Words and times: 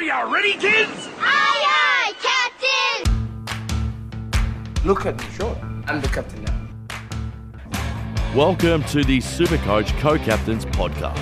Are 0.00 0.02
you 0.02 0.34
ready, 0.34 0.54
kids? 0.54 1.10
Aye, 1.18 1.62
aye, 1.68 2.14
Captain! 2.22 3.04
Look 4.82 5.04
at 5.04 5.18
me, 5.20 5.24
sure. 5.34 5.54
I'm 5.88 6.00
the 6.00 6.08
captain 6.08 6.42
now. 6.42 6.58
Welcome 8.34 8.82
to 8.84 9.04
the 9.04 9.18
Supercoach 9.18 9.90
Co-Captains 10.00 10.64
podcast. 10.64 11.18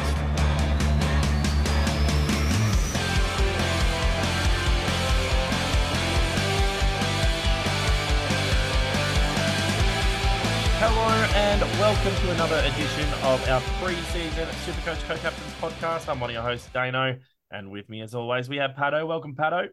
Hello 10.79 11.09
and 11.35 11.63
welcome 11.81 12.15
to 12.15 12.31
another 12.31 12.59
edition 12.59 13.09
of 13.25 13.45
our 13.49 13.61
pre-season 13.83 14.47
Supercoach 14.65 15.03
Co-Captains 15.09 15.53
podcast. 15.61 16.09
I'm 16.09 16.21
one 16.21 16.31
of 16.31 16.35
your 16.35 16.45
hosts, 16.45 16.69
Dano, 16.73 17.17
and 17.51 17.71
with 17.71 17.89
me 17.89 18.01
as 18.03 18.15
always 18.15 18.49
we 18.49 18.57
have 18.57 18.75
Patto. 18.77 19.07
Welcome, 19.07 19.35
Patto. 19.35 19.69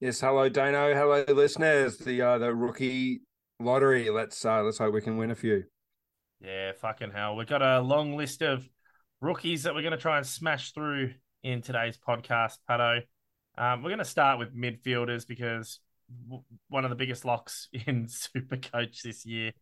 Yes, 0.00 0.20
hello, 0.20 0.48
Dano. 0.48 0.94
Hello, 0.94 1.24
listeners. 1.28 1.98
The 1.98 2.22
uh, 2.22 2.38
the 2.38 2.54
rookie 2.54 3.20
lottery. 3.58 4.10
Let's 4.10 4.44
uh, 4.44 4.62
let's 4.62 4.78
hope 4.78 4.94
we 4.94 5.00
can 5.00 5.16
win 5.16 5.30
a 5.30 5.34
few. 5.34 5.64
Yeah, 6.40 6.72
fucking 6.80 7.10
hell. 7.12 7.36
We've 7.36 7.46
got 7.46 7.62
a 7.62 7.80
long 7.80 8.16
list 8.16 8.42
of 8.42 8.66
rookies 9.20 9.64
that 9.64 9.74
we're 9.74 9.82
going 9.82 9.92
to 9.92 9.98
try 9.98 10.16
and 10.16 10.26
smash 10.26 10.72
through 10.72 11.12
in 11.42 11.60
today's 11.60 11.98
podcast, 11.98 12.56
Patto. 12.66 13.00
Um, 13.58 13.82
we're 13.82 13.90
going 13.90 13.98
to 13.98 14.04
start 14.04 14.38
with 14.38 14.56
midfielders 14.56 15.26
because 15.26 15.80
w- 16.26 16.42
one 16.68 16.84
of 16.84 16.90
the 16.90 16.96
biggest 16.96 17.26
locks 17.26 17.68
in 17.86 18.08
Super 18.08 18.56
Coach 18.56 19.02
this 19.02 19.26
year 19.26 19.52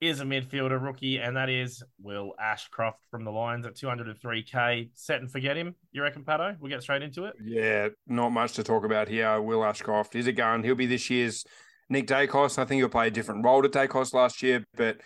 is 0.00 0.20
a 0.20 0.24
midfielder 0.24 0.82
rookie, 0.82 1.18
and 1.18 1.36
that 1.36 1.48
is 1.48 1.82
Will 2.02 2.34
Ashcroft 2.40 3.04
from 3.10 3.24
the 3.24 3.30
Lions 3.30 3.64
at 3.66 3.74
203k. 3.74 4.90
Set 4.94 5.20
and 5.20 5.30
forget 5.30 5.56
him. 5.56 5.74
You 5.92 6.02
reckon, 6.02 6.24
Patto? 6.24 6.56
We'll 6.60 6.70
get 6.70 6.82
straight 6.82 7.02
into 7.02 7.24
it. 7.24 7.34
Yeah, 7.42 7.88
not 8.06 8.30
much 8.30 8.52
to 8.54 8.62
talk 8.62 8.84
about 8.84 9.08
here. 9.08 9.40
Will 9.40 9.64
Ashcroft 9.64 10.14
is 10.14 10.26
a 10.26 10.32
gun. 10.32 10.62
He'll 10.62 10.74
be 10.74 10.86
this 10.86 11.08
year's 11.08 11.44
Nick 11.88 12.06
Daicos. 12.06 12.58
I 12.58 12.64
think 12.64 12.80
he'll 12.80 12.88
play 12.88 13.08
a 13.08 13.10
different 13.10 13.44
role 13.44 13.62
to 13.62 13.68
Daicos 13.68 14.12
last 14.12 14.42
year, 14.42 14.64
but 14.76 15.00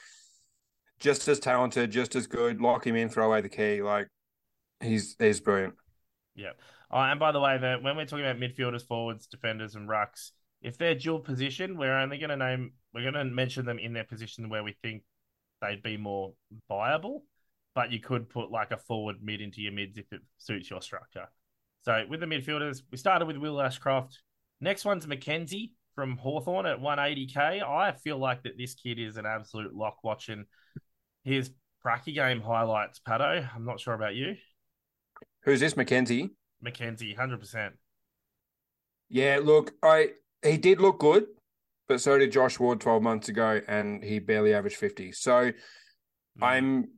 just 0.99 1.27
as 1.29 1.39
talented, 1.39 1.91
just 1.91 2.17
as 2.17 2.27
good. 2.27 2.61
Lock 2.61 2.87
him 2.87 2.97
in, 2.97 3.09
throw 3.09 3.27
away 3.27 3.41
the 3.41 3.49
key. 3.49 3.83
Like 3.83 4.09
he's 4.81 5.17
he's 5.19 5.41
brilliant. 5.41 5.75
Yeah. 6.35 6.53
Oh, 6.91 6.99
and 6.99 7.21
by 7.21 7.31
the 7.33 7.41
way, 7.41 7.57
that 7.59 7.83
when 7.83 7.97
we're 7.97 8.07
talking 8.07 8.27
about 8.27 8.41
midfielders, 8.41 8.85
forwards, 8.87 9.27
defenders, 9.27 9.77
and 9.77 9.89
rucks, 9.89 10.31
if 10.61 10.77
they're 10.77 10.95
dual 10.95 11.21
position, 11.21 11.77
we're 11.77 11.97
only 11.97 12.19
going 12.19 12.31
to 12.31 12.37
name, 12.37 12.73
we're 12.95 13.03
going 13.03 13.15
to 13.15 13.25
mention 13.25 13.65
them 13.65 13.79
in 13.79 13.93
their 13.93 14.05
position 14.05 14.49
where 14.49 14.65
we 14.65 14.75
think 14.83 15.03
they'd 15.61 15.83
be 15.83 15.97
more 15.97 16.33
viable. 16.69 17.25
But 17.75 17.93
you 17.93 18.01
could 18.01 18.29
put 18.29 18.51
like 18.51 18.73
a 18.73 18.77
forward 18.77 19.17
mid 19.23 19.41
into 19.41 19.61
your 19.61 19.73
mids 19.73 19.97
if 19.97 20.13
it 20.13 20.21
suits 20.39 20.69
your 20.69 20.83
structure. 20.83 21.29
So 21.83 22.05
with 22.09 22.21
the 22.21 22.27
midfielders, 22.27 22.83
we 22.91 22.99
started 22.99 23.27
with 23.27 23.37
Will 23.37 23.61
Ashcroft. 23.61 24.21
Next 24.61 24.85
one's 24.85 25.07
Mackenzie 25.07 25.73
from 25.95 26.17
Hawthorn 26.17 26.67
at 26.67 26.81
180k. 26.81 27.63
I 27.63 27.93
feel 27.93 28.19
like 28.19 28.43
that 28.43 28.59
this 28.59 28.75
kid 28.75 28.99
is 28.99 29.17
an 29.17 29.25
absolute 29.25 29.75
lock 29.75 29.99
watching 30.03 30.45
his 31.25 31.51
Pracky 31.85 32.15
game 32.15 32.41
highlights, 32.41 32.99
Patto. 32.99 33.47
I'm 33.55 33.65
not 33.65 33.81
sure 33.81 33.95
about 33.95 34.15
you. 34.15 34.37
Who's 35.45 35.61
this, 35.61 35.77
Mackenzie? 35.77 36.31
Mackenzie, 36.61 37.15
100%. 37.19 37.71
Yeah, 39.09 39.41
look, 39.43 39.73
I 39.83 40.11
he 40.43 40.57
did 40.57 40.81
look 40.81 41.01
good, 41.01 41.27
but 41.91 42.01
so 42.01 42.17
did 42.17 42.31
Josh 42.31 42.61
Ward 42.61 42.81
12 42.81 43.03
months 43.03 43.29
ago, 43.29 43.61
and 43.67 44.01
he 44.05 44.21
barely 44.21 44.55
averaged 44.55 44.77
50. 44.77 45.11
So 45.11 45.51
Hmm. 46.37 46.45
I'm 46.45 46.89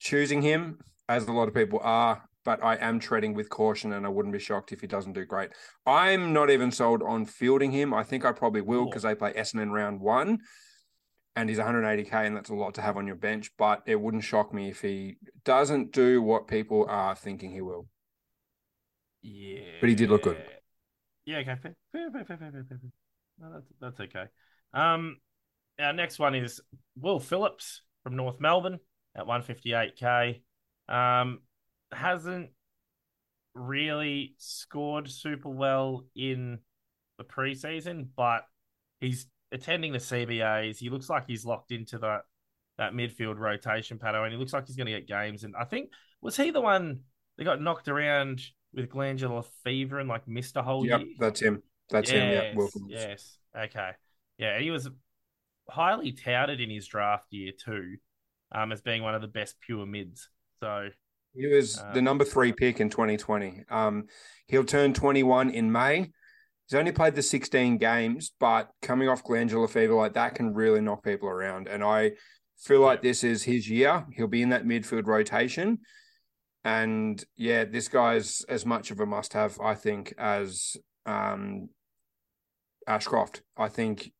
choosing 0.00 0.42
him, 0.42 0.80
as 1.08 1.26
a 1.26 1.32
lot 1.32 1.48
of 1.48 1.54
people 1.54 1.80
are, 1.82 2.28
but 2.44 2.62
I 2.62 2.76
am 2.76 3.00
treading 3.00 3.32
with 3.32 3.48
caution, 3.48 3.94
and 3.94 4.04
I 4.04 4.10
wouldn't 4.10 4.34
be 4.34 4.38
shocked 4.38 4.70
if 4.70 4.82
he 4.82 4.86
doesn't 4.86 5.14
do 5.14 5.24
great. 5.24 5.52
I'm 5.86 6.34
not 6.34 6.50
even 6.50 6.70
sold 6.70 7.02
on 7.02 7.24
fielding 7.24 7.70
him. 7.70 7.94
I 7.94 8.02
think 8.02 8.26
I 8.26 8.32
probably 8.32 8.60
will 8.60 8.84
because 8.84 9.04
they 9.04 9.14
play 9.14 9.32
Essendon 9.32 9.70
round 9.70 10.02
one, 10.02 10.40
and 11.36 11.48
he's 11.48 11.58
180k, 11.58 12.26
and 12.26 12.36
that's 12.36 12.50
a 12.50 12.54
lot 12.54 12.74
to 12.74 12.82
have 12.82 12.98
on 12.98 13.06
your 13.06 13.16
bench. 13.16 13.50
But 13.56 13.82
it 13.86 13.96
wouldn't 13.96 14.24
shock 14.24 14.52
me 14.52 14.68
if 14.68 14.82
he 14.82 15.16
doesn't 15.46 15.92
do 15.92 16.20
what 16.20 16.48
people 16.48 16.84
are 16.86 17.14
thinking 17.14 17.50
he 17.50 17.62
will. 17.62 17.88
Yeah. 19.22 19.80
But 19.80 19.88
he 19.88 19.94
did 19.94 20.10
look 20.10 20.24
good. 20.24 20.36
Yeah, 21.24 21.38
okay. 21.38 21.56
Fair, 21.62 21.72
fair, 21.92 22.10
fair, 22.12 22.24
fair, 22.26 22.36
fair, 22.36 22.50
fair, 22.52 22.64
fair. 22.68 22.90
No, 23.40 23.52
that's, 23.52 23.72
that's 23.80 24.00
okay. 24.00 24.26
Um, 24.72 25.18
our 25.78 25.92
next 25.92 26.18
one 26.18 26.34
is 26.34 26.60
Will 26.96 27.20
Phillips 27.20 27.82
from 28.02 28.16
North 28.16 28.40
Melbourne 28.40 28.78
at 29.16 29.26
158k. 29.26 30.42
Um, 30.88 31.40
hasn't 31.92 32.50
really 33.54 34.34
scored 34.38 35.10
super 35.10 35.48
well 35.48 36.04
in 36.16 36.58
the 37.18 37.24
preseason, 37.24 38.08
but 38.16 38.44
he's 39.00 39.26
attending 39.52 39.92
the 39.92 40.00
CBAs. 40.00 40.78
He 40.78 40.90
looks 40.90 41.08
like 41.08 41.26
he's 41.26 41.44
locked 41.44 41.72
into 41.72 41.98
that 41.98 42.22
that 42.76 42.92
midfield 42.92 43.38
rotation, 43.38 43.98
Patto, 44.00 44.24
and 44.24 44.32
he 44.32 44.38
looks 44.38 44.52
like 44.52 44.66
he's 44.66 44.74
going 44.74 44.86
to 44.88 44.92
get 44.92 45.06
games. 45.06 45.44
And 45.44 45.54
I 45.54 45.64
think 45.64 45.90
was 46.20 46.36
he 46.36 46.50
the 46.50 46.60
one 46.60 47.00
that 47.38 47.44
got 47.44 47.60
knocked 47.60 47.86
around 47.86 48.42
with 48.72 48.90
glandular 48.90 49.42
fever 49.62 50.00
and 50.00 50.08
like 50.08 50.26
missed 50.26 50.56
a 50.56 50.62
whole 50.62 50.84
Yep, 50.84 51.00
year? 51.00 51.06
that's 51.18 51.40
him. 51.40 51.62
That's 51.94 52.10
him. 52.10 52.28
Yeah, 52.28 52.52
Yes, 52.56 52.72
Yes. 52.88 53.38
Okay. 53.56 53.90
Yeah, 54.36 54.58
he 54.58 54.72
was 54.72 54.90
highly 55.70 56.10
touted 56.12 56.60
in 56.60 56.68
his 56.68 56.88
draft 56.88 57.26
year 57.30 57.52
too, 57.52 57.96
um, 58.52 58.72
as 58.72 58.82
being 58.82 59.02
one 59.02 59.14
of 59.14 59.22
the 59.22 59.28
best 59.28 59.54
pure 59.60 59.86
mids. 59.86 60.28
So 60.60 60.88
He 61.34 61.46
was 61.46 61.78
Uh, 61.78 61.92
the 61.92 62.02
number 62.02 62.24
three 62.24 62.52
pick 62.52 62.80
in 62.80 62.90
2020. 62.90 63.64
Um, 63.68 64.06
he'll 64.46 64.64
turn 64.64 64.92
21 64.92 65.50
in 65.50 65.70
May. 65.70 66.10
He's 66.66 66.78
only 66.78 66.92
played 66.92 67.14
the 67.14 67.22
16 67.22 67.78
games, 67.78 68.32
but 68.40 68.70
coming 68.82 69.08
off 69.08 69.22
glandular 69.22 69.68
fever 69.68 69.94
like 69.94 70.14
that 70.14 70.34
can 70.34 70.54
really 70.54 70.80
knock 70.80 71.04
people 71.04 71.28
around. 71.28 71.68
And 71.68 71.84
I 71.84 72.12
feel 72.56 72.80
like 72.80 73.02
this 73.02 73.22
is 73.22 73.42
his 73.44 73.68
year. 73.68 74.04
He'll 74.12 74.26
be 74.26 74.42
in 74.42 74.48
that 74.48 74.64
midfield 74.64 75.06
rotation. 75.06 75.80
And 76.64 77.22
yeah, 77.36 77.64
this 77.64 77.88
guy's 77.88 78.42
as 78.48 78.64
much 78.64 78.90
of 78.90 79.00
a 79.00 79.06
must 79.06 79.34
have, 79.34 79.60
I 79.60 79.74
think, 79.74 80.14
as 80.16 80.76
um, 81.04 81.68
Ashcroft. 82.86 83.42
I 83.56 83.68
think, 83.68 84.12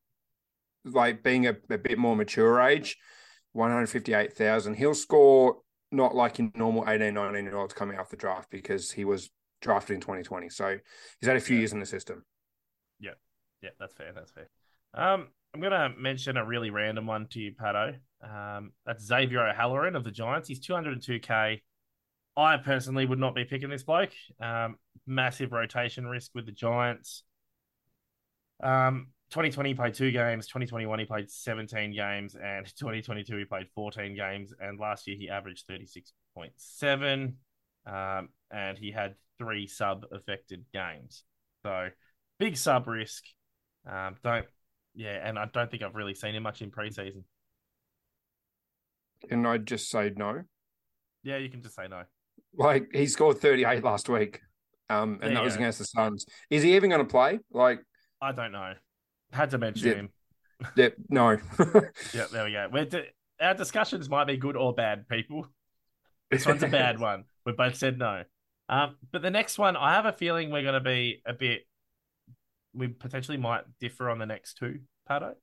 like 0.85 1.23
being 1.23 1.47
a, 1.47 1.55
a 1.69 1.77
bit 1.77 1.97
more 1.97 2.15
mature 2.15 2.61
age, 2.61 2.97
158,000, 3.53 4.75
he'll 4.75 4.93
score 4.93 5.57
not 5.91 6.15
like 6.15 6.37
your 6.39 6.51
normal 6.55 6.83
18, 6.87 7.13
19 7.13 7.45
year 7.45 7.57
olds 7.57 7.73
coming 7.73 7.97
off 7.97 8.09
the 8.09 8.17
draft 8.17 8.49
because 8.51 8.91
he 8.91 9.05
was 9.05 9.29
drafted 9.61 9.95
in 9.95 10.01
2020. 10.01 10.49
So 10.49 10.77
he's 11.19 11.27
had 11.27 11.37
a 11.37 11.39
few 11.39 11.55
Yeah. 11.55 11.59
years 11.61 11.73
in 11.73 11.79
the 11.79 11.85
system. 11.85 12.23
yeah, 12.99 13.11
Yeah. 13.61 13.69
that's 13.79 13.93
fair. 13.93 14.11
That's 14.13 14.31
fair. 14.31 14.49
Um, 14.93 15.27
I'm 15.53 15.61
gonna 15.61 15.93
mention 15.97 16.37
a 16.37 16.45
really 16.45 16.69
random 16.69 17.07
one 17.07 17.27
to 17.29 17.39
you, 17.39 17.53
Patto. 17.53 17.95
Um, 18.21 18.73
that's 18.85 19.03
Xavier 19.05 19.47
O'Halloran 19.47 19.95
of 19.95 20.03
the 20.03 20.11
Giants. 20.11 20.47
He's 20.49 20.59
202k. 20.59 21.61
I 22.37 22.57
personally 22.57 23.05
would 23.05 23.19
not 23.19 23.33
be 23.35 23.45
picking 23.45 23.69
this 23.69 23.83
bloke. 23.83 24.11
Um, 24.41 24.77
massive 25.07 25.53
rotation 25.53 26.05
risk 26.05 26.31
with 26.35 26.45
the 26.45 26.51
Giants. 26.51 27.23
Um, 28.63 29.07
2020 29.31 29.69
he 29.69 29.73
played 29.73 29.93
two 29.93 30.11
games. 30.11 30.47
2021 30.47 30.99
he 30.99 31.05
played 31.05 31.29
17 31.29 31.93
games, 31.93 32.35
and 32.35 32.65
2022 32.77 33.37
he 33.37 33.45
played 33.45 33.67
14 33.75 34.15
games. 34.15 34.53
And 34.59 34.79
last 34.79 35.07
year 35.07 35.17
he 35.17 35.29
averaged 35.29 35.67
36.7, 35.67 37.33
um, 37.87 38.29
and 38.51 38.77
he 38.77 38.91
had 38.91 39.15
three 39.37 39.67
sub 39.67 40.05
affected 40.11 40.63
games. 40.73 41.23
So 41.63 41.89
big 42.39 42.57
sub 42.57 42.87
risk. 42.87 43.23
Um, 43.89 44.15
don't 44.23 44.45
yeah, 44.95 45.27
and 45.27 45.37
I 45.37 45.45
don't 45.53 45.69
think 45.69 45.83
I've 45.83 45.95
really 45.95 46.15
seen 46.15 46.35
him 46.35 46.43
much 46.43 46.61
in 46.61 46.71
preseason. 46.71 47.23
And 49.29 49.47
I'd 49.47 49.65
just 49.65 49.89
say 49.89 50.11
no. 50.15 50.43
Yeah, 51.23 51.37
you 51.37 51.49
can 51.49 51.61
just 51.61 51.75
say 51.75 51.87
no. 51.89 52.03
Like 52.55 52.87
he 52.93 53.07
scored 53.07 53.39
38 53.39 53.83
last 53.83 54.07
week. 54.07 54.39
Um, 54.89 55.17
There 55.19 55.27
and 55.27 55.37
that 55.37 55.43
was 55.43 55.53
go. 55.53 55.61
against 55.61 55.79
the 55.79 55.85
Suns. 55.85 56.25
Is 56.49 56.63
he 56.63 56.75
even 56.75 56.89
going 56.89 57.01
to 57.03 57.09
play? 57.09 57.39
Like, 57.51 57.79
I 58.25 58.31
don't 58.31 58.51
know. 58.51 58.73
Had 59.31 59.51
to 59.51 59.57
mention 59.57 59.87
Yeah. 59.87 59.93
him. 59.95 60.09
yeah, 60.75 60.89
no. 61.09 61.37
Yeah, 62.13 62.25
there 62.31 62.45
we 62.45 62.51
go. 62.53 62.67
We're 62.71 62.85
di- 62.85 63.09
our 63.39 63.53
discussions 63.53 64.09
might 64.09 64.25
be 64.25 64.37
good 64.37 64.55
or 64.55 64.73
bad, 64.73 65.07
people. 65.07 65.47
This 66.31 66.45
one's 66.45 66.63
a 66.63 66.67
bad 66.67 66.99
one. 67.09 67.25
We 67.45 67.51
both 67.51 67.75
said 67.75 67.97
no. 67.99 68.23
Um, 68.67 68.95
but 69.11 69.21
the 69.21 69.29
next 69.29 69.57
one, 69.59 69.75
I 69.77 69.93
have 69.93 70.05
a 70.05 70.11
feeling 70.13 70.49
we're 70.49 70.63
going 70.63 70.73
to 70.73 70.79
be 70.79 71.21
a 71.25 71.33
bit. 71.33 71.67
We 72.73 72.87
potentially 72.87 73.37
might 73.37 73.63
differ 73.79 74.09
on 74.09 74.17
the 74.17 74.25
next 74.25 74.55
two, 74.55 74.79
Patto. 75.07 75.35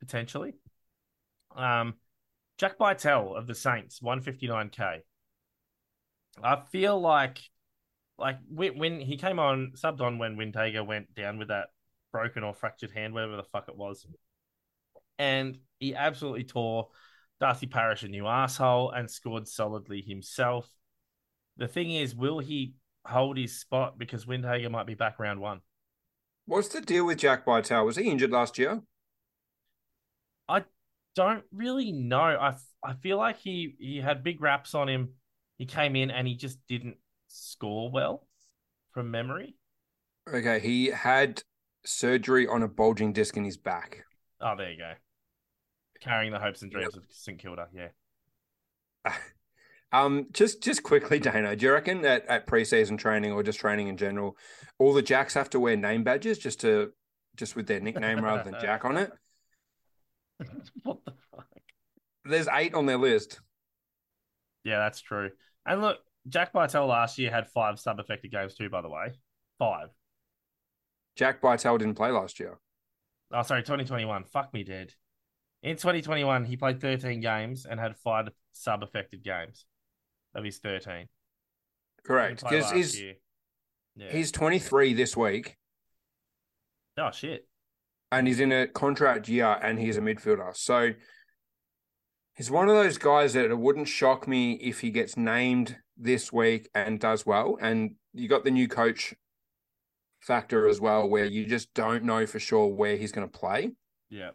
Potentially. 0.00 0.54
Um, 1.56 1.94
Jack 2.58 2.78
Bytel 2.78 3.36
of 3.36 3.46
the 3.46 3.54
Saints, 3.54 4.00
one 4.00 4.20
fifty 4.20 4.46
nine 4.46 4.68
k. 4.68 5.00
I 6.42 6.60
feel 6.70 7.00
like, 7.00 7.38
like 8.18 8.38
when, 8.48 8.78
when 8.78 9.00
he 9.00 9.16
came 9.16 9.38
on, 9.38 9.72
subbed 9.76 10.00
on 10.00 10.18
when 10.18 10.36
Windhager 10.36 10.86
went 10.86 11.14
down 11.14 11.38
with 11.38 11.48
that 11.48 11.68
broken 12.12 12.44
or 12.44 12.54
fractured 12.54 12.90
hand, 12.90 13.14
whatever 13.14 13.36
the 13.36 13.44
fuck 13.44 13.68
it 13.68 13.76
was, 13.76 14.06
and 15.18 15.58
he 15.80 15.94
absolutely 15.94 16.44
tore 16.44 16.88
Darcy 17.40 17.66
Parish 17.66 18.02
a 18.02 18.08
new 18.08 18.26
asshole 18.26 18.90
and 18.90 19.10
scored 19.10 19.48
solidly 19.48 20.02
himself. 20.02 20.68
The 21.56 21.68
thing 21.68 21.90
is, 21.90 22.14
will 22.14 22.38
he 22.38 22.74
hold 23.04 23.36
his 23.36 23.58
spot 23.58 23.98
because 23.98 24.24
Windhager 24.24 24.70
might 24.70 24.86
be 24.86 24.94
back 24.94 25.18
round 25.18 25.40
one. 25.40 25.60
What's 26.46 26.68
the 26.68 26.80
deal 26.80 27.06
with 27.06 27.18
Jack 27.18 27.44
Bytel? 27.44 27.84
Was 27.84 27.96
he 27.96 28.08
injured 28.08 28.30
last 28.30 28.58
year? 28.58 28.80
I 30.48 30.64
don't 31.14 31.44
really 31.52 31.92
know. 31.92 32.18
I, 32.18 32.54
I 32.82 32.94
feel 32.94 33.16
like 33.16 33.38
he, 33.38 33.74
he 33.78 33.98
had 33.98 34.24
big 34.24 34.40
raps 34.40 34.74
on 34.74 34.88
him. 34.88 35.10
He 35.58 35.66
came 35.66 35.94
in 35.96 36.10
and 36.10 36.26
he 36.26 36.34
just 36.34 36.58
didn't 36.68 36.96
score 37.28 37.90
well 37.90 38.26
from 38.92 39.10
memory. 39.10 39.56
Okay, 40.32 40.60
he 40.60 40.86
had 40.86 41.42
surgery 41.84 42.46
on 42.46 42.62
a 42.62 42.68
bulging 42.68 43.12
disc 43.12 43.36
in 43.36 43.44
his 43.44 43.56
back. 43.56 44.04
Oh, 44.40 44.54
there 44.56 44.70
you 44.70 44.78
go. 44.78 44.92
Carrying 46.00 46.32
the 46.32 46.38
hopes 46.38 46.62
and 46.62 46.70
dreams 46.70 46.96
of 46.96 47.04
St 47.10 47.38
Kilda. 47.38 47.68
Yeah. 47.74 47.88
Um, 49.92 50.28
just 50.32 50.62
just 50.62 50.82
quickly, 50.82 51.18
Dano, 51.20 51.54
do 51.54 51.66
you 51.66 51.72
reckon 51.72 52.04
at, 52.04 52.26
at 52.26 52.46
preseason 52.46 52.98
training 52.98 53.32
or 53.32 53.42
just 53.42 53.60
training 53.60 53.88
in 53.88 53.96
general, 53.96 54.36
all 54.78 54.92
the 54.94 55.02
jacks 55.02 55.34
have 55.34 55.50
to 55.50 55.60
wear 55.60 55.76
name 55.76 56.02
badges 56.02 56.38
just 56.38 56.60
to 56.60 56.92
just 57.36 57.56
with 57.56 57.66
their 57.66 57.80
nickname 57.80 58.24
rather 58.24 58.50
than 58.50 58.58
Jack 58.60 58.84
on 58.84 58.96
it? 58.96 59.12
what 60.82 60.98
the 61.04 61.12
fuck? 61.30 61.46
There's 62.24 62.48
eight 62.52 62.74
on 62.74 62.86
their 62.86 62.98
list. 62.98 63.40
Yeah, 64.64 64.78
that's 64.78 65.00
true. 65.00 65.30
And 65.66 65.80
look, 65.80 65.98
Jack 66.28 66.52
Bytel 66.52 66.88
last 66.88 67.18
year 67.18 67.30
had 67.30 67.48
five 67.48 67.78
sub 67.78 68.00
affected 68.00 68.30
games 68.30 68.54
too, 68.54 68.70
by 68.70 68.80
the 68.80 68.88
way. 68.88 69.12
Five. 69.58 69.88
Jack 71.16 71.40
Bytel 71.40 71.78
didn't 71.78 71.94
play 71.94 72.10
last 72.10 72.40
year. 72.40 72.58
Oh, 73.32 73.42
sorry, 73.42 73.62
2021. 73.62 74.24
Fuck 74.24 74.52
me 74.52 74.62
dead. 74.64 74.92
In 75.62 75.76
2021, 75.76 76.44
he 76.44 76.56
played 76.56 76.80
13 76.80 77.20
games 77.20 77.66
and 77.66 77.78
had 77.78 77.96
five 77.96 78.28
sub 78.52 78.82
affected 78.82 79.22
games 79.22 79.64
of 80.34 80.44
his 80.44 80.58
13. 80.58 81.06
Correct. 82.04 82.42
Because 82.42 82.70
he's. 82.70 83.00
Yeah. 83.94 84.10
he's 84.10 84.32
23 84.32 84.94
this 84.94 85.14
week 85.16 85.58
Oh, 86.96 87.10
shit. 87.10 87.46
and 88.10 88.26
he's 88.26 88.40
in 88.40 88.50
a 88.50 88.66
contract 88.66 89.28
year 89.28 89.58
and 89.62 89.78
he's 89.78 89.98
a 89.98 90.00
midfielder. 90.00 90.56
So 90.56 90.92
he's 92.34 92.50
one 92.50 92.68
of 92.70 92.74
those 92.74 92.96
guys 92.96 93.34
that 93.34 93.50
it 93.50 93.58
wouldn't 93.58 93.88
shock 93.88 94.26
me 94.26 94.52
if 94.54 94.80
he 94.80 94.90
gets 94.90 95.16
named 95.16 95.76
this 95.98 96.32
week 96.32 96.70
and 96.74 96.98
does 96.98 97.26
well. 97.26 97.58
And 97.60 97.96
you 98.14 98.28
got 98.28 98.44
the 98.44 98.50
new 98.50 98.66
coach 98.66 99.14
factor 100.22 100.66
as 100.66 100.80
well, 100.80 101.08
where 101.08 101.24
you 101.24 101.46
just 101.46 101.72
don't 101.74 102.04
know 102.04 102.26
for 102.26 102.38
sure 102.38 102.68
where 102.68 102.96
he's 102.96 103.12
going 103.12 103.28
to 103.28 103.38
play. 103.38 103.72
Yeah. 104.08 104.30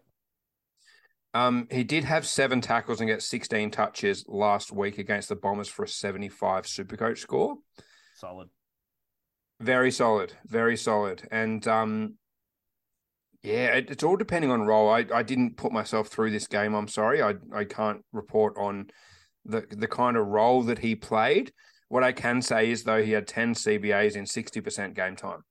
Um, 1.33 1.67
he 1.69 1.83
did 1.83 2.03
have 2.03 2.25
seven 2.25 2.61
tackles 2.61 2.99
and 2.99 3.07
get 3.09 3.21
16 3.21 3.71
touches 3.71 4.25
last 4.27 4.71
week 4.71 4.97
against 4.97 5.29
the 5.29 5.35
Bombers 5.35 5.67
for 5.67 5.83
a 5.83 5.87
75 5.87 6.65
Supercoach 6.65 7.19
score. 7.19 7.57
Solid. 8.15 8.49
Very 9.59 9.91
solid, 9.91 10.33
very 10.45 10.77
solid. 10.77 11.27
And 11.31 11.67
um 11.67 12.15
yeah, 13.43 13.75
it, 13.75 13.91
it's 13.91 14.03
all 14.03 14.17
depending 14.17 14.51
on 14.51 14.63
role. 14.63 14.89
I, 14.89 15.05
I 15.13 15.23
didn't 15.23 15.57
put 15.57 15.71
myself 15.71 16.07
through 16.07 16.31
this 16.31 16.47
game. 16.47 16.73
I'm 16.73 16.87
sorry. 16.87 17.21
I, 17.21 17.35
I 17.53 17.63
can't 17.63 18.03
report 18.11 18.55
on 18.57 18.87
the 19.45 19.65
the 19.69 19.87
kind 19.87 20.17
of 20.17 20.27
role 20.27 20.63
that 20.63 20.79
he 20.79 20.95
played. 20.95 21.51
What 21.89 22.03
I 22.03 22.11
can 22.11 22.41
say 22.41 22.71
is 22.71 22.83
though 22.83 23.01
he 23.01 23.11
had 23.11 23.27
10 23.27 23.53
CBAs 23.53 24.15
in 24.15 24.25
60% 24.25 24.93
game 24.93 25.15
time. 25.15 25.43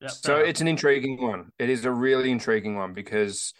Yep, 0.00 0.10
So 0.10 0.36
it's 0.38 0.60
an 0.60 0.68
intriguing 0.68 1.22
one. 1.22 1.50
It 1.58 1.70
is 1.70 1.84
a 1.84 1.90
really 1.90 2.30
intriguing 2.30 2.76
one 2.76 2.92
because 2.92 3.54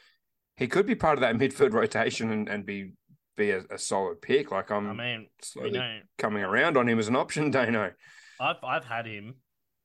he 0.57 0.67
could 0.67 0.87
be 0.87 0.95
part 0.95 1.19
of 1.19 1.21
that 1.21 1.35
midfield 1.37 1.73
rotation 1.73 2.31
and, 2.31 2.49
and 2.49 2.67
be 2.67 2.93
be 3.37 3.51
a, 3.51 3.63
a 3.71 3.79
solid 3.79 4.23
pick. 4.23 4.51
Like 4.51 4.71
I'm 4.71 4.91
I 4.91 4.93
mean, 4.95 5.27
slowly 5.43 5.73
know 5.73 5.99
coming 6.19 6.43
around 6.43 6.77
on 6.77 6.89
him 6.89 6.99
as 6.99 7.09
an 7.09 7.17
option, 7.17 7.51
Dano. 7.53 7.93
I've 8.41 8.63
I've 8.63 8.85
had 8.85 9.07
him, 9.07 9.37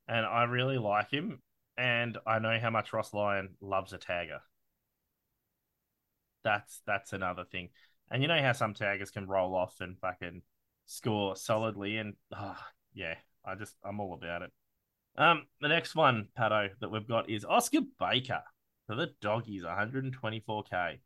and 0.07 0.25
I 0.25 0.43
really 0.43 0.77
like 0.77 1.11
him, 1.11 1.41
and 1.77 2.17
I 2.25 2.39
know 2.39 2.57
how 2.59 2.69
much 2.69 2.93
Ross 2.93 3.13
Lyon 3.13 3.55
loves 3.61 3.93
a 3.93 3.97
tagger. 3.97 4.39
That's 6.43 6.81
that's 6.85 7.13
another 7.13 7.45
thing, 7.45 7.69
and 8.11 8.21
you 8.21 8.27
know 8.27 8.41
how 8.41 8.53
some 8.53 8.73
taggers 8.73 9.11
can 9.11 9.27
roll 9.27 9.55
off 9.55 9.75
and 9.81 9.97
fucking 9.99 10.41
score 10.85 11.35
solidly, 11.35 11.97
and 11.97 12.13
ah, 12.33 12.63
yeah, 12.93 13.15
I 13.45 13.55
just 13.55 13.75
I'm 13.83 13.99
all 13.99 14.13
about 14.13 14.41
it. 14.43 14.51
Um, 15.17 15.45
the 15.59 15.67
next 15.67 15.95
one, 15.95 16.27
Patto, 16.35 16.69
that 16.79 16.89
we've 16.89 17.07
got 17.07 17.29
is 17.29 17.45
Oscar 17.45 17.81
Baker 17.99 18.41
for 18.87 18.95
the 18.95 19.11
doggies, 19.21 19.63
124k. 19.63 20.99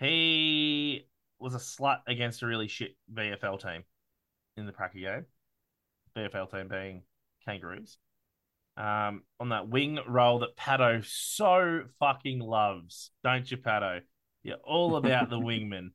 He 0.00 1.06
was 1.38 1.54
a 1.54 1.58
slut 1.58 2.00
against 2.06 2.42
a 2.42 2.46
really 2.46 2.68
shit 2.68 2.96
VFL 3.12 3.60
team 3.60 3.84
in 4.56 4.66
the 4.66 4.72
Pracker 4.72 5.00
game. 5.00 5.26
VFL 6.16 6.50
team 6.50 6.68
being 6.68 7.02
Kangaroos. 7.44 7.98
Um, 8.76 9.22
on 9.38 9.50
that 9.50 9.68
wing 9.68 9.98
role 10.08 10.38
that 10.38 10.56
Patto 10.56 11.02
so 11.04 11.84
fucking 11.98 12.40
loves, 12.40 13.10
don't 13.22 13.50
you, 13.50 13.58
Patto? 13.58 14.00
You're 14.42 14.56
all 14.56 14.96
about 14.96 15.28
the 15.28 15.38
wingman. 15.38 15.90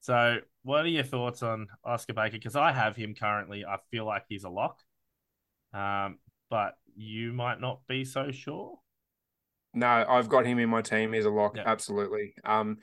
So, 0.00 0.38
what 0.62 0.84
are 0.84 0.88
your 0.88 1.04
thoughts 1.04 1.42
on 1.42 1.68
Oscar 1.84 2.14
Baker? 2.14 2.36
Because 2.36 2.56
I 2.56 2.72
have 2.72 2.96
him 2.96 3.14
currently. 3.14 3.64
I 3.64 3.78
feel 3.90 4.04
like 4.04 4.24
he's 4.28 4.44
a 4.44 4.50
lock. 4.50 4.78
Um, 5.72 6.18
but 6.50 6.74
you 6.96 7.32
might 7.32 7.60
not 7.60 7.80
be 7.88 8.04
so 8.04 8.30
sure. 8.30 8.78
No, 9.72 9.86
I've 9.86 10.28
got 10.28 10.44
him 10.44 10.58
in 10.58 10.68
my 10.68 10.82
team. 10.82 11.12
He's 11.12 11.24
a 11.24 11.30
lock, 11.30 11.56
Yeah. 11.56 11.62
absolutely. 11.64 12.34
Um, 12.44 12.78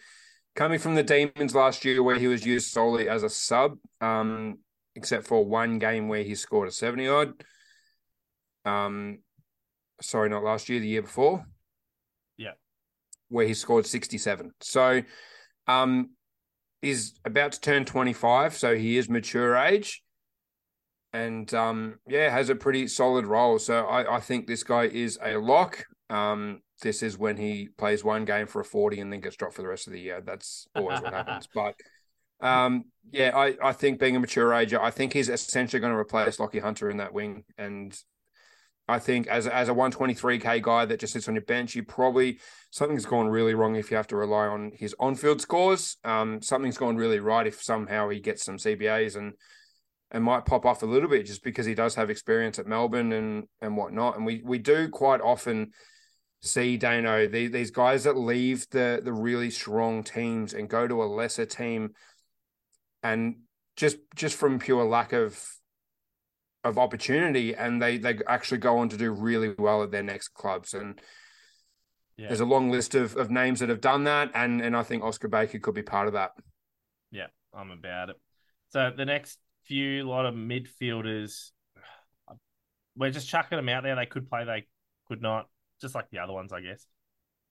coming 0.56 0.80
from 0.80 0.96
the 0.96 1.04
Demons 1.04 1.54
last 1.54 1.84
year, 1.86 2.02
where 2.02 2.18
he 2.18 2.28
was 2.28 2.46
used 2.46 2.72
solely 2.72 3.10
as 3.10 3.24
a 3.24 3.30
sub, 3.30 3.78
um, 4.02 4.60
except 4.96 5.28
for 5.28 5.46
one 5.46 5.80
game 5.80 6.08
where 6.08 6.24
he 6.24 6.34
scored 6.34 6.68
a 6.70 6.72
seventy 6.72 7.08
odd. 7.08 7.34
Um, 8.66 9.20
sorry, 10.02 10.30
not 10.30 10.44
last 10.44 10.70
year, 10.70 10.80
the 10.80 10.88
year 10.88 11.02
before. 11.02 11.46
Yeah. 12.38 12.54
where 13.30 13.46
he 13.46 13.54
scored 13.54 13.86
sixty 13.86 14.18
seven. 14.18 14.54
So, 14.62 15.02
um, 15.68 16.12
he's 16.82 17.20
about 17.26 17.52
to 17.54 17.60
turn 17.60 17.84
twenty 17.84 18.14
five, 18.14 18.56
so 18.56 18.76
he 18.76 18.98
is 18.98 19.10
mature 19.10 19.56
age. 19.58 20.02
And 21.18 21.52
um, 21.56 22.00
yeah, 22.08 22.30
has 22.30 22.50
a 22.50 22.56
pretty 22.56 22.88
solid 22.88 23.26
role. 23.26 23.58
So 23.58 23.86
I, 23.86 24.18
I 24.18 24.20
think 24.20 24.46
this 24.46 24.64
guy 24.64 24.84
is 24.84 25.18
a 25.24 25.38
lock. 25.38 25.88
Um, 26.12 26.62
this 26.84 27.02
is 27.02 27.18
when 27.18 27.38
he 27.38 27.70
plays 27.76 28.04
one 28.04 28.24
game 28.24 28.46
for 28.46 28.62
a 28.62 28.66
40 28.66 29.00
and 29.00 29.12
then 29.12 29.20
gets 29.20 29.36
dropped 29.36 29.56
for 29.56 29.64
the 29.64 29.68
rest 29.68 29.88
of 29.88 29.94
the 29.94 30.00
year. 30.00 30.22
That's 30.22 30.68
always 30.76 31.02
what 31.02 31.14
happens. 31.14 31.48
But 31.54 31.76
um, 32.40 32.86
yeah, 33.10 33.36
I, 33.36 33.56
I 33.64 33.72
think 33.74 34.00
being 34.00 34.16
a 34.16 34.20
mature 34.20 34.54
age, 34.54 34.76
I 34.76 34.92
think 34.92 35.14
he's 35.14 35.28
essentially 35.28 35.80
going 35.80 35.92
to 35.92 35.98
replace 35.98 36.38
Lachie 36.38 36.62
Hunter 36.62 36.88
in 36.88 36.98
that 36.98 37.14
wing. 37.14 37.46
And 37.58 38.00
I 38.88 39.00
think 39.00 39.26
as, 39.26 39.48
a- 39.48 39.56
as 39.56 39.70
a 39.70 39.74
123K 39.74 40.62
guy 40.62 40.86
that 40.86 41.00
just 41.00 41.14
sits 41.14 41.28
on 41.28 41.34
your 41.34 41.44
bench, 41.46 41.74
you 41.74 41.82
probably 41.82 42.40
something's 42.70 43.08
gone 43.08 43.28
really 43.28 43.56
wrong 43.56 43.76
if 43.76 43.90
you 43.90 43.98
have 43.98 44.08
to 44.08 44.16
rely 44.16 44.46
on 44.46 44.72
his 44.76 44.94
on 45.00 45.16
field 45.16 45.42
scores. 45.42 45.98
Um, 46.04 46.44
something's 46.44 46.78
gone 46.78 46.96
really 46.96 47.20
right 47.20 47.48
if 47.48 47.64
somehow 47.64 48.10
he 48.10 48.20
gets 48.20 48.44
some 48.44 48.58
CBAs 48.58 49.16
and 49.16 49.34
and 50.12 50.24
might 50.24 50.46
pop 50.46 50.66
off 50.66 50.84
a 50.84 50.86
little 50.86 51.10
bit 51.10 51.26
just 51.26 51.44
because 51.44 51.66
he 51.66 51.74
does 51.76 51.96
have 51.96 52.10
experience 52.10 52.60
at 52.60 52.68
Melbourne 52.68 53.12
and 53.12 53.48
and 53.62 53.76
whatnot. 53.76 54.16
And 54.16 54.26
we 54.26 54.42
we 54.44 54.58
do 54.58 54.90
quite 54.90 55.22
often 55.22 55.72
see 56.42 56.78
Dano 56.78 57.28
the, 57.28 57.48
these 57.48 57.72
guys 57.72 58.04
that 58.06 58.16
leave 58.16 58.70
the 58.70 59.02
the 59.04 59.14
really 59.14 59.50
strong 59.50 60.04
teams 60.04 60.54
and 60.54 60.70
go 60.70 60.88
to 60.88 61.04
a 61.04 61.06
lesser 61.06 61.46
team, 61.46 61.94
and 63.04 63.38
just 63.76 63.98
just 64.16 64.36
from 64.38 64.60
pure 64.60 64.86
lack 64.86 65.14
of 65.14 65.44
of 66.64 66.78
opportunity, 66.78 67.56
and 67.56 67.82
they 67.82 67.98
they 67.98 68.20
actually 68.28 68.60
go 68.60 68.78
on 68.80 68.90
to 68.90 68.98
do 68.98 69.12
really 69.12 69.54
well 69.58 69.84
at 69.84 69.92
their 69.92 70.04
next 70.04 70.30
clubs. 70.30 70.74
And 70.74 71.00
Yeah. 72.18 72.28
there's 72.28 72.40
a 72.40 72.46
long 72.46 72.72
list 72.72 72.96
of 72.96 73.16
of 73.18 73.30
names 73.30 73.60
that 73.60 73.70
have 73.70 73.82
done 73.82 74.06
that, 74.06 74.32
and 74.34 74.62
and 74.62 74.76
I 74.76 74.84
think 74.84 75.04
Oscar 75.04 75.28
Baker 75.28 75.60
could 75.60 75.76
be 75.76 75.84
part 75.84 76.08
of 76.08 76.14
that. 76.14 76.32
Yeah, 77.12 77.28
I'm 77.54 77.72
about 77.72 78.10
it. 78.10 78.16
So 78.70 78.92
the 78.96 79.06
next 79.06 79.40
few 79.68 80.04
lot 80.04 80.26
of 80.26 80.34
midfielders, 80.34 81.52
we're 82.96 83.12
just 83.12 83.30
chucking 83.30 83.58
them 83.58 83.70
out 83.70 83.84
there. 83.84 83.96
They 83.96 84.06
could 84.06 84.30
play, 84.30 84.46
they 84.46 84.68
could 85.08 85.22
not, 85.22 85.48
just 85.82 85.96
like 85.96 86.10
the 86.10 86.20
other 86.20 86.34
ones, 86.34 86.52
I 86.54 86.62
guess. 86.62 86.86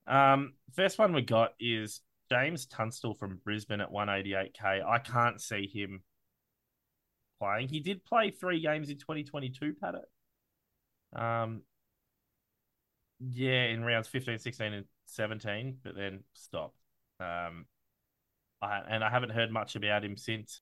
Um, 0.06 0.54
first 0.74 0.98
one 0.98 1.12
we 1.12 1.22
got 1.22 1.52
is 1.60 2.00
James 2.30 2.66
Tunstill 2.66 3.18
from 3.18 3.40
Brisbane 3.44 3.80
at 3.80 3.90
188k. 3.90 4.84
I 4.84 4.98
can't 4.98 5.40
see 5.40 5.70
him 5.72 6.02
playing. 7.40 7.68
He 7.68 7.80
did 7.80 8.04
play 8.04 8.30
three 8.30 8.60
games 8.60 8.88
in 8.88 8.98
2022, 8.98 9.74
Patto. 9.80 10.00
Um, 11.14 11.62
yeah, 13.20 13.66
in 13.66 13.84
rounds 13.84 14.08
15, 14.08 14.38
16, 14.38 14.72
and 14.72 14.84
17, 15.06 15.78
but 15.82 15.94
then 15.96 16.20
stopped. 16.34 16.78
Um, 17.20 17.66
I, 18.60 18.80
and 18.88 19.04
I 19.04 19.10
haven't 19.10 19.30
heard 19.30 19.50
much 19.50 19.76
about 19.76 20.04
him 20.04 20.16
since. 20.16 20.60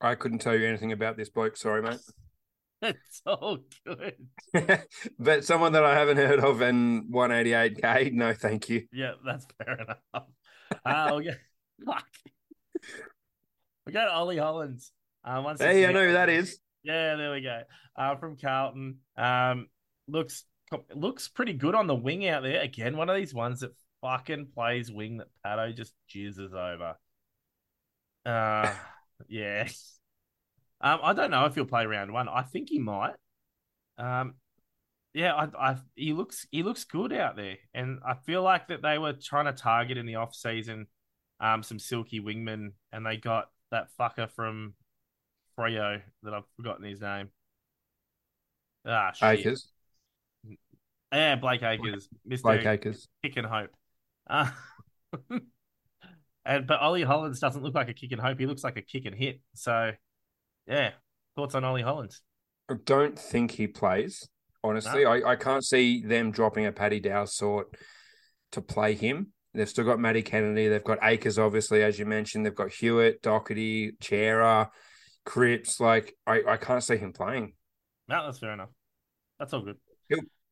I 0.00 0.14
couldn't 0.14 0.38
tell 0.38 0.54
you 0.54 0.66
anything 0.66 0.92
about 0.92 1.16
this 1.16 1.28
bloke. 1.28 1.56
Sorry, 1.56 1.82
mate. 1.82 2.00
That's 2.82 3.22
all 3.24 3.58
good. 3.86 4.16
but 5.18 5.44
someone 5.44 5.72
that 5.72 5.84
I 5.84 5.94
haven't 5.94 6.18
heard 6.18 6.40
of 6.40 6.60
and 6.60 7.04
188k, 7.12 8.12
no, 8.12 8.34
thank 8.34 8.68
you. 8.68 8.86
Yeah, 8.92 9.12
that's 9.24 9.46
fair 9.56 9.80
enough. 9.80 10.26
Uh, 10.84 11.08
we'll 11.10 11.20
get, 11.20 11.38
fuck. 11.86 12.04
We 13.86 13.92
got 13.92 14.08
Ollie 14.08 14.36
Hollands. 14.36 14.92
Uh, 15.24 15.54
Hey, 15.58 15.86
I 15.86 15.92
know 15.92 16.06
who 16.06 16.12
that 16.12 16.28
is. 16.28 16.58
Yeah, 16.82 17.16
there 17.16 17.32
we 17.32 17.40
go. 17.40 17.62
Uh, 17.96 18.16
from 18.16 18.36
Carlton. 18.36 18.98
Um, 19.16 19.68
looks 20.06 20.44
looks 20.94 21.28
pretty 21.28 21.54
good 21.54 21.74
on 21.74 21.86
the 21.86 21.94
wing 21.94 22.28
out 22.28 22.42
there. 22.42 22.60
Again, 22.60 22.98
one 22.98 23.08
of 23.08 23.16
these 23.16 23.32
ones 23.32 23.60
that 23.60 23.74
fucking 24.02 24.48
plays 24.54 24.92
wing 24.92 25.18
that 25.18 25.28
Patto 25.42 25.72
just 25.72 25.94
jizzes 26.14 26.52
over. 26.52 26.96
Uh, 28.26 28.72
yeah. 29.28 29.68
Um, 30.80 31.00
I 31.02 31.12
don't 31.12 31.30
know 31.30 31.46
if 31.46 31.54
he'll 31.54 31.64
play 31.64 31.86
round 31.86 32.12
one. 32.12 32.28
I 32.28 32.42
think 32.42 32.68
he 32.68 32.78
might. 32.78 33.14
Um, 33.96 34.34
yeah, 35.14 35.32
I, 35.32 35.70
I, 35.70 35.76
he 35.94 36.12
looks 36.12 36.46
he 36.50 36.62
looks 36.62 36.84
good 36.84 37.12
out 37.12 37.36
there, 37.36 37.56
and 37.72 38.00
I 38.06 38.14
feel 38.14 38.42
like 38.42 38.68
that 38.68 38.82
they 38.82 38.98
were 38.98 39.12
trying 39.12 39.46
to 39.46 39.52
target 39.52 39.96
in 39.96 40.06
the 40.06 40.16
off 40.16 40.34
season, 40.34 40.86
um, 41.40 41.62
some 41.62 41.78
silky 41.78 42.20
wingmen, 42.20 42.72
and 42.92 43.06
they 43.06 43.16
got 43.16 43.46
that 43.70 43.88
fucker 43.98 44.28
from 44.30 44.74
Freo 45.56 46.02
that 46.24 46.34
I've 46.34 46.44
forgotten 46.56 46.84
his 46.84 47.00
name. 47.00 47.30
Ah, 48.84 49.12
shit. 49.12 49.40
Acres. 49.40 49.68
Yeah, 51.12 51.36
Blake 51.36 51.62
Acres, 51.62 52.08
Mister 52.26 52.42
Blake 52.42 52.66
Acres. 52.66 53.08
Kick 53.22 53.36
and 53.36 53.46
Hope. 53.46 53.70
Uh, 54.28 54.50
and 56.44 56.66
but 56.66 56.80
Ollie 56.80 57.02
Hollands 57.02 57.40
doesn't 57.40 57.62
look 57.62 57.74
like 57.74 57.88
a 57.88 57.94
kick 57.94 58.12
and 58.12 58.20
hope. 58.20 58.38
He 58.38 58.46
looks 58.46 58.64
like 58.64 58.76
a 58.76 58.82
kick 58.82 59.06
and 59.06 59.14
hit. 59.14 59.40
So, 59.54 59.92
yeah, 60.66 60.90
thoughts 61.36 61.54
on 61.54 61.64
Ollie 61.64 61.82
Hollands? 61.82 62.20
I 62.70 62.74
don't 62.84 63.18
think 63.18 63.50
he 63.52 63.66
plays. 63.66 64.28
Honestly, 64.62 65.04
I, 65.04 65.32
I 65.32 65.36
can't 65.36 65.64
see 65.64 66.02
them 66.02 66.30
dropping 66.30 66.64
a 66.64 66.72
Paddy 66.72 66.98
Dow 66.98 67.26
sort 67.26 67.76
to 68.52 68.62
play 68.62 68.94
him. 68.94 69.32
They've 69.52 69.68
still 69.68 69.84
got 69.84 70.00
Matty 70.00 70.22
Kennedy. 70.22 70.68
They've 70.68 70.82
got 70.82 70.98
Acres, 71.02 71.38
obviously, 71.38 71.82
as 71.82 71.98
you 71.98 72.06
mentioned. 72.06 72.46
They've 72.46 72.54
got 72.54 72.72
Hewett, 72.72 73.22
Docherty, 73.22 73.92
Cerra, 74.02 74.70
Cripps. 75.26 75.80
Like, 75.80 76.16
I, 76.26 76.42
I 76.48 76.56
can't 76.56 76.82
see 76.82 76.96
him 76.96 77.12
playing. 77.12 77.52
No, 78.08 78.24
that's 78.24 78.38
fair 78.38 78.52
enough. 78.52 78.70
That's 79.38 79.52
all 79.52 79.60
good. 79.60 79.76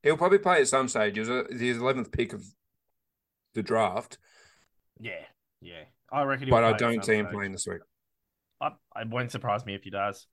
He'll 0.03 0.17
probably 0.17 0.39
play 0.39 0.61
at 0.61 0.69
some 0.69 0.89
stage. 0.89 1.13
Uh, 1.13 1.15
he 1.15 1.21
was 1.21 1.29
a, 1.29 1.55
his 1.55 1.79
11th 1.79 2.13
pick 2.13 2.33
of 2.33 2.45
the 3.55 3.63
draft, 3.63 4.19
Yeah, 4.99 5.25
yeah. 5.63 5.85
I 6.13 6.23
reckon. 6.25 6.51
but 6.51 6.63
I 6.65 6.73
don't 6.75 7.03
see 7.05 7.15
him 7.15 7.29
playing 7.29 7.53
this 7.53 7.67
week. 7.67 7.81
I, 8.61 8.73
it 9.01 9.09
won't 9.09 9.31
surprise 9.33 9.65
me 9.65 9.75
if 9.75 9.83
he 9.83 9.91
does. 9.91 10.27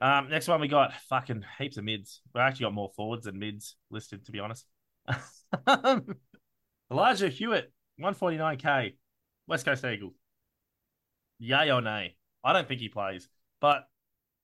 Um, 0.00 0.28
next 0.28 0.46
one 0.48 0.60
we 0.60 0.68
got 0.68 0.92
fucking 1.08 1.44
heaps 1.58 1.76
of 1.76 1.84
mids. 1.84 2.20
We 2.34 2.40
actually 2.40 2.64
got 2.64 2.74
more 2.74 2.90
forwards 2.94 3.24
than 3.24 3.38
mids 3.38 3.74
listed, 3.90 4.24
to 4.26 4.32
be 4.32 4.38
honest. 4.38 4.66
Elijah 6.90 7.28
Hewett, 7.28 7.72
149k, 8.00 8.94
West 9.46 9.64
Coast 9.64 9.84
Eagles. 9.84 10.14
Yay 11.38 11.70
or 11.70 11.80
nay? 11.80 12.16
I 12.44 12.52
don't 12.52 12.66
think 12.68 12.80
he 12.80 12.88
plays, 12.88 13.28
but 13.60 13.84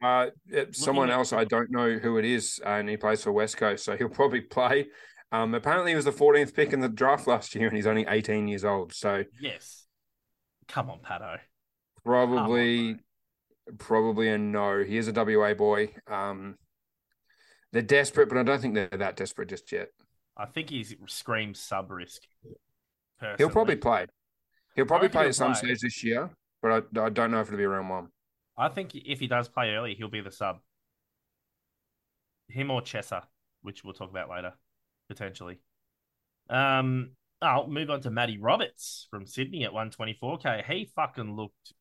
Uh, 0.03 0.27
someone 0.73 1.09
at- 1.11 1.15
else, 1.15 1.33
I 1.33 1.45
don't 1.45 1.71
know 1.71 1.99
who 1.99 2.19
it 2.19 2.25
is, 2.25 2.61
and 2.65 2.89
he 2.89 2.97
plays 2.97 3.23
for 3.23 3.33
West 3.33 3.57
Coast, 3.57 3.85
so 3.85 3.97
he'll 3.97 4.09
probably 4.09 4.41
play. 4.57 4.87
Um, 5.33 5.55
apparently, 5.55 5.93
he 5.93 5.97
was 5.97 6.05
the 6.05 6.13
14th 6.13 6.55
pick 6.55 6.73
in 6.73 6.81
the 6.81 6.89
draft 6.89 7.27
last 7.27 7.55
year, 7.55 7.67
and 7.69 7.77
he's 7.77 7.87
only 7.87 8.07
18 8.09 8.47
years 8.49 8.65
old. 8.65 8.93
So 8.93 9.25
yes. 9.41 9.84
Come 10.69 10.91
on, 10.91 11.01
Patto. 11.01 11.37
probably, 12.05 12.95
mate. 12.95 13.01
probably 13.79 14.29
a 14.29 14.39
no. 14.39 14.83
He 14.83 14.97
is 14.97 15.09
a 15.09 15.13
WA 15.13 15.55
boy. 15.55 15.95
Um, 16.07 16.57
they're 17.73 17.83
desperate, 17.83 18.29
but 18.29 18.39
I 18.39 18.43
don't 18.43 18.61
think 18.61 18.75
they're 18.75 18.89
that 18.89 19.17
desperate 19.17 19.49
just 19.49 19.71
yet. 19.73 19.89
I 20.37 20.47
think 20.47 20.71
he 20.71 20.87
screams 21.07 21.61
sub 21.61 21.91
risk. 21.91 22.23
He'll 23.39 23.51
probably 23.51 23.77
play. 23.77 24.07
He'll 24.77 24.87
probably 24.87 25.09
play 25.09 25.23
he'll 25.23 25.29
at 25.31 25.35
some 25.35 25.53
play. 25.53 25.75
stage 25.75 25.81
this 25.81 26.05
year, 26.05 26.31
but 26.61 26.87
I, 26.97 27.01
I 27.01 27.09
don't 27.09 27.31
know 27.31 27.41
if 27.41 27.49
it'll 27.49 27.59
be 27.59 27.65
around 27.65 27.89
one. 27.89 28.09
I 28.57 28.69
think 28.69 28.95
if 28.95 29.21
he 29.21 29.27
does 29.27 29.49
play 29.49 29.75
early, 29.75 29.95
he'll 29.95 30.09
be 30.09 30.21
the 30.21 30.31
sub. 30.31 30.59
Him 32.49 32.71
or 32.71 32.83
Chesser, 32.83 33.23
which 33.63 33.83
we'll 33.83 33.95
talk 33.95 34.11
about 34.11 34.31
later, 34.31 34.53
potentially. 35.09 35.61
Um, 36.51 37.11
I'll 37.45 37.69
move 37.69 37.91
on 37.91 38.01
to 38.03 38.11
Matty 38.11 38.39
Roberts 38.39 39.07
from 39.11 39.27
Sydney 39.27 39.65
at 39.65 39.73
124k. 39.73 40.65
He 40.65 40.91
fucking 40.95 41.37
looked 41.37 41.73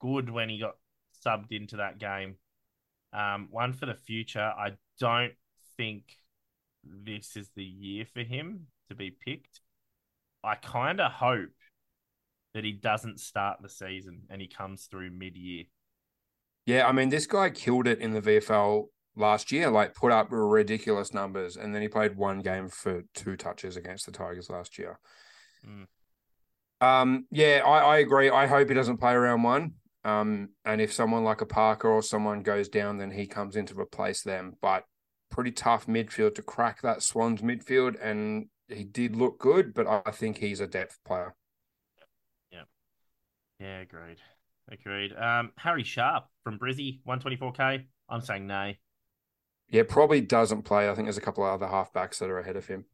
good 0.00 0.30
when 0.30 0.48
he 0.48 0.58
got 0.58 0.74
subbed 1.24 1.52
into 1.52 1.76
that 1.76 1.98
game. 1.98 2.36
Um, 3.12 3.48
one 3.50 3.72
for 3.72 3.86
the 3.86 3.94
future. 3.94 4.52
I 4.56 4.72
don't 5.00 5.32
think 5.76 6.04
this 6.84 7.36
is 7.36 7.50
the 7.54 7.64
year 7.64 8.04
for 8.12 8.22
him 8.22 8.66
to 8.88 8.94
be 8.94 9.10
picked. 9.10 9.60
I 10.44 10.54
kind 10.54 11.00
of 11.00 11.12
hope 11.12 11.50
that 12.54 12.64
he 12.64 12.72
doesn't 12.72 13.20
start 13.20 13.58
the 13.62 13.68
season 13.68 14.22
and 14.30 14.40
he 14.40 14.48
comes 14.48 14.86
through 14.86 15.10
mid 15.10 15.36
year. 15.36 15.64
Yeah, 16.66 16.86
I 16.86 16.92
mean, 16.92 17.08
this 17.08 17.26
guy 17.26 17.50
killed 17.50 17.86
it 17.86 17.98
in 17.98 18.12
the 18.12 18.20
VFL 18.20 18.86
last 19.18 19.52
year, 19.52 19.70
like 19.70 19.94
put 19.94 20.12
up 20.12 20.28
ridiculous 20.30 21.12
numbers, 21.12 21.56
and 21.56 21.74
then 21.74 21.82
he 21.82 21.88
played 21.88 22.16
one 22.16 22.40
game 22.40 22.68
for 22.68 23.02
two 23.14 23.36
touches 23.36 23.76
against 23.76 24.06
the 24.06 24.12
Tigers 24.12 24.48
last 24.48 24.78
year. 24.78 24.98
Mm. 25.66 25.86
Um, 26.80 27.26
yeah, 27.30 27.62
I, 27.66 27.78
I 27.78 27.98
agree. 27.98 28.30
I 28.30 28.46
hope 28.46 28.68
he 28.68 28.74
doesn't 28.74 28.98
play 28.98 29.12
around 29.12 29.42
one. 29.42 29.74
Um, 30.04 30.50
and 30.64 30.80
if 30.80 30.92
someone 30.92 31.24
like 31.24 31.40
a 31.40 31.46
Parker 31.46 31.88
or 31.88 32.02
someone 32.02 32.42
goes 32.42 32.68
down, 32.68 32.98
then 32.98 33.10
he 33.10 33.26
comes 33.26 33.56
in 33.56 33.66
to 33.66 33.78
replace 33.78 34.22
them. 34.22 34.54
But 34.62 34.84
pretty 35.30 35.50
tough 35.50 35.86
midfield 35.86 36.34
to 36.36 36.42
crack 36.42 36.82
that 36.82 37.02
Swans 37.02 37.42
midfield, 37.42 37.96
and 38.00 38.46
he 38.68 38.84
did 38.84 39.16
look 39.16 39.38
good, 39.38 39.74
but 39.74 39.86
I 39.86 40.10
think 40.10 40.38
he's 40.38 40.60
a 40.60 40.66
depth 40.66 40.98
player. 41.04 41.34
Yeah, 42.50 42.62
yeah, 43.60 43.80
agreed. 43.80 44.18
Agreed. 44.70 45.14
Um, 45.16 45.52
Harry 45.56 45.84
Sharp 45.84 46.24
from 46.44 46.58
Brizzy, 46.58 47.00
124k. 47.06 47.84
I'm 48.08 48.20
saying 48.20 48.46
nay. 48.46 48.78
Yeah, 49.70 49.82
probably 49.86 50.20
doesn't 50.20 50.62
play. 50.62 50.88
I 50.88 50.94
think 50.94 51.06
there's 51.06 51.18
a 51.18 51.22
couple 51.22 51.44
of 51.44 51.52
other 51.52 51.66
halfbacks 51.66 52.18
that 52.18 52.30
are 52.30 52.38
ahead 52.38 52.56
of 52.56 52.66
him. 52.66 52.86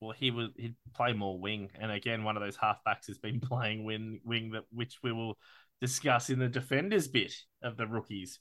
Well, 0.00 0.12
he 0.12 0.30
would 0.30 0.50
he'd 0.56 0.76
play 0.94 1.14
more 1.14 1.38
wing, 1.38 1.70
and 1.80 1.90
again, 1.90 2.22
one 2.22 2.36
of 2.36 2.42
those 2.42 2.56
halfbacks 2.56 3.06
has 3.08 3.18
been 3.18 3.40
playing 3.40 3.84
wing 3.84 4.20
wing 4.24 4.50
that 4.50 4.64
which 4.70 4.98
we 5.02 5.12
will 5.12 5.38
discuss 5.80 6.30
in 6.30 6.38
the 6.38 6.48
defenders 6.48 7.08
bit 7.08 7.34
of 7.62 7.76
the 7.76 7.86
rookies. 7.86 8.40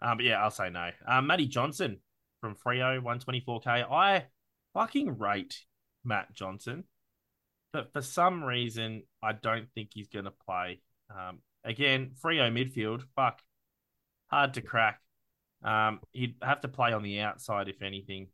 Um, 0.00 0.18
but 0.18 0.26
yeah, 0.26 0.42
I'll 0.42 0.50
say 0.50 0.70
no. 0.70 0.90
Um, 1.06 1.26
Matty 1.26 1.46
Johnson 1.46 2.00
from 2.40 2.54
Freo, 2.54 3.00
124k. 3.02 3.90
I 3.90 4.26
fucking 4.74 5.18
rate 5.18 5.58
Matt 6.04 6.32
Johnson, 6.32 6.84
but 7.72 7.92
for 7.92 8.02
some 8.02 8.44
reason, 8.44 9.02
I 9.22 9.32
don't 9.32 9.68
think 9.74 9.90
he's 9.94 10.08
going 10.08 10.26
to 10.26 10.32
play. 10.46 10.80
Um, 11.10 11.40
again, 11.64 12.12
Freo 12.22 12.52
midfield, 12.52 13.02
fuck, 13.16 13.40
hard 14.28 14.54
to 14.54 14.62
crack. 14.62 15.00
Um, 15.64 16.00
he'd 16.12 16.36
have 16.42 16.60
to 16.60 16.68
play 16.68 16.92
on 16.92 17.02
the 17.02 17.20
outside 17.20 17.68
if 17.68 17.82
anything, 17.82 18.28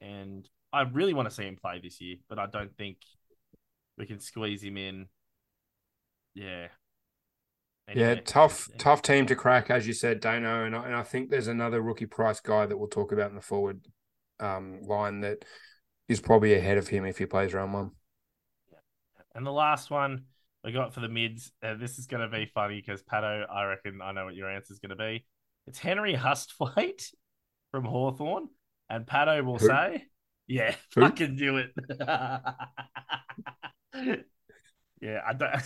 and 0.00 0.48
I 0.72 0.82
really 0.82 1.14
want 1.14 1.28
to 1.28 1.34
see 1.34 1.44
him 1.44 1.56
play 1.56 1.80
this 1.82 2.00
year, 2.00 2.16
but 2.28 2.38
I 2.38 2.46
don't 2.46 2.74
think 2.76 2.98
we 3.96 4.06
can 4.06 4.20
squeeze 4.20 4.62
him 4.62 4.76
in. 4.76 5.06
Yeah. 6.34 6.68
Yeah, 7.94 8.16
tough, 8.16 8.68
tough 8.76 9.00
team 9.00 9.24
to 9.26 9.34
crack, 9.34 9.70
as 9.70 9.86
you 9.86 9.94
said, 9.94 10.20
Dano, 10.20 10.64
and 10.66 10.76
I, 10.76 10.84
and 10.84 10.94
I 10.94 11.02
think 11.02 11.30
there's 11.30 11.48
another 11.48 11.80
rookie 11.80 12.04
price 12.04 12.38
guy 12.38 12.66
that 12.66 12.76
we'll 12.76 12.88
talk 12.88 13.12
about 13.12 13.30
in 13.30 13.34
the 13.34 13.40
forward 13.40 13.80
um, 14.40 14.82
line 14.82 15.20
that 15.20 15.46
is 16.06 16.20
probably 16.20 16.54
ahead 16.54 16.76
of 16.76 16.88
him 16.88 17.06
if 17.06 17.16
he 17.16 17.24
plays 17.24 17.54
round 17.54 17.72
one. 17.72 17.92
And 19.34 19.46
the 19.46 19.52
last 19.52 19.90
one 19.90 20.24
we 20.64 20.72
got 20.72 20.92
for 20.92 21.00
the 21.00 21.08
mids, 21.08 21.50
uh, 21.62 21.74
this 21.74 21.98
is 21.98 22.06
going 22.06 22.28
to 22.28 22.36
be 22.36 22.44
funny 22.44 22.82
because 22.84 23.02
Patto, 23.02 23.46
I 23.50 23.64
reckon 23.64 24.00
I 24.02 24.12
know 24.12 24.26
what 24.26 24.34
your 24.34 24.50
answer 24.50 24.72
is 24.72 24.80
going 24.80 24.90
to 24.90 24.96
be. 24.96 25.24
It's 25.68 25.78
Henry 25.78 26.14
Hustwaite 26.14 27.12
from 27.70 27.84
Hawthorn, 27.84 28.48
and 28.88 29.06
Patto 29.06 29.42
will 29.42 29.58
Who? 29.58 29.66
say, 29.66 30.06
"Yeah, 30.46 30.74
Who? 30.94 31.02
fucking 31.02 31.36
do 31.36 31.58
it." 31.58 31.72
yeah, 35.00 35.20
I 35.26 35.32
don't. 35.34 35.54
I 35.54 35.62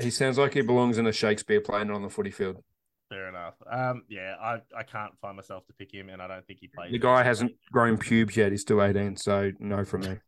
He 0.00 0.10
sounds 0.10 0.38
like 0.38 0.54
he 0.54 0.60
belongs 0.62 0.98
in 0.98 1.06
a 1.06 1.12
Shakespeare 1.12 1.60
play, 1.60 1.84
not 1.84 1.96
on 1.96 2.02
the 2.02 2.10
footy 2.10 2.30
field. 2.30 2.62
Fair 3.08 3.28
enough. 3.28 3.54
Um, 3.70 4.04
yeah, 4.08 4.36
I, 4.40 4.60
I 4.76 4.82
can't 4.84 5.12
find 5.20 5.34
myself 5.36 5.66
to 5.66 5.72
pick 5.72 5.92
him, 5.92 6.08
and 6.10 6.22
I 6.22 6.28
don't 6.28 6.46
think 6.46 6.60
he 6.60 6.68
plays. 6.68 6.92
The 6.92 6.98
guy 6.98 7.22
hasn't 7.24 7.52
grown 7.72 7.98
pubes 7.98 8.36
yet. 8.36 8.52
He's 8.52 8.60
still 8.60 8.82
18, 8.82 9.16
so 9.16 9.50
no 9.58 9.84
from 9.84 10.02
me. 10.02 10.18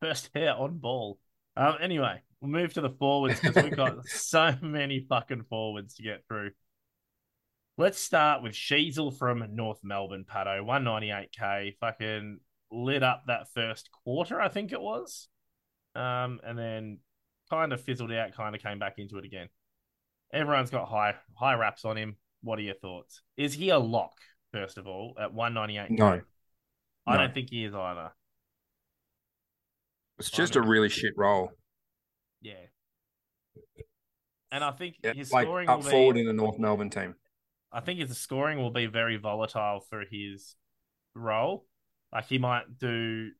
first 0.00 0.30
hair 0.34 0.54
on 0.54 0.78
ball. 0.78 1.18
Um, 1.56 1.76
anyway, 1.80 2.20
we'll 2.44 2.62
move 2.62 2.74
to 2.74 2.80
the 2.80 2.90
forwards 2.90 3.40
because 3.40 3.62
we've 3.62 3.76
got 3.76 4.04
so 4.06 4.54
many 4.62 5.00
fucking 5.08 5.44
forwards 5.48 5.94
to 5.94 6.02
get 6.02 6.24
through. 6.28 6.50
Let's 7.76 7.98
start 7.98 8.42
with 8.42 8.52
Sheezel 8.52 9.16
from 9.16 9.44
North 9.50 9.80
Melbourne, 9.82 10.24
Patto, 10.26 10.62
198k, 10.64 11.76
fucking 11.80 12.38
lit 12.70 13.02
up 13.02 13.24
that 13.26 13.48
first 13.52 13.90
quarter, 14.04 14.40
I 14.40 14.48
think 14.48 14.72
it 14.72 14.80
was. 14.80 15.28
Um, 15.96 16.40
and 16.44 16.58
then 16.58 16.98
kind 17.50 17.72
of 17.72 17.80
fizzled 17.80 18.12
out, 18.12 18.32
kind 18.34 18.54
of 18.54 18.62
came 18.62 18.78
back 18.78 18.98
into 18.98 19.18
it 19.18 19.24
again. 19.24 19.48
Everyone's 20.32 20.70
got 20.70 20.88
high 20.88 21.14
high 21.36 21.54
raps 21.54 21.84
on 21.84 21.96
him. 21.96 22.16
What 22.42 22.58
are 22.58 22.62
your 22.62 22.74
thoughts? 22.74 23.22
Is 23.36 23.54
he 23.54 23.70
a 23.70 23.78
lock, 23.78 24.12
first 24.52 24.76
of 24.78 24.86
all, 24.86 25.14
at 25.20 25.32
198? 25.32 25.90
No. 25.98 26.20
I 27.06 27.12
No. 27.12 27.18
don't 27.18 27.34
think 27.34 27.50
he 27.50 27.64
is 27.64 27.74
either. 27.74 28.12
It's 30.18 30.30
just 30.30 30.56
a 30.56 30.62
really 30.62 30.88
shit 30.88 31.14
role. 31.16 31.50
Yeah. 32.44 32.54
and 34.52 34.62
I 34.62 34.70
think 34.70 34.96
Yeah, 35.02 35.14
his 35.14 35.32
like 35.32 35.46
scoring 35.46 35.68
up 35.68 35.82
will 35.82 35.90
forward 35.90 36.14
be. 36.14 36.20
in 36.20 36.26
the 36.26 36.32
North 36.32 36.58
Melbourne 36.58 36.90
team. 36.90 37.14
I 37.72 37.80
think 37.80 37.98
his 37.98 38.16
scoring 38.18 38.58
will 38.58 38.70
be 38.70 38.86
very 38.86 39.16
volatile 39.16 39.80
for 39.80 40.04
his 40.08 40.54
role. 41.14 41.66
Like 42.12 42.26
he 42.26 42.38
might 42.38 42.78
do 42.78 43.30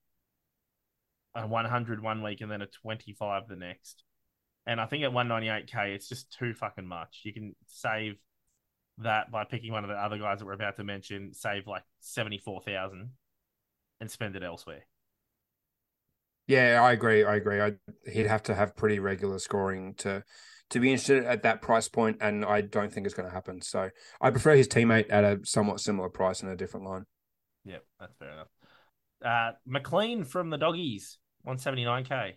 a 1.37 1.47
100 1.47 2.03
one 2.03 2.23
week 2.23 2.41
and 2.41 2.51
then 2.51 2.63
a 2.63 2.67
25 2.67 3.47
the 3.47 3.57
next. 3.57 4.03
And 4.67 4.81
I 4.81 4.87
think 4.87 5.05
at 5.05 5.13
198k, 5.13 5.95
it's 5.95 6.09
just 6.09 6.33
too 6.33 6.55
fucking 6.55 6.87
much. 6.87 7.21
You 7.25 7.35
can 7.35 7.55
save 7.67 8.17
that 8.99 9.31
by 9.31 9.45
picking 9.45 9.71
one 9.73 9.85
of 9.85 9.91
the 9.91 9.97
other 9.97 10.17
guys 10.19 10.39
that 10.39 10.47
we're 10.47 10.53
about 10.55 10.77
to 10.77 10.85
mention, 10.85 11.35
save 11.35 11.67
like 11.67 11.83
74,000 12.01 13.11
and 14.01 14.11
spend 14.11 14.35
it 14.37 14.43
elsewhere. 14.43 14.87
Yeah, 16.47 16.81
I 16.83 16.93
agree. 16.93 17.25
I 17.25 17.37
agree. 17.37 17.61
I, 17.61 17.73
he'd 18.11 18.27
have 18.27 18.43
to 18.45 18.55
have 18.55 18.77
pretty 18.77 18.99
regular 18.99 19.39
scoring 19.39 19.95
to 19.99 20.25
to 20.71 20.81
be 20.81 20.91
interested 20.91 21.25
at 21.25 21.43
that 21.43 21.63
price 21.63 21.89
point, 21.89 22.19
and 22.21 22.45
I 22.45 22.63
don't 22.63 22.93
think 22.93 23.07
it's 23.07 23.15
going 23.15 23.29
to 23.29 23.35
happen. 23.35 23.61
So 23.61 23.91
I 24.21 24.31
prefer 24.31 24.57
his 24.57 24.69
teammate 24.69 25.07
at 25.11 25.25
a 25.25 25.41
somewhat 25.45 25.81
similar 25.81 26.09
price 26.09 26.43
in 26.43 26.49
a 26.49 26.57
different 26.57 26.87
line. 26.87 27.05
Yeah, 27.65 27.79
that's 28.01 28.15
fair 28.17 28.31
enough. 28.31 28.49
Uh, 29.25 29.57
McLean 29.67 30.25
from 30.25 30.51
the 30.51 30.59
Doggies, 30.59 31.19
179k. 31.47 32.33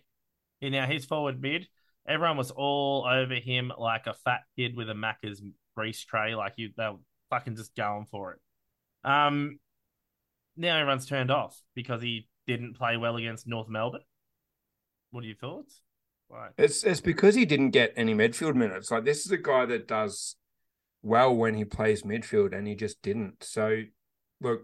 Yeah, 0.60 0.68
now 0.68 0.86
his 0.86 1.04
forward 1.04 1.40
mid, 1.40 1.68
everyone 2.06 2.36
was 2.36 2.50
all 2.50 3.06
over 3.06 3.34
him 3.34 3.72
like 3.78 4.06
a 4.06 4.14
fat 4.14 4.40
kid 4.56 4.76
with 4.76 4.88
a 4.90 4.94
Macca's 4.94 5.42
grease 5.76 6.02
tray. 6.04 6.34
Like 6.34 6.54
you, 6.56 6.70
they 6.76 6.88
were 6.88 6.98
fucking 7.30 7.56
just 7.56 7.74
going 7.76 8.06
for 8.06 8.32
it. 8.32 8.40
Um, 9.08 9.58
now 10.56 10.78
everyone's 10.78 11.06
turned 11.06 11.30
off 11.30 11.60
because 11.74 12.02
he 12.02 12.26
didn't 12.48 12.76
play 12.76 12.96
well 12.96 13.16
against 13.16 13.46
North 13.46 13.68
Melbourne. 13.68 14.00
What 15.12 15.22
are 15.22 15.26
your 15.26 15.36
thoughts? 15.36 15.82
Right. 16.28 16.50
It's 16.58 16.82
it's 16.82 17.00
because 17.00 17.34
he 17.36 17.44
didn't 17.44 17.70
get 17.70 17.92
any 17.96 18.14
midfield 18.14 18.54
minutes. 18.54 18.90
Like 18.90 19.04
this 19.04 19.24
is 19.24 19.30
a 19.30 19.38
guy 19.38 19.66
that 19.66 19.86
does 19.86 20.34
well 21.02 21.34
when 21.34 21.54
he 21.54 21.64
plays 21.64 22.02
midfield, 22.02 22.56
and 22.56 22.66
he 22.66 22.74
just 22.74 23.00
didn't. 23.02 23.44
So 23.44 23.82
look, 24.40 24.62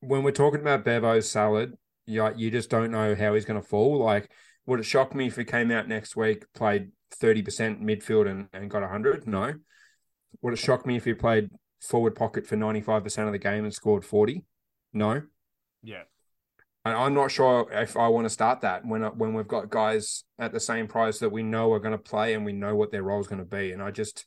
when 0.00 0.22
we're 0.22 0.30
talking 0.30 0.60
about 0.60 0.84
Bevo's 0.84 1.28
salad, 1.28 1.76
you 2.06 2.26
you 2.36 2.50
just 2.50 2.70
don't 2.70 2.90
know 2.90 3.14
how 3.14 3.34
he's 3.34 3.44
going 3.44 3.60
to 3.60 3.66
fall. 3.66 3.98
Like, 3.98 4.30
would 4.66 4.80
it 4.80 4.84
shock 4.84 5.14
me 5.14 5.26
if 5.26 5.36
he 5.36 5.44
came 5.44 5.70
out 5.70 5.88
next 5.88 6.16
week, 6.16 6.44
played 6.54 6.92
thirty 7.12 7.42
percent 7.42 7.82
midfield, 7.82 8.30
and, 8.30 8.48
and 8.52 8.70
got 8.70 8.88
hundred? 8.88 9.26
No. 9.26 9.54
Would 10.42 10.54
it 10.54 10.58
shock 10.58 10.86
me 10.86 10.96
if 10.96 11.04
he 11.04 11.12
played 11.12 11.50
forward 11.82 12.14
pocket 12.14 12.46
for 12.46 12.56
ninety 12.56 12.80
five 12.80 13.02
percent 13.02 13.26
of 13.28 13.32
the 13.32 13.38
game 13.38 13.64
and 13.64 13.74
scored 13.74 14.04
forty? 14.04 14.44
No. 14.92 15.22
Yeah. 15.82 16.02
And 16.84 16.94
I'm 16.94 17.14
not 17.14 17.30
sure 17.30 17.70
if 17.70 17.96
I 17.96 18.08
want 18.08 18.24
to 18.24 18.30
start 18.30 18.62
that 18.62 18.86
when 18.86 19.02
when 19.02 19.34
we've 19.34 19.46
got 19.46 19.68
guys 19.68 20.24
at 20.38 20.52
the 20.52 20.60
same 20.60 20.88
price 20.88 21.18
that 21.18 21.30
we 21.30 21.42
know 21.42 21.72
are 21.72 21.78
going 21.78 21.92
to 21.92 21.98
play 21.98 22.32
and 22.34 22.44
we 22.44 22.52
know 22.52 22.74
what 22.74 22.90
their 22.90 23.02
role 23.02 23.20
is 23.20 23.26
going 23.26 23.40
to 23.40 23.44
be. 23.44 23.72
And 23.72 23.82
I 23.82 23.90
just 23.90 24.24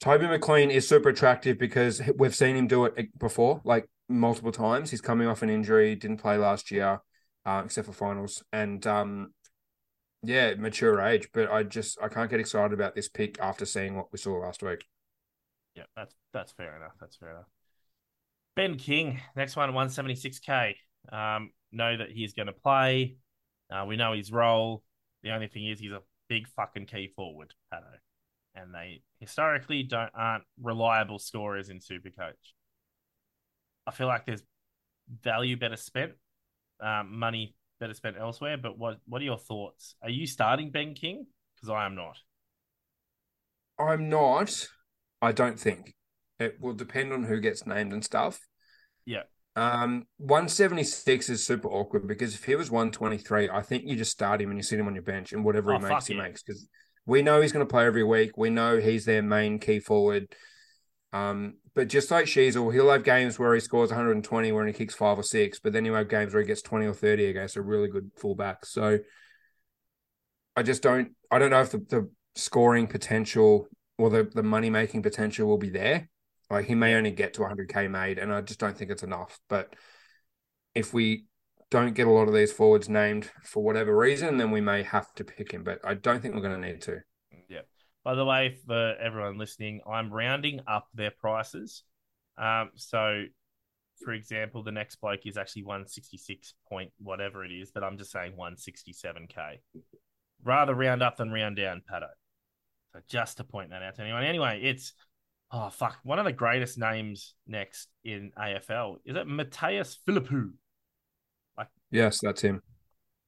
Toby 0.00 0.26
McLean 0.26 0.70
is 0.70 0.88
super 0.88 1.10
attractive 1.10 1.58
because 1.58 2.00
we've 2.16 2.34
seen 2.34 2.56
him 2.56 2.66
do 2.66 2.86
it 2.86 3.16
before, 3.18 3.60
like 3.64 3.88
multiple 4.08 4.52
times. 4.52 4.90
He's 4.90 5.00
coming 5.00 5.28
off 5.28 5.42
an 5.42 5.50
injury, 5.50 5.94
didn't 5.94 6.16
play 6.16 6.36
last 6.38 6.70
year, 6.70 7.00
uh, 7.44 7.62
except 7.64 7.86
for 7.86 7.92
finals, 7.92 8.42
and 8.52 8.84
um, 8.86 9.34
yeah, 10.24 10.54
mature 10.54 11.00
age. 11.00 11.28
But 11.32 11.52
I 11.52 11.62
just 11.62 12.00
I 12.02 12.08
can't 12.08 12.30
get 12.30 12.40
excited 12.40 12.72
about 12.72 12.94
this 12.94 13.08
pick 13.08 13.38
after 13.38 13.66
seeing 13.66 13.96
what 13.96 14.10
we 14.12 14.18
saw 14.18 14.38
last 14.38 14.62
week. 14.62 14.84
Yeah, 15.76 15.84
that's 15.94 16.14
that's 16.32 16.52
fair 16.52 16.74
enough. 16.74 16.94
That's 17.00 17.16
fair 17.16 17.30
enough. 17.30 17.46
Ben 18.54 18.76
King, 18.76 19.20
next 19.34 19.56
one, 19.56 19.72
176k. 19.72 20.74
Um, 21.10 21.50
know 21.72 21.96
that 21.96 22.10
he's 22.10 22.34
going 22.34 22.46
to 22.46 22.52
play. 22.52 23.16
Uh, 23.70 23.84
we 23.86 23.96
know 23.96 24.12
his 24.12 24.30
role. 24.30 24.82
The 25.22 25.30
only 25.30 25.48
thing 25.48 25.66
is 25.66 25.80
he's 25.80 25.92
a 25.92 26.02
big 26.28 26.46
fucking 26.48 26.86
key 26.86 27.12
forward, 27.14 27.54
Patto. 27.70 27.86
And 28.54 28.74
they 28.74 29.02
historically 29.20 29.82
don't 29.82 30.10
aren't 30.14 30.44
reliable 30.60 31.18
scorers 31.18 31.70
in 31.70 31.78
Supercoach. 31.78 32.52
I 33.86 33.92
feel 33.92 34.06
like 34.06 34.26
there's 34.26 34.42
value 35.22 35.56
better 35.56 35.76
spent, 35.76 36.12
um, 36.80 37.18
money 37.18 37.54
better 37.80 37.94
spent 37.94 38.16
elsewhere. 38.18 38.58
But 38.58 38.78
what 38.78 38.98
what 39.06 39.22
are 39.22 39.24
your 39.24 39.38
thoughts? 39.38 39.94
Are 40.02 40.10
you 40.10 40.26
starting 40.26 40.70
Ben 40.70 40.94
King? 40.94 41.26
Because 41.54 41.70
I 41.70 41.86
am 41.86 41.94
not. 41.94 42.18
I'm 43.78 44.10
not. 44.10 44.68
I 45.22 45.32
don't 45.32 45.58
think 45.58 45.94
it 46.42 46.60
will 46.60 46.74
depend 46.74 47.12
on 47.12 47.24
who 47.24 47.40
gets 47.40 47.66
named 47.66 47.92
and 47.92 48.04
stuff. 48.04 48.40
Yeah. 49.04 49.22
Um, 49.54 50.06
176 50.18 51.28
is 51.28 51.44
super 51.44 51.68
awkward 51.68 52.06
because 52.06 52.34
if 52.34 52.44
he 52.44 52.54
was 52.54 52.70
123, 52.70 53.50
I 53.50 53.62
think 53.62 53.84
you 53.84 53.96
just 53.96 54.12
start 54.12 54.40
him 54.40 54.50
and 54.50 54.58
you 54.58 54.62
sit 54.62 54.78
him 54.78 54.86
on 54.86 54.94
your 54.94 55.02
bench 55.02 55.32
and 55.32 55.44
whatever 55.44 55.74
Oh, 55.74 55.78
he 55.78 55.84
makes, 55.84 56.06
he 56.06 56.14
yeah. 56.14 56.22
makes 56.22 56.42
because 56.42 56.68
we 57.04 57.22
know 57.22 57.40
he's 57.40 57.52
going 57.52 57.66
to 57.66 57.70
play 57.70 57.84
every 57.84 58.04
week. 58.04 58.36
We 58.36 58.50
know 58.50 58.78
he's 58.78 59.04
their 59.04 59.22
main 59.22 59.58
key 59.58 59.80
forward. 59.80 60.34
Um, 61.12 61.54
but 61.74 61.88
just 61.88 62.10
like 62.10 62.26
Sheezel, 62.26 62.72
he'll 62.72 62.90
have 62.90 63.04
games 63.04 63.38
where 63.38 63.52
he 63.54 63.60
scores 63.60 63.90
120 63.90 64.52
when 64.52 64.66
he 64.66 64.72
kicks 64.72 64.94
five 64.94 65.18
or 65.18 65.22
six, 65.22 65.58
but 65.60 65.72
then 65.72 65.84
he'll 65.84 65.94
have 65.96 66.08
games 66.08 66.32
where 66.32 66.42
he 66.42 66.46
gets 66.46 66.62
20 66.62 66.86
or 66.86 66.94
30 66.94 67.26
against 67.26 67.56
a 67.56 67.62
really 67.62 67.88
good 67.88 68.10
fullback. 68.16 68.64
So 68.64 68.98
I 70.56 70.62
just 70.62 70.82
don't, 70.82 71.12
I 71.30 71.38
don't 71.38 71.50
know 71.50 71.60
if 71.60 71.72
the, 71.72 71.78
the 71.78 72.10
scoring 72.34 72.86
potential 72.86 73.68
or 73.98 74.08
the, 74.08 74.24
the 74.24 74.42
money 74.42 74.70
making 74.70 75.02
potential 75.02 75.46
will 75.46 75.58
be 75.58 75.70
there. 75.70 76.08
Like 76.52 76.66
he 76.66 76.74
may 76.74 76.94
only 76.96 77.12
get 77.12 77.32
to 77.34 77.40
100k 77.40 77.90
made, 77.90 78.18
and 78.18 78.30
I 78.30 78.42
just 78.42 78.60
don't 78.60 78.76
think 78.76 78.90
it's 78.90 79.02
enough. 79.02 79.40
But 79.48 79.74
if 80.74 80.92
we 80.92 81.24
don't 81.70 81.94
get 81.94 82.06
a 82.06 82.10
lot 82.10 82.28
of 82.28 82.34
these 82.34 82.52
forwards 82.52 82.90
named 82.90 83.30
for 83.42 83.62
whatever 83.62 83.96
reason, 83.96 84.36
then 84.36 84.50
we 84.50 84.60
may 84.60 84.82
have 84.82 85.10
to 85.14 85.24
pick 85.24 85.50
him. 85.50 85.64
But 85.64 85.80
I 85.82 85.94
don't 85.94 86.20
think 86.20 86.34
we're 86.34 86.42
going 86.42 86.60
to 86.60 86.68
need 86.68 86.82
to. 86.82 86.98
Yeah. 87.48 87.62
By 88.04 88.14
the 88.16 88.26
way, 88.26 88.58
for 88.66 88.94
everyone 89.00 89.38
listening, 89.38 89.80
I'm 89.90 90.12
rounding 90.12 90.60
up 90.66 90.88
their 90.92 91.10
prices. 91.10 91.84
Um, 92.36 92.68
so, 92.74 93.24
for 94.04 94.12
example, 94.12 94.62
the 94.62 94.72
next 94.72 94.96
bloke 94.96 95.24
is 95.24 95.38
actually 95.38 95.62
166 95.62 96.52
point 96.68 96.90
whatever 96.98 97.46
it 97.46 97.50
is, 97.50 97.70
but 97.70 97.82
I'm 97.82 97.96
just 97.96 98.12
saying 98.12 98.34
167k. 98.38 99.56
Rather 100.44 100.74
round 100.74 101.02
up 101.02 101.16
than 101.16 101.30
round 101.30 101.56
down, 101.56 101.80
Patto. 101.88 102.08
So 102.92 103.00
just 103.08 103.38
to 103.38 103.44
point 103.44 103.70
that 103.70 103.82
out 103.82 103.94
to 103.94 104.02
anyone. 104.02 104.24
Anyway, 104.24 104.60
it's 104.62 104.92
oh 105.52 105.70
fuck, 105.70 105.98
one 106.02 106.18
of 106.18 106.24
the 106.24 106.32
greatest 106.32 106.78
names 106.78 107.34
next 107.46 107.88
in 108.04 108.32
AFL 108.38 108.96
is 109.04 109.16
it 109.16 109.26
Mattaes 109.26 109.96
Phillipou. 110.08 110.50
Like, 111.56 111.68
Yes, 111.90 112.20
that's 112.20 112.40
him. 112.40 112.62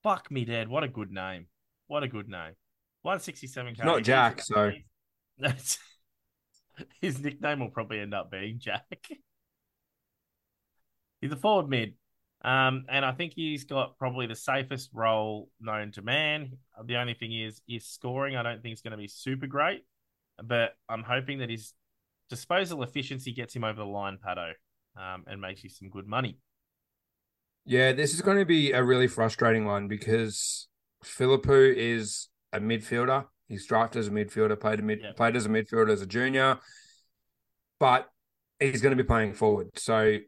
Fuck 0.02 0.30
me, 0.30 0.44
Dad. 0.44 0.68
What 0.68 0.84
a 0.84 0.88
good 0.88 1.12
name. 1.12 1.46
What 1.86 2.02
a 2.02 2.08
good 2.08 2.28
name. 2.28 2.52
167k. 3.06 3.70
It's 3.72 3.84
not 3.84 4.02
Jack, 4.02 4.42
so- 4.42 4.72
That's 5.38 5.78
his 7.00 7.20
nickname 7.20 7.60
will 7.60 7.70
probably 7.70 8.00
end 8.00 8.14
up 8.14 8.30
being 8.30 8.58
Jack. 8.58 9.08
He's 11.20 11.32
a 11.32 11.36
forward 11.36 11.68
mid. 11.68 11.94
Um, 12.42 12.84
and 12.90 13.06
I 13.06 13.12
think 13.12 13.32
he's 13.34 13.64
got 13.64 13.96
probably 13.96 14.26
the 14.26 14.34
safest 14.34 14.90
role 14.92 15.48
known 15.58 15.92
to 15.92 16.02
man. 16.02 16.58
The 16.84 16.96
only 16.96 17.14
thing 17.14 17.32
is 17.32 17.62
his 17.66 17.86
scoring, 17.86 18.36
I 18.36 18.42
don't 18.42 18.62
think 18.62 18.74
is 18.74 18.82
going 18.82 18.90
to 18.90 18.98
be 18.98 19.08
super 19.08 19.46
great, 19.46 19.86
but 20.42 20.74
I'm 20.86 21.02
hoping 21.02 21.38
that 21.38 21.48
his 21.48 21.72
disposal 22.30 22.82
efficiency 22.82 23.32
gets 23.32 23.54
him 23.54 23.64
over 23.64 23.80
the 23.80 23.86
line, 23.86 24.18
Patto, 24.22 24.52
um, 24.96 25.24
and 25.26 25.40
makes 25.40 25.62
you 25.64 25.70
some 25.70 25.88
good 25.88 26.06
money. 26.06 26.38
Yeah, 27.66 27.92
this 27.92 28.12
is 28.12 28.20
going 28.20 28.38
to 28.38 28.44
be 28.44 28.72
a 28.72 28.82
really 28.82 29.08
frustrating 29.08 29.64
one 29.64 29.88
because 29.88 30.68
Phillipou 31.02 31.74
is 31.74 32.28
a 32.52 32.60
midfielder. 32.60 33.26
He's 33.48 33.66
drafted 33.66 34.00
as 34.00 34.08
a 34.08 34.10
midfielder, 34.10 34.58
played 34.58 34.80
a 34.80 34.82
mid, 34.82 35.00
Yeah. 35.02 35.12
played 35.12 35.36
as 35.36 35.46
a 35.46 35.48
midfielder 35.48 35.90
as 35.90 36.02
a 36.02 36.06
junior, 36.06 36.58
but 37.78 38.08
he's 38.60 38.80
going 38.82 38.96
to 38.96 39.02
be 39.02 39.06
playing 39.06 39.34
forward. 39.34 39.68
So 39.78 40.18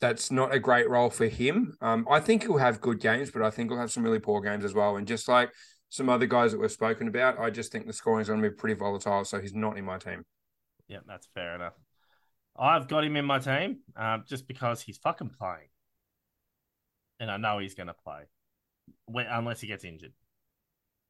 that's 0.00 0.30
not 0.30 0.54
a 0.54 0.60
great 0.60 0.88
role 0.88 1.10
for 1.10 1.26
him. 1.26 1.76
Um, 1.80 2.06
I 2.10 2.20
think 2.20 2.42
he'll 2.42 2.58
have 2.58 2.80
good 2.80 3.00
games, 3.00 3.30
but 3.30 3.42
I 3.42 3.50
think 3.50 3.70
he'll 3.70 3.80
have 3.80 3.90
some 3.90 4.04
really 4.04 4.20
poor 4.20 4.40
games 4.40 4.64
as 4.64 4.74
well. 4.74 4.96
And 4.96 5.06
just 5.06 5.28
like 5.28 5.50
some 5.88 6.08
other 6.08 6.26
guys 6.26 6.52
that 6.52 6.58
we've 6.58 6.70
spoken 6.70 7.08
about, 7.08 7.38
I 7.38 7.50
just 7.50 7.72
think 7.72 7.86
the 7.86 7.92
scoring 7.92 8.22
is 8.22 8.28
going 8.28 8.40
to 8.42 8.48
be 8.48 8.54
pretty 8.54 8.74
volatile. 8.78 9.24
So 9.24 9.40
he's 9.40 9.54
not 9.54 9.76
in 9.76 9.84
my 9.84 9.98
team. 9.98 10.24
Yeah, 10.88 10.98
that's 11.06 11.28
fair 11.34 11.54
enough. 11.54 11.74
I've 12.58 12.88
got 12.88 13.04
him 13.04 13.16
in 13.16 13.24
my 13.24 13.38
team 13.38 13.78
um, 13.96 14.24
just 14.26 14.48
because 14.48 14.80
he's 14.80 14.98
fucking 14.98 15.30
playing. 15.38 15.68
And 17.20 17.30
I 17.30 17.36
know 17.36 17.58
he's 17.58 17.74
going 17.74 17.88
to 17.88 17.94
play 17.94 18.22
when, 19.06 19.26
unless 19.26 19.60
he 19.60 19.66
gets 19.66 19.84
injured. 19.84 20.12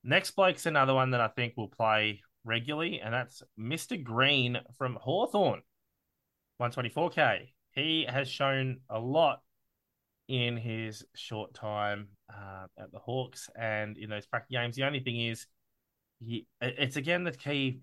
Next 0.05 0.33
bloke's 0.33 0.67
another 0.67 0.95
one 0.95 1.11
that 1.11 1.21
I 1.21 1.29
think 1.29 1.55
will 1.57 1.69
play 1.69 2.23
regularly, 2.45 3.01
and 3.01 3.12
that's 3.12 3.43
Mr. 3.59 4.03
Green 4.03 4.59
from 4.77 4.97
Hawthorn, 5.01 5.62
124k. 6.61 7.49
He 7.73 8.07
has 8.09 8.29
shown 8.29 8.81
a 8.88 8.99
lot 8.99 9.43
in 10.29 10.57
his 10.57 11.05
short 11.14 11.55
time 11.55 12.09
uh, 12.33 12.67
at 12.79 12.93
the 12.93 12.99
Hawks 12.99 13.49
and 13.59 13.97
in 13.97 14.11
those 14.11 14.27
practice 14.27 14.53
games. 14.53 14.77
The 14.77 14.85
only 14.85 15.01
thing 15.01 15.21
is, 15.21 15.47
he 16.21 16.47
it's 16.61 16.97
again 16.97 17.25
the 17.25 17.33
key 17.33 17.81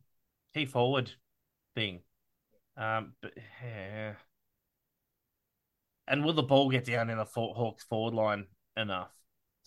key 0.54 0.66
forward 0.66 1.12
thing. 1.76 2.00
Um, 2.78 3.14
but 3.22 3.34
yeah. 3.64 4.14
And 6.08 6.24
will 6.24 6.34
the 6.34 6.44
ball 6.44 6.70
get 6.70 6.86
down 6.86 7.10
in 7.10 7.18
the 7.18 7.26
Hawks 7.26 7.84
forward 7.84 8.14
line 8.14 8.46
enough 8.78 9.12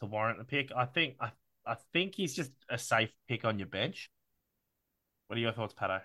to 0.00 0.06
warrant 0.06 0.38
the 0.38 0.44
pick? 0.44 0.70
I 0.76 0.84
think 0.84 1.16
I 1.20 1.30
I 1.66 1.76
think 1.92 2.14
he's 2.14 2.34
just 2.34 2.52
a 2.70 2.78
safe 2.78 3.10
pick 3.28 3.44
on 3.44 3.58
your 3.58 3.68
bench. 3.68 4.10
What 5.26 5.36
are 5.36 5.40
your 5.40 5.52
thoughts, 5.52 5.74
Patto? 5.74 6.00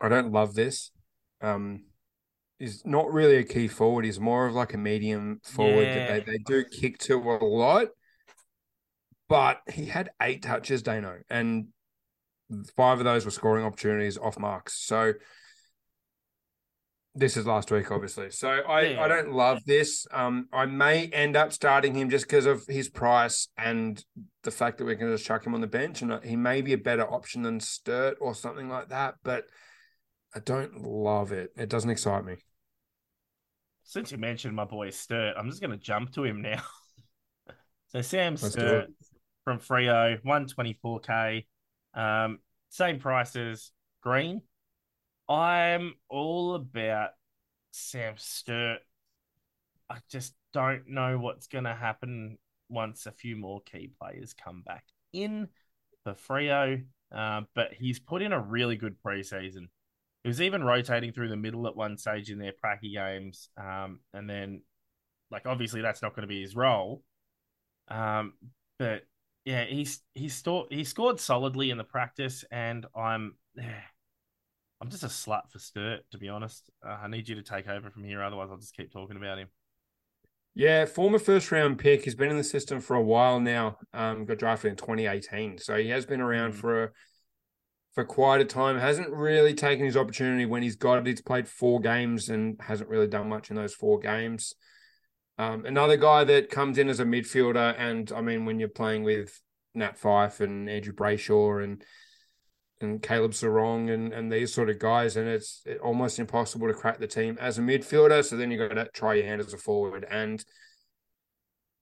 I 0.00 0.08
don't 0.08 0.32
love 0.32 0.54
this. 0.54 0.90
Um, 1.40 1.84
he's 2.58 2.84
not 2.84 3.12
really 3.12 3.36
a 3.36 3.44
key 3.44 3.68
forward. 3.68 4.04
He's 4.04 4.20
more 4.20 4.46
of 4.46 4.54
like 4.54 4.74
a 4.74 4.78
medium 4.78 5.40
forward 5.42 5.84
Yeah. 5.84 6.06
that 6.16 6.26
they, 6.26 6.32
they 6.32 6.38
do 6.38 6.64
kick 6.64 6.98
to 6.98 7.14
a 7.16 7.44
lot. 7.44 7.88
But 9.28 9.60
he 9.72 9.86
had 9.86 10.10
eight 10.20 10.42
touches, 10.42 10.82
Dano, 10.82 11.18
and 11.30 11.68
five 12.76 12.98
of 12.98 13.04
those 13.04 13.24
were 13.24 13.30
scoring 13.30 13.64
opportunities 13.64 14.18
off 14.18 14.38
marks. 14.38 14.74
So 14.74 15.14
this 17.14 17.36
is 17.36 17.46
last 17.46 17.70
week, 17.70 17.90
obviously. 17.90 18.30
So 18.30 18.48
I, 18.48 18.80
Yeah. 18.82 19.02
I 19.02 19.08
don't 19.08 19.32
love 19.32 19.64
this. 19.64 20.06
Um, 20.12 20.48
I 20.52 20.66
may 20.66 21.08
end 21.08 21.36
up 21.36 21.52
starting 21.52 21.94
him 21.94 22.08
just 22.08 22.26
because 22.26 22.46
of 22.46 22.64
his 22.66 22.88
price 22.88 23.48
and 23.56 24.02
the 24.42 24.50
fact 24.50 24.78
that 24.78 24.84
we 24.84 24.96
can 24.96 25.10
just 25.10 25.24
chuck 25.24 25.44
him 25.44 25.54
on 25.54 25.60
the 25.60 25.66
bench, 25.66 26.02
and 26.02 26.22
he 26.24 26.36
may 26.36 26.62
be 26.62 26.72
a 26.72 26.78
better 26.78 27.10
option 27.10 27.42
than 27.42 27.60
Sturt 27.60 28.18
or 28.20 28.34
something 28.34 28.68
like 28.68 28.88
that. 28.90 29.16
But 29.24 29.44
I 30.34 30.38
don't 30.38 30.82
love 30.82 31.32
it. 31.32 31.50
It 31.56 31.68
doesn't 31.68 31.90
excite 31.90 32.24
me. 32.24 32.36
Since 33.82 34.12
you 34.12 34.18
mentioned 34.18 34.54
my 34.54 34.64
boy 34.64 34.90
Sturt, 34.90 35.34
I'm 35.36 35.50
just 35.50 35.60
going 35.60 35.72
to 35.72 35.76
jump 35.76 36.12
to 36.14 36.22
him 36.22 36.42
now. 36.42 36.62
so 37.88 38.02
Sam 38.02 38.34
Let's 38.34 38.52
Sturt 38.52 38.86
from 39.44 39.58
Freo, 39.58 40.22
124k, 40.22 41.44
um, 41.94 42.38
same 42.68 42.98
price 42.98 43.36
as 43.36 43.70
Green. 44.02 44.42
I'm 45.28 45.94
all 46.08 46.54
about 46.54 47.10
Sam 47.70 48.14
Sturt. 48.16 48.80
I 49.88 49.98
just 50.10 50.34
don't 50.52 50.88
know 50.88 51.18
what's 51.18 51.46
going 51.46 51.64
to 51.64 51.74
happen 51.74 52.38
once 52.68 53.06
a 53.06 53.12
few 53.12 53.36
more 53.36 53.60
key 53.62 53.90
players 54.00 54.34
come 54.34 54.62
back 54.62 54.84
in 55.12 55.48
for 56.04 56.14
Freo. 56.14 56.84
Uh, 57.12 57.42
but 57.54 57.72
he's 57.72 57.98
put 57.98 58.22
in 58.22 58.32
a 58.32 58.40
really 58.40 58.76
good 58.76 58.96
preseason. 59.04 59.68
He 60.22 60.28
was 60.28 60.40
even 60.40 60.62
rotating 60.62 61.12
through 61.12 61.28
the 61.28 61.36
middle 61.36 61.66
at 61.66 61.76
one 61.76 61.96
stage 61.96 62.30
in 62.30 62.38
their 62.38 62.52
pracky 62.52 62.92
games. 62.92 63.48
Um, 63.56 64.00
and 64.12 64.28
then, 64.28 64.62
like, 65.30 65.46
obviously, 65.46 65.80
that's 65.80 66.02
not 66.02 66.14
going 66.14 66.22
to 66.22 66.28
be 66.28 66.42
his 66.42 66.54
role. 66.54 67.02
Um, 67.88 68.34
but 68.78 69.02
yeah, 69.44 69.64
he's 69.64 70.00
he's 70.14 70.34
sto- 70.34 70.66
he 70.70 70.84
scored 70.84 71.20
solidly 71.20 71.70
in 71.70 71.78
the 71.78 71.84
practice, 71.84 72.44
and 72.50 72.86
I'm 72.94 73.34
I'm 74.80 74.88
just 74.88 75.04
a 75.04 75.08
slut 75.08 75.50
for 75.50 75.58
Sturt, 75.58 76.00
to 76.12 76.18
be 76.18 76.28
honest. 76.28 76.70
Uh, 76.84 76.96
I 77.02 77.08
need 77.08 77.28
you 77.28 77.34
to 77.36 77.42
take 77.42 77.68
over 77.68 77.90
from 77.90 78.04
here, 78.04 78.22
otherwise, 78.22 78.48
I'll 78.50 78.56
just 78.58 78.76
keep 78.76 78.92
talking 78.92 79.16
about 79.16 79.38
him. 79.38 79.48
Yeah, 80.54 80.84
former 80.84 81.18
first 81.18 81.52
round 81.52 81.78
pick. 81.78 82.04
He's 82.04 82.14
been 82.14 82.30
in 82.30 82.36
the 82.36 82.44
system 82.44 82.80
for 82.80 82.96
a 82.96 83.02
while 83.02 83.40
now. 83.40 83.78
Um, 83.94 84.24
got 84.24 84.38
drafted 84.38 84.70
in 84.72 84.76
2018, 84.76 85.58
so 85.58 85.76
he 85.76 85.88
has 85.90 86.06
been 86.06 86.20
around 86.20 86.52
Mm. 86.52 86.56
for 86.56 86.84
a, 86.84 86.90
for 87.94 88.04
quite 88.04 88.40
a 88.40 88.44
time. 88.44 88.78
Hasn't 88.78 89.10
really 89.10 89.54
taken 89.54 89.84
his 89.84 89.96
opportunity 89.96 90.46
when 90.46 90.62
he's 90.62 90.76
got 90.76 90.98
it. 90.98 91.06
He's 91.06 91.20
played 91.22 91.48
four 91.48 91.80
games 91.80 92.28
and 92.28 92.56
hasn't 92.60 92.90
really 92.90 93.06
done 93.06 93.28
much 93.28 93.50
in 93.50 93.56
those 93.56 93.74
four 93.74 93.98
games. 94.00 94.54
Um, 95.38 95.64
another 95.64 95.96
guy 95.96 96.24
that 96.24 96.50
comes 96.50 96.78
in 96.78 96.88
as 96.88 97.00
a 97.00 97.04
midfielder, 97.04 97.74
and 97.78 98.12
I 98.12 98.20
mean, 98.20 98.44
when 98.44 98.60
you're 98.60 98.68
playing 98.68 99.04
with 99.04 99.40
Nat 99.74 99.98
Fyfe 99.98 100.40
and 100.40 100.68
Andrew 100.68 100.92
Brayshaw 100.92 101.62
and 101.64 101.82
and 102.82 103.02
Caleb 103.02 103.32
Serong 103.32 103.92
and 103.92 104.12
and 104.12 104.32
these 104.32 104.52
sort 104.52 104.70
of 104.70 104.78
guys, 104.78 105.16
and 105.16 105.28
it's 105.28 105.64
almost 105.82 106.18
impossible 106.18 106.68
to 106.68 106.74
crack 106.74 106.98
the 106.98 107.06
team 107.06 107.38
as 107.40 107.58
a 107.58 107.62
midfielder. 107.62 108.24
So 108.24 108.36
then 108.36 108.50
you've 108.50 108.68
got 108.68 108.74
to 108.74 108.90
try 108.92 109.14
your 109.14 109.26
hand 109.26 109.40
as 109.40 109.52
a 109.52 109.58
forward. 109.58 110.06
And 110.10 110.44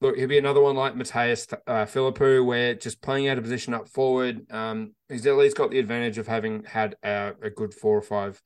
look, 0.01 0.17
he'll 0.17 0.29
be 0.29 0.39
another 0.39 0.61
one 0.61 0.77
like 0.77 0.95
Mattaes 0.95 1.53
uh, 1.67 1.87
Phillipou, 1.87 2.45
where 2.45 2.75
just 2.75 3.03
playing 3.03 3.29
out 3.29 3.39
of 3.39 3.45
position 3.45 3.75
up 3.75 3.89
forward. 3.89 4.51
Um, 4.53 4.95
he's 5.09 5.27
at 5.27 5.37
least 5.37 5.57
got 5.57 5.71
the 5.71 5.79
advantage 5.79 6.19
of 6.19 6.27
having 6.27 6.65
had 6.65 6.97
a, 7.03 7.33
a 7.43 7.51
good 7.51 7.75
four 7.75 7.97
or 7.97 8.03
five 8.03 8.41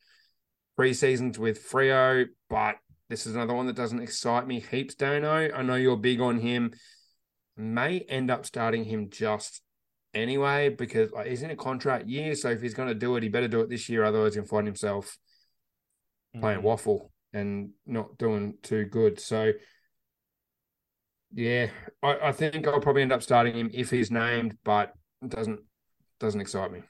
pre 0.76 0.94
seasons 0.94 1.38
with 1.38 1.66
Freo, 1.68 2.26
but 2.48 2.76
this 3.08 3.26
is 3.26 3.34
another 3.34 3.54
one 3.54 3.66
that 3.66 3.76
doesn't 3.76 4.00
excite 4.00 4.46
me 4.46 4.60
heaps, 4.60 4.94
Dano. 4.94 5.50
I 5.52 5.62
know 5.62 5.74
you're 5.74 5.96
big 5.96 6.20
on 6.20 6.38
him. 6.38 6.72
May 7.56 8.00
end 8.00 8.30
up 8.30 8.46
starting 8.46 8.84
him 8.84 9.10
just 9.10 9.60
anyway 10.14 10.70
because 10.70 11.12
like, 11.12 11.26
he's 11.26 11.42
in 11.42 11.50
a 11.50 11.56
contract 11.56 12.08
year. 12.08 12.34
So 12.34 12.50
if 12.50 12.62
he's 12.62 12.74
going 12.74 12.88
to 12.88 12.94
do 12.94 13.16
it, 13.16 13.22
he 13.22 13.28
better 13.28 13.48
do 13.48 13.60
it 13.60 13.68
this 13.68 13.88
year. 13.88 14.04
Otherwise, 14.04 14.34
he'll 14.34 14.44
find 14.44 14.66
himself 14.66 15.18
playing 16.40 16.60
Mhm. 16.60 16.64
waffle 16.64 17.12
and 17.34 17.70
not 17.86 18.16
doing 18.16 18.54
too 18.62 18.86
good. 18.86 19.20
So 19.20 19.52
yeah, 21.34 21.70
I, 22.02 22.28
I 22.28 22.32
think 22.32 22.66
I'll 22.66 22.80
probably 22.80 23.02
end 23.02 23.12
up 23.12 23.22
starting 23.22 23.54
him 23.54 23.70
if 23.72 23.90
he's 23.90 24.10
named, 24.10 24.56
but 24.64 24.92
it 25.22 25.30
doesn't 25.30 25.60
doesn't 26.20 26.40
excite 26.40 26.72
me. 26.72 26.82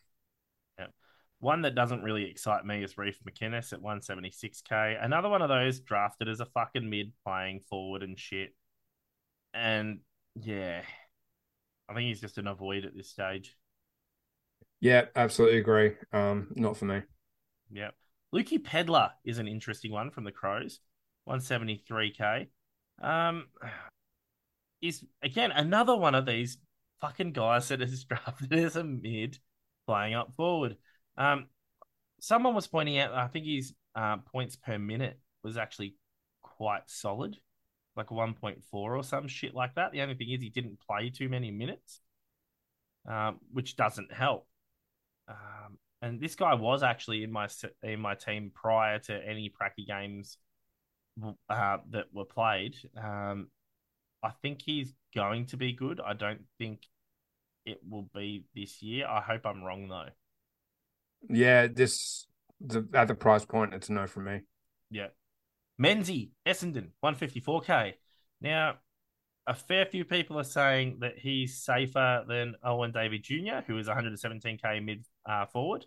One 1.42 1.62
that 1.62 1.74
doesn't 1.74 2.04
really 2.04 2.30
excite 2.30 2.64
me 2.64 2.84
is 2.84 2.96
Reef 2.96 3.18
McInnes 3.28 3.72
at 3.72 3.82
176k. 3.82 5.04
Another 5.04 5.28
one 5.28 5.42
of 5.42 5.48
those 5.48 5.80
drafted 5.80 6.28
as 6.28 6.38
a 6.38 6.46
fucking 6.46 6.88
mid 6.88 7.10
playing 7.26 7.62
forward 7.68 8.04
and 8.04 8.16
shit. 8.16 8.54
And 9.52 9.98
yeah, 10.36 10.82
I 11.88 11.94
think 11.94 12.06
he's 12.06 12.20
just 12.20 12.38
an 12.38 12.46
avoid 12.46 12.84
at 12.84 12.94
this 12.94 13.10
stage. 13.10 13.56
Yeah, 14.80 15.06
absolutely 15.16 15.58
agree. 15.58 15.94
Um, 16.12 16.46
not 16.54 16.76
for 16.76 16.84
me. 16.84 17.00
Yep. 17.72 17.92
Lukey 18.32 18.62
Pedlar 18.62 19.10
is 19.24 19.38
an 19.38 19.48
interesting 19.48 19.90
one 19.90 20.12
from 20.12 20.22
the 20.22 20.30
Crows, 20.30 20.78
173k. 21.28 22.46
Um, 23.02 23.46
is 24.80 25.04
again 25.24 25.50
another 25.50 25.96
one 25.96 26.14
of 26.14 26.24
these 26.24 26.58
fucking 27.00 27.32
guys 27.32 27.66
that 27.66 27.82
is 27.82 28.04
drafted 28.08 28.52
as 28.52 28.76
a 28.76 28.84
mid 28.84 29.38
playing 29.88 30.14
up 30.14 30.32
forward. 30.36 30.76
Um, 31.16 31.46
someone 32.20 32.54
was 32.54 32.66
pointing 32.66 32.98
out, 32.98 33.12
I 33.12 33.26
think 33.26 33.46
his 33.46 33.74
uh, 33.94 34.18
points 34.18 34.56
per 34.56 34.78
minute 34.78 35.18
was 35.42 35.56
actually 35.56 35.96
quite 36.42 36.82
solid, 36.86 37.36
like 37.96 38.08
1.4 38.08 38.56
or 38.72 39.02
some 39.02 39.28
shit 39.28 39.54
like 39.54 39.74
that. 39.74 39.92
The 39.92 40.02
only 40.02 40.14
thing 40.14 40.30
is 40.30 40.40
he 40.40 40.50
didn't 40.50 40.80
play 40.80 41.10
too 41.10 41.28
many 41.28 41.50
minutes, 41.50 42.00
um, 43.08 43.38
which 43.52 43.76
doesn't 43.76 44.12
help. 44.12 44.46
Um, 45.28 45.78
and 46.00 46.20
this 46.20 46.34
guy 46.34 46.54
was 46.54 46.82
actually 46.82 47.22
in 47.22 47.30
my 47.30 47.48
in 47.82 48.00
my 48.00 48.14
team 48.14 48.50
prior 48.52 48.98
to 48.98 49.14
any 49.14 49.50
pracky 49.50 49.86
games 49.86 50.36
uh, 51.48 51.78
that 51.90 52.06
were 52.12 52.24
played. 52.24 52.74
Um, 52.96 53.48
I 54.22 54.30
think 54.42 54.62
he's 54.62 54.92
going 55.14 55.46
to 55.46 55.56
be 55.56 55.72
good. 55.72 56.00
I 56.00 56.14
don't 56.14 56.42
think 56.58 56.80
it 57.64 57.80
will 57.88 58.08
be 58.14 58.44
this 58.54 58.82
year. 58.82 59.06
I 59.06 59.20
hope 59.20 59.46
I'm 59.46 59.62
wrong 59.62 59.88
though. 59.88 60.08
Yeah, 61.28 61.68
this 61.68 62.26
the, 62.60 62.86
at 62.94 63.08
the 63.08 63.14
price 63.14 63.44
point, 63.44 63.74
it's 63.74 63.90
no 63.90 64.06
from 64.06 64.24
me. 64.24 64.40
Yeah. 64.90 65.08
Menzie, 65.80 66.30
Essendon, 66.46 66.88
154k. 67.04 67.94
Now, 68.40 68.74
a 69.46 69.54
fair 69.54 69.86
few 69.86 70.04
people 70.04 70.38
are 70.38 70.44
saying 70.44 70.98
that 71.00 71.18
he's 71.18 71.62
safer 71.62 72.24
than 72.28 72.54
Owen 72.62 72.92
David 72.92 73.24
Jr., 73.24 73.60
who 73.66 73.78
is 73.78 73.88
117k 73.88 74.84
mid 74.84 75.04
uh, 75.28 75.46
forward. 75.46 75.86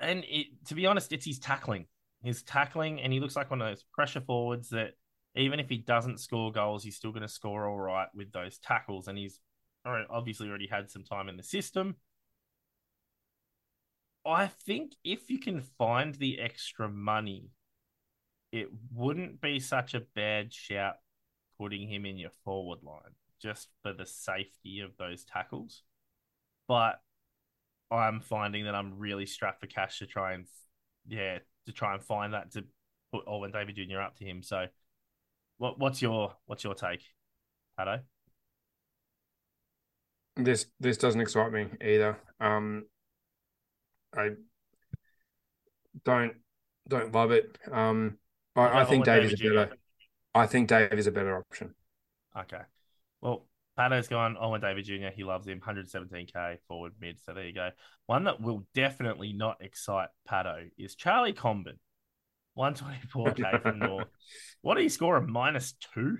And 0.00 0.24
it, 0.28 0.46
to 0.66 0.74
be 0.74 0.86
honest, 0.86 1.12
it's 1.12 1.24
his 1.24 1.38
tackling. 1.38 1.86
His 2.22 2.42
tackling, 2.42 3.00
and 3.00 3.12
he 3.12 3.20
looks 3.20 3.36
like 3.36 3.50
one 3.50 3.62
of 3.62 3.68
those 3.68 3.84
pressure 3.94 4.20
forwards 4.20 4.70
that 4.70 4.92
even 5.36 5.60
if 5.60 5.68
he 5.68 5.78
doesn't 5.78 6.20
score 6.20 6.50
goals, 6.52 6.82
he's 6.82 6.96
still 6.96 7.12
going 7.12 7.22
to 7.22 7.28
score 7.28 7.66
all 7.66 7.78
right 7.78 8.08
with 8.14 8.32
those 8.32 8.58
tackles. 8.58 9.08
And 9.08 9.16
he's 9.16 9.40
obviously 10.10 10.48
already 10.48 10.66
had 10.66 10.90
some 10.90 11.04
time 11.04 11.28
in 11.28 11.36
the 11.36 11.42
system. 11.42 11.96
I 14.26 14.46
think 14.46 14.94
if 15.04 15.30
you 15.30 15.38
can 15.38 15.62
find 15.62 16.14
the 16.14 16.38
extra 16.40 16.88
money, 16.88 17.50
it 18.52 18.68
wouldn't 18.92 19.40
be 19.40 19.60
such 19.60 19.94
a 19.94 20.02
bad 20.14 20.52
shout 20.52 20.96
putting 21.58 21.88
him 21.88 22.06
in 22.06 22.18
your 22.18 22.30
forward 22.44 22.82
line 22.82 23.14
just 23.40 23.68
for 23.82 23.92
the 23.92 24.06
safety 24.06 24.80
of 24.80 24.96
those 24.98 25.24
tackles. 25.24 25.82
But 26.66 27.00
I'm 27.90 28.20
finding 28.20 28.64
that 28.64 28.74
I'm 28.74 28.98
really 28.98 29.26
strapped 29.26 29.60
for 29.60 29.66
cash 29.66 29.98
to 30.00 30.06
try 30.06 30.32
and, 30.32 30.46
yeah, 31.06 31.38
to 31.66 31.72
try 31.72 31.94
and 31.94 32.02
find 32.02 32.34
that 32.34 32.52
to 32.52 32.64
put 33.12 33.24
Owen 33.26 33.50
David 33.50 33.76
Jr. 33.76 34.00
up 34.00 34.16
to 34.16 34.24
him. 34.24 34.42
So, 34.42 34.66
what 35.58 35.78
what's 35.78 36.02
your 36.02 36.34
what's 36.46 36.64
your 36.64 36.74
take, 36.74 37.02
Patto? 37.76 38.00
This 40.36 40.66
this 40.78 40.96
doesn't 40.96 41.20
excite 41.20 41.52
me 41.52 41.66
either. 41.80 42.18
Um, 42.40 42.84
I 44.16 44.30
don't 46.04 46.34
don't 46.88 47.12
love 47.12 47.30
it. 47.30 47.58
Um, 47.70 48.18
I, 48.56 48.80
I 48.80 48.84
think 48.84 49.04
Dave 49.04 49.24
is 49.24 49.40
a 49.40 49.48
better. 49.48 49.76
I 50.34 50.46
think 50.46 50.68
Dave 50.68 50.92
is 50.92 51.06
a 51.06 51.12
better 51.12 51.36
option. 51.36 51.74
Okay. 52.36 52.62
Well, 53.20 53.46
Patto's 53.76 54.08
gone. 54.08 54.36
Owen 54.40 54.60
David 54.60 54.84
Jr. 54.84 55.08
He 55.14 55.24
loves 55.24 55.46
him. 55.46 55.60
117k 55.60 56.58
forward 56.66 56.92
mid. 57.00 57.18
So 57.24 57.32
there 57.32 57.46
you 57.46 57.54
go. 57.54 57.70
One 58.06 58.24
that 58.24 58.40
will 58.40 58.66
definitely 58.74 59.32
not 59.32 59.58
excite 59.60 60.08
Patto 60.26 60.64
is 60.76 60.94
Charlie 60.94 61.32
Comben. 61.32 61.78
124k 62.58 63.62
from 63.62 63.78
North. 63.78 64.08
What 64.62 64.74
did 64.74 64.82
you 64.82 64.88
score? 64.88 65.16
A 65.16 65.22
minus 65.26 65.74
two? 65.94 66.18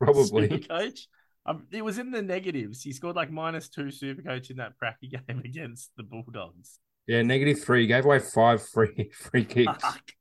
Probably. 0.00 0.58
Coach. 0.60 1.08
Um, 1.46 1.66
it 1.72 1.84
was 1.84 1.98
in 1.98 2.10
the 2.10 2.22
negatives. 2.22 2.82
He 2.82 2.92
scored 2.92 3.16
like 3.16 3.30
minus 3.30 3.68
two 3.68 3.90
super 3.90 4.22
coach 4.22 4.50
in 4.50 4.58
that 4.58 4.74
pracky 4.82 5.10
game 5.26 5.42
against 5.44 5.90
the 5.96 6.02
Bulldogs. 6.02 6.78
Yeah, 7.06 7.22
negative 7.22 7.62
three. 7.62 7.82
He 7.82 7.86
gave 7.86 8.04
away 8.04 8.18
five 8.18 8.62
free 8.66 9.10
free 9.14 9.44
kicks. 9.44 9.82
Fuck. 9.82 10.12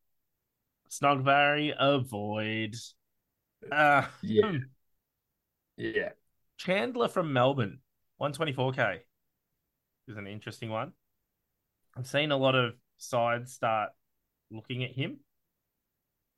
Snogberry, 0.89 1.73
avoid. 1.77 2.75
Uh, 3.71 4.05
Yeah. 4.21 4.51
Yeah. 5.75 6.09
Chandler 6.57 7.07
from 7.07 7.33
Melbourne, 7.33 7.79
124k 8.21 8.99
is 10.07 10.17
an 10.17 10.27
interesting 10.27 10.69
one. 10.69 10.93
I've 11.95 12.07
seen 12.07 12.31
a 12.31 12.37
lot 12.37 12.55
of 12.55 12.73
sides 12.97 13.53
start 13.53 13.89
looking 14.49 14.83
at 14.83 14.91
him. 14.91 15.19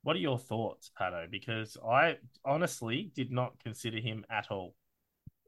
What 0.02 0.16
are 0.16 0.20
your 0.20 0.38
thoughts, 0.38 0.90
Patto? 0.96 1.26
Because 1.30 1.76
I 1.86 2.16
honestly 2.44 3.10
did 3.14 3.30
not 3.30 3.58
consider 3.62 3.98
him 3.98 4.24
at 4.30 4.50
all. 4.50 4.74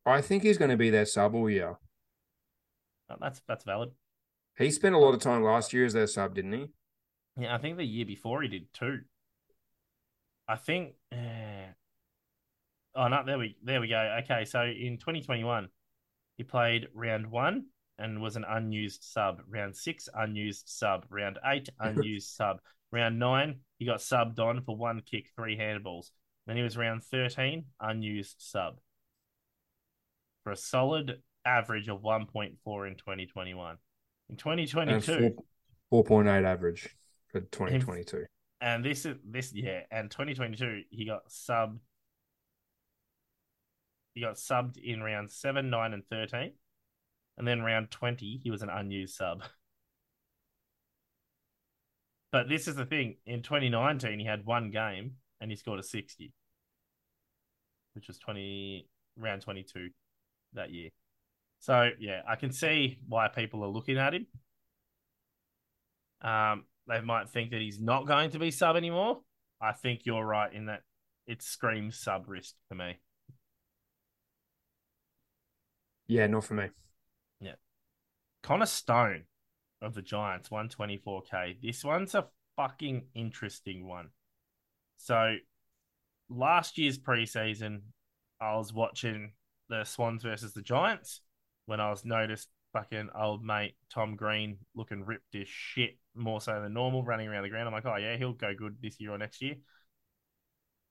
I 0.05 0.21
think 0.21 0.43
he's 0.43 0.59
going 0.59 0.71
to 0.71 0.77
be 0.77 0.91
their 0.91 1.07
sub 1.07 1.35
all 1.35 1.49
year. 1.49 1.77
Uh, 3.09 3.17
That's 3.21 3.41
that's 3.47 3.65
valid. 3.65 3.91
He 4.59 4.71
spent 4.71 4.95
a 4.95 4.99
lot 4.99 5.15
of 5.15 5.21
time 5.21 5.43
last 5.43 5.73
year 5.73 5.87
as 5.87 5.95
their 5.95 6.07
sub, 6.07 6.35
didn't 6.35 6.53
he? 6.53 6.67
Yeah, 7.38 7.55
I 7.55 7.59
think 7.59 7.79
the 7.79 7.85
year 7.85 8.05
before 8.05 8.43
he 8.43 8.49
did 8.49 8.67
too. 8.75 9.01
I 10.47 10.57
think. 10.57 10.95
eh, 11.12 11.69
oh 12.95 13.09
no, 13.09 13.23
there 13.25 13.38
we 13.38 13.57
there 13.62 13.81
we 13.81 13.88
go. 13.88 14.19
Okay, 14.25 14.45
so 14.45 14.62
in 14.62 14.99
2021, 14.99 15.69
he 16.37 16.45
played 16.45 16.88
round 16.95 17.31
one 17.31 17.67
and 17.99 18.21
was 18.21 18.37
an 18.37 18.45
unused 18.47 19.05
sub. 19.05 19.41
Round 19.49 19.75
six, 19.75 20.09
unused 20.15 20.69
sub. 20.69 21.07
Round 21.09 21.38
eight, 21.47 21.69
unused 21.81 22.29
sub. 22.29 22.59
Round 22.92 23.18
nine, 23.18 23.61
he 23.78 23.87
got 23.87 23.98
subbed 24.00 24.38
on 24.38 24.62
for 24.62 24.76
one 24.76 25.00
kick, 25.00 25.31
three 25.35 25.57
handballs. 25.57 26.11
Then 26.46 26.57
he 26.57 26.62
was 26.62 26.76
round 26.76 27.02
13, 27.05 27.64
unused 27.81 28.37
sub. 28.38 28.78
For 30.44 30.52
a 30.52 30.57
solid 30.57 31.22
average 31.44 31.88
of 31.88 32.02
1.4 32.02 32.48
in 32.88 32.96
2021. 32.96 33.70
In 33.70 33.76
And 34.28 34.38
2022, 34.38 35.37
four 35.90 36.05
point 36.05 36.28
eight 36.28 36.44
average 36.44 36.88
for 37.31 37.40
twenty 37.40 37.78
twenty 37.78 38.05
two. 38.05 38.24
and 38.61 38.85
this 38.85 39.05
is 39.05 39.16
this 39.28 39.52
yeah, 39.55 39.81
and 39.90 40.11
2022 40.11 40.83
he 40.90 41.05
got 41.07 41.28
subbed. 41.28 41.78
He 44.14 44.20
got 44.20 44.35
subbed 44.37 44.76
in 44.78 45.02
round 45.02 45.31
seven, 45.31 45.70
nine, 45.70 45.92
and 45.94 46.05
13, 46.11 46.52
and 47.38 47.48
then 47.48 47.62
round 47.62 47.90
20 47.90 48.40
he 48.42 48.50
was 48.50 48.62
an 48.62 48.68
unused 48.70 49.14
sub. 49.16 49.42
But 52.33 52.49
this 52.49 52.66
is 52.66 52.75
the 52.75 52.87
thing: 52.87 53.16
in 53.27 53.42
2019 53.42 54.18
he 54.18 54.25
had 54.25 54.45
one 54.45 54.71
game 54.71 55.12
and 55.40 55.51
he 55.51 55.57
scored 55.57 55.79
a 55.79 55.83
60, 55.83 56.33
which 57.95 58.09
was 58.09 58.18
20 58.18 58.88
round 59.16 59.42
22 59.42 59.90
that 60.55 60.71
year. 60.71 60.90
So 61.61 61.90
yeah, 62.01 62.23
I 62.29 62.37
can 62.37 62.53
see 62.53 62.99
why 63.07 63.29
people 63.29 63.62
are 63.62 63.68
looking 63.68 63.99
at 63.99 64.14
him. 64.14 64.27
Um, 66.23 66.64
they 66.88 67.01
might 67.01 67.29
think 67.29 67.51
that 67.51 67.61
he's 67.61 67.81
not 67.81 68.07
going 68.07 68.31
to 68.31 68.38
be 68.38 68.51
sub 68.51 68.77
anymore. 68.77 69.21
I 69.61 69.73
think 69.73 70.01
you're 70.05 70.25
right 70.25 70.53
in 70.53 70.66
that 70.66 70.83
it 71.27 71.42
screams 71.42 72.01
sub 72.01 72.29
risk 72.29 72.55
for 72.68 72.75
me. 72.75 72.99
Yeah, 76.07 76.27
not 76.27 76.45
for 76.45 76.55
me. 76.55 76.66
Yeah. 77.40 77.55
Connor 78.42 78.66
Stone 78.66 79.25
of 79.83 79.95
the 79.95 80.03
Giants, 80.03 80.49
124k. 80.49 81.61
This 81.61 81.85
one's 81.85 82.14
a 82.14 82.27
fucking 82.57 83.07
interesting 83.14 83.87
one. 83.87 84.11
So 84.97 85.37
last 86.31 86.79
year's 86.79 86.99
preseason, 86.99 87.81
I 88.40 88.57
was 88.57 88.73
watching 88.73 89.33
the 89.68 89.85
Swans 89.85 90.23
versus 90.23 90.53
the 90.53 90.62
Giants 90.62 91.21
when 91.66 91.81
I 91.81 91.90
was 91.90 92.05
noticed 92.05 92.49
fucking 92.73 93.11
old 93.14 93.45
mate 93.45 93.75
Tom 93.92 94.16
Green 94.16 94.59
looking 94.75 95.05
ripped 95.05 95.35
as 95.35 95.49
shit, 95.49 95.99
more 96.14 96.40
so 96.40 96.61
than 96.61 96.73
normal, 96.73 97.05
running 97.05 97.29
around 97.29 97.42
the 97.42 97.49
ground. 97.49 97.68
I'm 97.68 97.75
like, 97.75 97.87
oh 97.87 97.97
yeah, 97.97 98.16
he'll 98.16 98.33
go 98.33 98.55
good 98.55 98.77
this 98.81 99.01
year 99.01 99.12
or 99.12 99.18
next 99.18 99.42
year. 99.42 99.57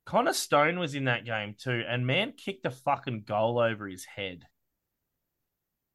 Connor 0.06 0.34
Stone 0.34 0.80
was 0.80 0.95
in 0.95 1.06
that 1.06 1.25
game 1.25 1.56
too, 1.58 1.84
and 1.88 2.06
man 2.06 2.34
kicked 2.34 2.65
a 2.65 2.71
fucking 2.71 3.23
goal 3.25 3.60
over 3.60 3.88
his 3.88 4.06
head 4.06 4.45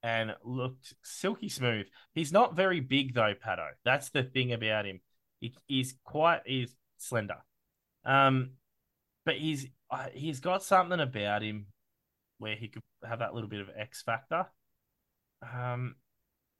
and 0.06 0.36
looked 0.44 0.94
silky 1.02 1.48
smooth. 1.48 1.84
He's 2.14 2.32
not 2.32 2.54
very 2.54 2.78
big 2.78 3.12
though, 3.12 3.34
Patto. 3.34 3.66
That's 3.84 4.10
the 4.10 4.22
thing 4.22 4.52
about 4.52 4.86
him. 4.86 5.00
He, 5.40 5.52
he's 5.66 5.96
quite 6.04 6.42
he's 6.46 6.76
slender, 6.96 7.38
um, 8.04 8.52
but 9.24 9.34
he's 9.34 9.66
uh, 9.90 10.06
he's 10.14 10.38
got 10.38 10.62
something 10.62 11.00
about 11.00 11.42
him 11.42 11.66
where 12.38 12.54
he 12.54 12.68
could 12.68 12.82
have 13.04 13.18
that 13.18 13.34
little 13.34 13.50
bit 13.50 13.60
of 13.60 13.68
X 13.76 14.02
factor. 14.02 14.46
Um, 15.42 15.96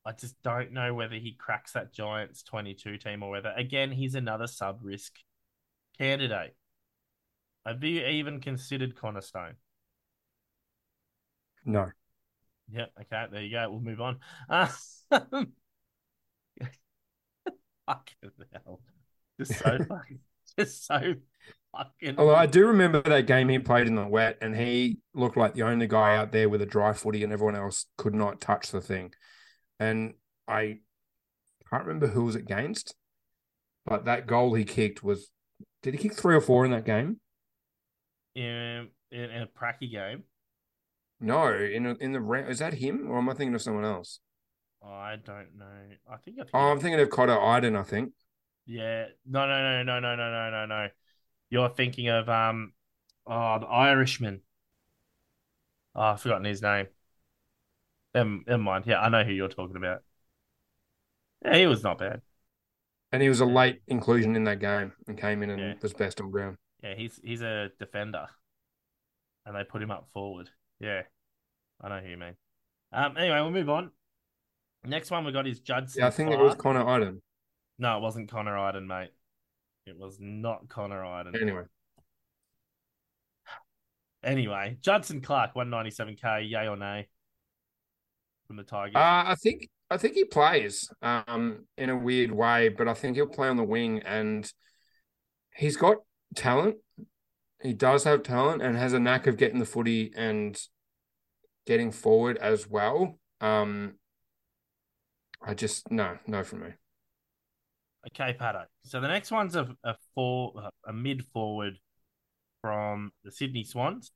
I 0.04 0.10
just 0.10 0.34
don't 0.42 0.72
know 0.72 0.92
whether 0.92 1.14
he 1.14 1.32
cracks 1.38 1.72
that 1.74 1.94
Giants 1.94 2.42
twenty 2.42 2.74
two 2.74 2.98
team 2.98 3.22
or 3.22 3.30
whether 3.30 3.52
again 3.56 3.92
he's 3.92 4.16
another 4.16 4.48
sub 4.48 4.80
risk 4.82 5.12
candidate. 5.98 6.56
Have 7.64 7.84
you 7.84 8.04
even 8.06 8.40
considered 8.40 8.96
Connor 8.96 9.20
Stone? 9.20 9.54
No. 11.64 11.92
Yep. 12.72 12.92
Okay. 13.02 13.24
There 13.30 13.42
you 13.42 13.50
go. 13.50 13.70
We'll 13.70 13.80
move 13.80 14.00
on. 14.00 14.18
Uh, 14.48 14.68
fucking 17.86 18.30
hell. 18.52 18.80
Just 19.38 19.58
so 19.60 19.78
fucking, 19.88 20.18
just 20.58 20.84
so 20.84 21.14
fucking. 21.72 22.16
Although 22.18 22.34
I 22.34 22.46
do 22.46 22.66
remember 22.66 23.00
that 23.02 23.28
game 23.28 23.48
he 23.48 23.60
played 23.60 23.86
in 23.86 23.94
the 23.94 24.06
wet 24.06 24.38
and 24.40 24.56
he 24.56 24.98
looked 25.14 25.36
like 25.36 25.54
the 25.54 25.62
only 25.62 25.86
guy 25.86 26.16
out 26.16 26.32
there 26.32 26.48
with 26.48 26.60
a 26.62 26.66
dry 26.66 26.92
footy 26.92 27.22
and 27.22 27.32
everyone 27.32 27.54
else 27.54 27.86
could 27.96 28.14
not 28.14 28.40
touch 28.40 28.72
the 28.72 28.80
thing. 28.80 29.12
And 29.78 30.14
I 30.48 30.78
can't 31.70 31.84
remember 31.84 32.08
who 32.08 32.24
was 32.24 32.34
against, 32.34 32.96
but 33.84 34.06
that 34.06 34.26
goal 34.26 34.54
he 34.54 34.64
kicked 34.64 35.04
was 35.04 35.30
did 35.82 35.94
he 35.94 35.98
kick 35.98 36.14
three 36.14 36.34
or 36.34 36.40
four 36.40 36.64
in 36.64 36.72
that 36.72 36.84
game? 36.84 37.20
in, 38.36 38.88
in, 39.10 39.20
in 39.20 39.42
a 39.42 39.46
pracky 39.46 39.90
game. 39.90 40.22
No, 41.20 41.52
in 41.54 41.86
in 42.00 42.12
the 42.12 42.20
round. 42.20 42.48
Is 42.50 42.58
that 42.58 42.74
him 42.74 43.10
or 43.10 43.18
am 43.18 43.28
I 43.28 43.34
thinking 43.34 43.54
of 43.54 43.62
someone 43.62 43.84
else? 43.84 44.20
I 44.84 45.16
don't 45.16 45.56
know. 45.56 45.64
I 46.10 46.16
think 46.18 46.36
I 46.38 46.42
think. 46.42 46.50
Oh, 46.54 46.70
I'm 46.70 46.78
thinking 46.80 47.00
of 47.00 47.10
Connor 47.10 47.40
Idun, 47.40 47.74
I 47.76 47.82
think. 47.82 48.12
yeah. 48.66 49.06
No. 49.24 49.46
No. 49.46 49.82
No. 49.82 49.82
No. 49.82 50.00
No. 50.00 50.16
No. 50.16 50.30
No. 50.30 50.50
No. 50.50 50.66
No. 50.66 50.88
You're 51.50 51.68
thinking 51.70 52.08
of 52.08 52.28
um. 52.28 52.72
Oh, 53.26 53.58
the 53.58 53.66
Irishman. 53.66 54.42
Oh, 55.94 56.02
I've 56.02 56.20
forgotten 56.20 56.44
his 56.44 56.62
name. 56.62 56.86
Never, 58.14 58.38
never 58.46 58.62
mind. 58.62 58.84
Yeah, 58.86 59.00
I 59.00 59.08
know 59.08 59.24
who 59.24 59.32
you're 59.32 59.48
talking 59.48 59.76
about. 59.76 60.02
Yeah, 61.44 61.56
he 61.56 61.66
was 61.66 61.82
not 61.82 61.98
bad. 61.98 62.22
And 63.12 63.22
he 63.22 63.28
was 63.28 63.40
a 63.40 63.46
late 63.46 63.80
inclusion 63.86 64.36
in 64.36 64.44
that 64.44 64.58
game 64.60 64.92
and 65.08 65.18
came 65.18 65.42
in 65.42 65.50
and 65.50 65.60
Yeah. 65.60 65.74
was 65.80 65.94
best 65.94 66.20
on 66.20 66.30
ground. 66.30 66.56
Yeah, 66.82 66.94
he's 66.94 67.18
he's 67.22 67.40
a 67.40 67.70
defender, 67.78 68.26
and 69.44 69.56
they 69.56 69.64
put 69.64 69.82
him 69.82 69.90
up 69.90 70.08
forward. 70.12 70.50
Yeah, 70.80 71.02
I 71.80 71.88
know 71.88 72.00
who 72.00 72.08
you 72.10 72.16
mean. 72.16 72.34
Um, 72.92 73.16
anyway, 73.16 73.40
we'll 73.40 73.50
move 73.50 73.68
on. 73.70 73.90
Next 74.84 75.10
one 75.10 75.24
we 75.24 75.32
got 75.32 75.46
is 75.46 75.60
Judson. 75.60 76.00
Yeah, 76.00 76.06
I 76.06 76.10
think 76.10 76.30
it 76.30 76.38
was 76.38 76.54
Clarke. 76.54 76.76
Connor 76.76 76.88
Idun. 76.88 77.22
No, 77.78 77.96
it 77.96 78.00
wasn't 78.00 78.30
Connor 78.30 78.56
Idun, 78.56 78.86
mate. 78.86 79.10
It 79.86 79.98
was 79.98 80.18
not 80.20 80.68
Connor 80.68 81.04
Idun. 81.04 81.34
Anyway, 81.40 81.62
Anyway, 84.24 84.76
Judson 84.80 85.20
Clarke, 85.20 85.54
197k, 85.54 86.50
yay 86.50 86.66
or 86.66 86.76
nay? 86.76 87.06
From 88.46 88.56
the 88.56 88.64
Tigers. 88.64 88.96
uh, 88.96 89.24
I 89.26 89.34
think 89.40 89.68
I 89.90 89.96
think 89.96 90.14
he 90.14 90.24
plays 90.24 90.88
um 91.02 91.66
in 91.76 91.90
a 91.90 91.96
weird 91.96 92.30
way, 92.30 92.68
but 92.68 92.86
I 92.88 92.94
think 92.94 93.16
he'll 93.16 93.26
play 93.26 93.48
on 93.48 93.56
the 93.56 93.64
wing 93.64 94.02
and 94.04 94.50
he's 95.54 95.76
got 95.76 95.96
talent. 96.34 96.76
He 97.66 97.72
does 97.72 98.04
have 98.04 98.22
talent 98.22 98.62
and 98.62 98.76
has 98.76 98.92
a 98.92 99.00
knack 99.00 99.26
of 99.26 99.36
getting 99.36 99.58
the 99.58 99.66
footy 99.66 100.12
and 100.14 100.56
getting 101.66 101.90
forward 101.90 102.36
as 102.36 102.70
well. 102.70 103.18
Um, 103.40 103.94
I 105.44 105.54
just 105.54 105.90
no, 105.90 106.16
no 106.28 106.44
from 106.44 106.60
me. 106.60 106.68
Okay, 108.06 108.36
Patto. 108.38 108.66
So 108.84 109.00
the 109.00 109.08
next 109.08 109.32
one's 109.32 109.56
a 109.56 109.76
a 109.82 109.96
four 110.14 110.70
a 110.86 110.92
mid 110.92 111.24
forward 111.24 111.80
from 112.62 113.10
the 113.24 113.32
Sydney 113.32 113.64
Swans, 113.64 114.12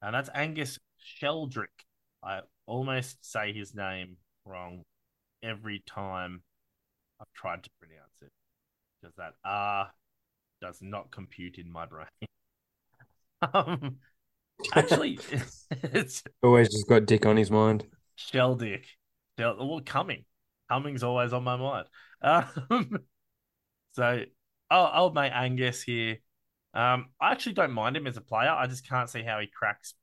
and 0.00 0.14
that's 0.14 0.30
Angus 0.34 0.78
Sheldrick. 0.98 1.84
I 2.22 2.40
almost 2.66 3.30
say 3.30 3.52
his 3.52 3.74
name 3.74 4.16
wrong 4.46 4.84
every 5.42 5.82
time 5.86 6.44
I've 7.20 7.32
tried 7.34 7.62
to 7.64 7.70
pronounce 7.78 8.22
it 8.22 8.32
because 9.02 9.14
that 9.16 9.34
R 9.44 9.90
does 10.62 10.78
not 10.80 11.10
compute 11.10 11.58
in 11.58 11.70
my 11.70 11.84
brain. 11.84 12.06
um, 13.54 13.96
actually, 14.74 15.18
it's 15.70 16.22
Always 16.42 16.68
just 16.68 16.88
got 16.88 17.06
Dick 17.06 17.26
on 17.26 17.36
his 17.36 17.50
mind. 17.50 17.86
Sheldick. 18.18 18.84
Shell, 19.38 19.56
well, 19.58 19.80
coming. 19.84 20.24
Coming's 20.68 21.02
always 21.02 21.32
on 21.32 21.44
my 21.44 21.56
mind. 21.56 21.86
Um, 22.22 22.98
so, 23.92 24.24
oh, 24.70 24.90
old 24.94 25.14
mate 25.14 25.32
Angus 25.32 25.82
here. 25.82 26.18
Um, 26.74 27.06
I 27.20 27.32
actually 27.32 27.54
don't 27.54 27.72
mind 27.72 27.96
him 27.96 28.06
as 28.06 28.16
a 28.16 28.22
player. 28.22 28.50
I 28.50 28.66
just 28.66 28.88
can't 28.88 29.08
see 29.08 29.22
how 29.22 29.40
he 29.40 29.46
cracks 29.46 29.94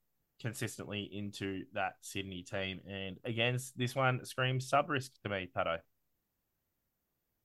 consistently 0.42 1.10
into 1.12 1.64
that 1.74 1.94
Sydney 2.02 2.44
team. 2.44 2.80
And 2.90 3.18
against 3.24 3.78
this 3.78 3.96
one 3.96 4.26
screams 4.26 4.68
sub 4.68 4.90
risk 4.90 5.12
to 5.24 5.30
me, 5.30 5.50
Patto. 5.54 5.78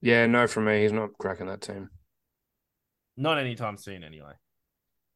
Yeah, 0.00 0.26
no, 0.26 0.46
for 0.46 0.60
me, 0.60 0.82
he's 0.82 0.92
not 0.92 1.10
cracking 1.18 1.46
that 1.46 1.60
team. 1.60 1.90
Not 3.16 3.38
anytime 3.38 3.76
soon, 3.76 4.04
anyway. 4.04 4.32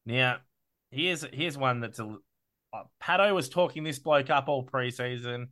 Now, 0.05 0.39
here's 0.93 1.25
here's 1.33 1.59
one 1.59 1.81
that's 1.81 1.99
a 1.99 2.17
uh, 2.73 2.85
Patto 3.01 3.35
was 3.35 3.49
talking 3.49 3.85
this 3.85 3.99
bloke 3.99 4.31
up 4.31 4.49
all 4.49 4.65
preseason, 4.65 5.49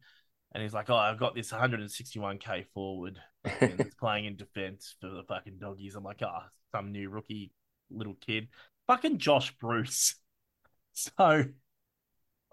and 0.52 0.62
he's 0.62 0.72
like, 0.74 0.88
"Oh, 0.90 0.96
I've 0.96 1.18
got 1.18 1.34
this 1.34 1.50
161k 1.50 2.66
forward 2.72 3.18
and 3.44 3.80
he's 3.80 3.94
playing 4.00 4.26
in 4.26 4.36
defense 4.36 4.94
for 5.00 5.08
the 5.08 5.24
fucking 5.24 5.58
doggies." 5.58 5.96
I'm 5.96 6.04
like, 6.04 6.20
"Ah, 6.22 6.46
some 6.72 6.92
new 6.92 7.10
rookie 7.10 7.52
little 7.90 8.16
kid, 8.26 8.48
fucking 8.86 9.18
Josh 9.18 9.52
Bruce." 9.58 10.14
So, 10.92 11.44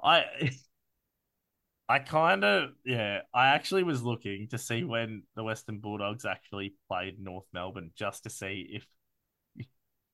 I, 0.02 0.52
I 1.90 2.00
kind 2.00 2.44
of 2.44 2.70
yeah, 2.86 3.22
I 3.34 3.48
actually 3.48 3.84
was 3.84 4.04
looking 4.04 4.48
to 4.50 4.58
see 4.58 4.84
when 4.84 5.24
the 5.36 5.44
Western 5.44 5.80
Bulldogs 5.80 6.26
actually 6.26 6.76
played 6.88 7.20
North 7.20 7.46
Melbourne 7.54 7.92
just 7.96 8.24
to 8.24 8.30
see 8.30 8.68
if 8.72 9.68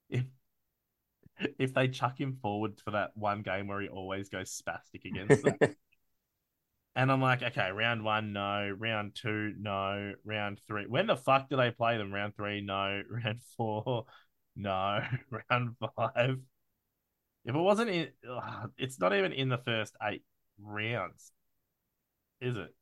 if 0.10 0.26
if 1.60 1.74
they 1.74 1.88
chuck 1.88 2.20
him 2.20 2.38
forward 2.42 2.80
for 2.84 2.92
that 2.92 3.12
one 3.16 3.42
game 3.42 3.68
where 3.68 3.82
he 3.82 3.88
always 3.88 4.30
goes 4.30 4.62
spastic 4.62 5.06
against 5.06 5.44
them. 5.44 5.58
and 6.96 7.12
I'm 7.12 7.22
like, 7.22 7.42
okay, 7.44 7.72
round 7.72 8.04
one, 8.04 8.34
no. 8.34 8.74
Round 8.78 9.16
two, 9.16 9.54
no. 9.60 10.14
Round 10.26 10.60
three. 10.68 10.86
When 10.88 11.08
the 11.08 11.18
fuck 11.18 11.50
do 11.50 11.58
they 11.58 11.72
play 11.72 11.98
them? 11.98 12.14
Round 12.14 12.36
three, 12.36 12.62
no. 12.62 13.02
Round 13.10 13.42
four, 13.58 14.06
no. 14.56 15.02
Round 15.50 15.76
five. 15.96 16.38
If 17.46 17.56
it 17.56 17.60
wasn't 17.60 17.90
in, 17.90 18.08
ugh, 18.30 18.72
it's 18.78 19.00
not 19.00 19.14
even 19.14 19.34
in 19.34 19.50
the 19.50 19.58
first 19.58 19.96
eight 20.02 20.24
rounds, 20.62 21.32
is 22.40 22.56
it? 22.56 22.74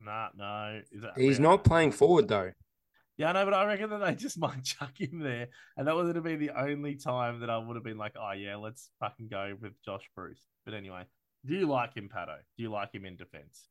Nah, 0.00 0.28
no. 0.36 0.80
Is 0.90 1.04
it? 1.04 1.10
He's 1.16 1.38
round- 1.38 1.42
not 1.42 1.64
playing 1.64 1.92
forward 1.92 2.28
though. 2.28 2.50
Yeah, 3.18 3.30
I 3.30 3.32
know, 3.32 3.44
but 3.46 3.54
I 3.54 3.64
reckon 3.64 3.90
that 3.90 4.00
they 4.00 4.14
just 4.14 4.38
might 4.38 4.62
chuck 4.62 5.00
him 5.00 5.20
there, 5.20 5.48
and 5.76 5.86
that 5.86 5.96
would 5.96 6.14
have 6.14 6.24
been 6.24 6.38
the 6.38 6.50
only 6.50 6.96
time 6.96 7.40
that 7.40 7.50
I 7.50 7.58
would 7.58 7.76
have 7.76 7.84
been 7.84 7.98
like, 7.98 8.14
"Oh 8.20 8.32
yeah, 8.32 8.56
let's 8.56 8.90
fucking 9.00 9.28
go 9.28 9.56
with 9.60 9.72
Josh 9.84 10.08
Bruce." 10.14 10.44
But 10.64 10.74
anyway, 10.74 11.04
do 11.44 11.54
you 11.54 11.66
like 11.66 11.94
him, 11.94 12.08
Patto? 12.08 12.36
Do 12.56 12.62
you 12.62 12.70
like 12.70 12.92
him 12.92 13.04
in 13.04 13.16
defense? 13.16 13.68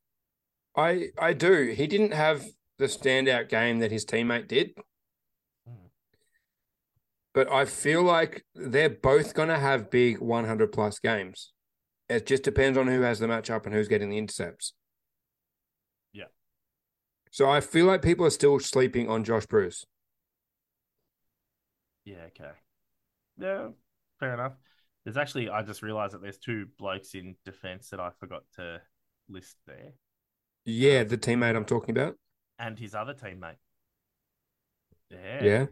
I 0.75 1.09
I 1.19 1.33
do. 1.33 1.73
He 1.75 1.87
didn't 1.87 2.13
have 2.13 2.45
the 2.77 2.85
standout 2.85 3.49
game 3.49 3.79
that 3.79 3.91
his 3.91 4.05
teammate 4.05 4.47
did. 4.47 4.71
Hmm. 5.67 5.87
But 7.33 7.51
I 7.51 7.65
feel 7.65 8.03
like 8.03 8.45
they're 8.53 8.89
both 8.89 9.33
going 9.33 9.49
to 9.49 9.59
have 9.59 9.89
big 9.89 10.19
100 10.19 10.71
plus 10.71 10.99
games. 10.99 11.53
It 12.09 12.25
just 12.25 12.43
depends 12.43 12.77
on 12.77 12.87
who 12.87 13.01
has 13.01 13.19
the 13.19 13.27
matchup 13.27 13.65
and 13.65 13.73
who's 13.73 13.87
getting 13.87 14.09
the 14.09 14.17
intercepts. 14.17 14.73
So 17.35 17.49
I 17.49 17.59
feel 17.59 17.85
like 17.85 18.01
people 18.01 18.25
are 18.25 18.29
still 18.29 18.61
sleeping 18.61 19.09
on 19.09 19.25
Josh 19.25 19.45
Bruce. 19.45 19.85
Yeah, 22.05 22.27
okay. 22.27 22.51
Yeah, 23.37 23.67
fair 24.21 24.35
enough. 24.35 24.53
There's 25.03 25.17
actually, 25.17 25.49
I 25.49 25.61
just 25.61 25.81
realized 25.81 26.13
that 26.13 26.21
there's 26.21 26.37
two 26.37 26.67
blokes 26.77 27.13
in 27.13 27.35
defense 27.43 27.89
that 27.89 27.99
I 27.99 28.11
forgot 28.21 28.43
to 28.55 28.79
list 29.27 29.57
there, 29.67 29.91
Yeah, 30.63 31.03
the 31.03 31.17
teammate 31.17 31.57
I'm 31.57 31.65
talking 31.65 31.91
about. 31.91 32.15
and 32.57 32.79
his 32.79 32.95
other 32.95 33.13
teammate. 33.13 33.57
Yeah, 35.09 35.43
Yeah. 35.43 35.65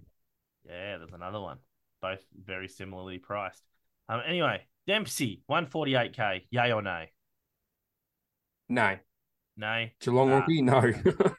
yeah. 0.66 0.98
There's 0.98 1.14
another 1.14 1.40
one. 1.40 1.60
Both 2.02 2.26
very 2.38 2.68
similarly 2.68 3.20
priced. 3.20 3.64
Um. 4.10 4.22
Anyway, 4.26 4.66
Dempsey, 4.86 5.44
148k. 5.50 6.46
Yay 6.52 6.74
or 6.74 6.82
nay? 6.82 7.12
No. 9.58 9.68
Nay. 9.68 9.94
Geelong 10.00 10.30
rookie? 10.32 10.62
No. 10.62 10.92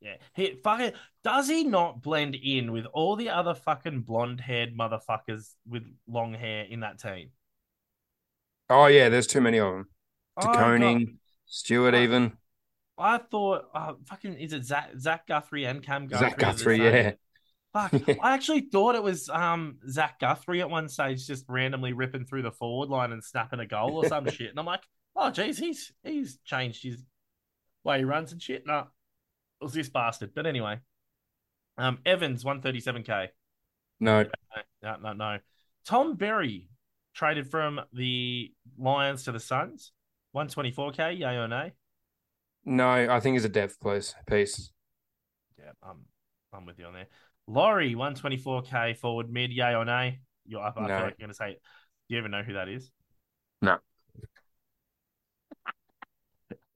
Yeah. 0.00 0.14
He 0.36 0.54
fucking 0.62 0.92
does 1.24 1.48
he 1.48 1.64
not 1.64 2.02
blend 2.02 2.36
in 2.36 2.70
with 2.70 2.86
all 2.92 3.16
the 3.16 3.30
other 3.30 3.52
fucking 3.54 4.02
blonde 4.02 4.40
haired 4.40 4.76
motherfuckers 4.78 5.54
with 5.68 5.82
long 6.06 6.34
hair 6.34 6.64
in 6.70 6.80
that 6.80 7.00
team? 7.00 7.30
oh, 8.70 8.86
yeah, 8.86 9.08
there's 9.08 9.26
too 9.26 9.40
many 9.40 9.58
of 9.58 9.72
them. 9.72 9.88
Got- 10.40 10.52
De 10.52 10.58
Koning, 10.58 11.18
Stewart, 11.46 11.94
I- 11.94 12.02
even. 12.04 12.32
I 12.96 13.18
thought, 13.18 13.70
uh, 13.74 13.94
fucking, 14.06 14.34
is 14.34 14.52
it 14.52 14.64
Zach, 14.64 14.90
Zach 14.98 15.26
Guthrie 15.26 15.64
and 15.64 15.82
Cam 15.82 16.06
Guthrie? 16.06 16.28
Zach 16.30 16.38
Guthrie, 16.38 16.78
yeah. 16.82 17.12
Fuck, 17.72 17.92
I 18.22 18.34
actually 18.34 18.68
thought 18.72 18.94
it 18.94 19.02
was 19.02 19.28
um 19.28 19.78
Zach 19.88 20.20
Guthrie 20.20 20.60
at 20.60 20.70
one 20.70 20.88
stage, 20.88 21.26
just 21.26 21.44
randomly 21.48 21.92
ripping 21.92 22.24
through 22.24 22.42
the 22.42 22.52
forward 22.52 22.88
line 22.88 23.10
and 23.12 23.22
snapping 23.24 23.58
a 23.60 23.66
goal 23.66 23.96
or 23.96 24.06
some 24.06 24.26
shit. 24.30 24.50
And 24.50 24.58
I'm 24.60 24.66
like, 24.66 24.82
oh 25.16 25.30
geez, 25.30 25.58
he's 25.58 25.92
he's 26.04 26.38
changed 26.44 26.82
his 26.82 27.02
way 27.88 27.98
he 27.98 28.04
runs 28.04 28.32
and 28.32 28.40
shit. 28.40 28.66
No, 28.66 28.86
it 29.60 29.64
was 29.64 29.72
this 29.72 29.88
bastard. 29.88 30.30
But 30.34 30.46
anyway, 30.46 30.78
um, 31.76 31.98
Evans 32.06 32.44
137k. 32.44 33.28
No. 34.00 34.24
No, 34.82 34.96
no, 35.02 35.12
no. 35.12 35.38
Tom 35.84 36.14
Berry 36.14 36.68
traded 37.14 37.50
from 37.50 37.80
the 37.92 38.52
Lions 38.78 39.24
to 39.24 39.32
the 39.32 39.40
Suns. 39.40 39.92
124k, 40.36 41.18
yay 41.18 41.36
or 41.36 41.48
nay? 41.48 41.72
No, 42.64 42.88
I 42.88 43.18
think 43.20 43.36
it's 43.36 43.46
a 43.46 43.48
depth 43.48 43.80
place 43.80 44.14
piece. 44.28 44.70
Yeah, 45.58 45.72
I'm 45.82 46.04
I'm 46.52 46.66
with 46.66 46.78
you 46.78 46.86
on 46.86 46.92
there. 46.92 47.06
Laurie, 47.46 47.94
124k 47.94 48.98
forward 48.98 49.32
mid, 49.32 49.50
yay 49.50 49.74
or 49.74 49.84
nay? 49.84 50.20
You're 50.46 50.62
up. 50.62 50.74
I 50.76 50.86
feel 50.86 50.96
like 50.96 51.14
you're 51.18 51.26
gonna 51.26 51.34
say. 51.34 51.58
Do 52.08 52.14
you 52.14 52.18
even 52.18 52.30
know 52.30 52.42
who 52.42 52.54
that 52.54 52.68
is? 52.68 52.90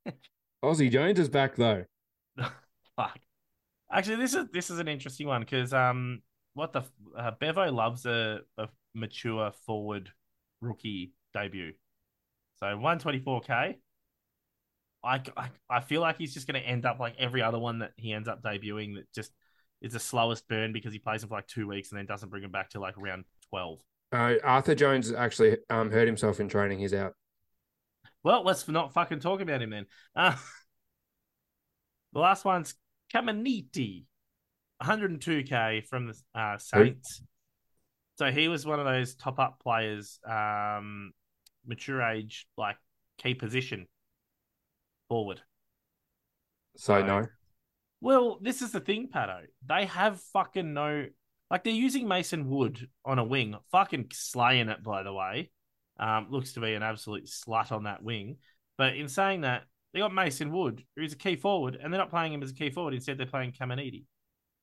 Aussie 0.65 0.91
Jones 0.91 1.19
is 1.19 1.29
back 1.29 1.57
though. 1.57 1.85
Fuck. 2.97 3.19
Actually, 3.91 4.17
this 4.17 4.35
is 4.35 4.47
this 4.53 4.71
is 4.71 4.79
an 4.79 4.89
interesting 4.89 5.27
one 5.27 5.43
because 5.43 5.73
um, 5.75 6.23
what 6.55 6.73
the 6.73 6.83
uh, 7.17 7.33
Bevo 7.39 7.71
loves 7.71 8.07
a, 8.07 8.41
a 8.57 8.69
mature 8.95 9.53
forward 9.67 10.11
rookie 10.61 11.13
debut. 11.35 11.73
So 12.61 12.67
124k. 12.67 13.77
I, 15.05 15.21
I 15.37 15.49
I 15.69 15.81
feel 15.81 16.01
like 16.01 16.17
he's 16.17 16.33
just 16.33 16.47
going 16.47 16.63
to 16.63 16.67
end 16.67 16.87
up 16.87 17.01
like 17.01 17.17
every 17.19 17.43
other 17.43 17.59
one 17.59 17.81
that 17.81 17.91
he 17.97 18.13
ends 18.13 18.29
up 18.29 18.41
debuting 18.41 18.95
that 18.95 19.13
just 19.13 19.33
is 19.81 19.93
the 19.93 19.99
slowest 19.99 20.47
burn 20.49 20.73
because 20.73 20.93
he 20.93 21.01
plays 21.01 21.23
him 21.23 21.29
for 21.29 21.35
like 21.35 21.49
two 21.49 21.67
weeks 21.67 21.91
and 21.91 21.99
then 21.99 22.07
doesn't 22.07 22.29
bring 22.29 22.45
him 22.45 22.53
back 22.53 22.71
to 22.71 22.81
like 22.81 22.95
round 22.97 23.25
12. 23.51 23.81
Uh, 24.13 24.35
Arthur 24.45 24.77
Jones 24.77 25.13
actually 25.13 25.57
um, 25.71 25.91
hurt 25.91 26.07
himself 26.07 26.39
in 26.39 26.49
training. 26.49 26.79
He's 26.79 26.95
out. 26.95 27.15
Well, 28.25 28.45
let's 28.45 28.69
not 28.69 28.93
fucking 28.93 29.21
talk 29.21 29.41
about 29.41 29.63
him 29.63 29.71
then. 29.71 29.87
Uh, 30.15 30.37
the 32.13 32.21
last 32.21 32.45
one's 32.45 32.75
Caminiti, 33.13 34.05
102k 34.83 35.87
from 35.87 36.09
the 36.09 36.39
uh, 36.39 36.59
Saints. 36.59 37.23
So 38.19 38.31
he 38.31 38.49
was 38.49 38.67
one 38.67 38.79
of 38.79 38.85
those 38.87 39.15
top 39.15 39.39
up 39.39 39.61
players, 39.63 40.19
um, 40.29 41.13
mature 41.67 42.03
age, 42.03 42.47
like 42.57 42.77
key 43.19 43.35
position 43.35 43.87
forward. 45.09 45.41
So 46.77 47.01
No. 47.01 47.21
no. 47.21 47.27
Well, 48.01 48.39
this 48.41 48.63
is 48.63 48.73
the 48.73 48.81
thing, 48.81 49.09
Patto. 49.09 49.43
They 49.67 49.85
have 49.87 50.21
fucking 50.33 50.75
no, 50.75 51.07
like 51.51 51.63
they're 51.63 51.73
using 51.73 52.09
Mason 52.09 52.49
Wood 52.49 52.89
on 53.05 53.21
a 53.21 53.25
wing, 53.25 53.57
fucking 53.71 54.09
slaying 54.13 54.69
it. 54.69 54.83
By 54.83 55.05
the 55.05 55.13
way, 55.13 55.53
um, 56.03 56.27
looks 56.31 56.53
to 56.55 56.61
be 56.61 56.75
an 56.75 56.83
absolute 56.83 57.27
slut 57.27 57.71
on 57.71 57.85
that 57.85 58.03
wing. 58.03 58.37
But 58.77 58.97
in 58.97 59.09
saying 59.09 59.43
that, 59.43 59.63
they 59.93 60.01
got 60.01 60.13
Mason 60.13 60.51
Wood, 60.51 60.83
who's 60.97 61.13
a 61.13 61.17
key 61.17 61.37
forward, 61.37 61.79
and 61.81 61.93
they're 61.93 62.01
not 62.01 62.11
playing 62.11 62.33
him 62.33 62.43
as 62.43 62.51
a 62.51 62.55
key 62.55 62.71
forward. 62.71 62.95
Instead, 62.95 63.19
they're 63.19 63.27
playing 63.27 63.53
Caminiti 63.53 64.05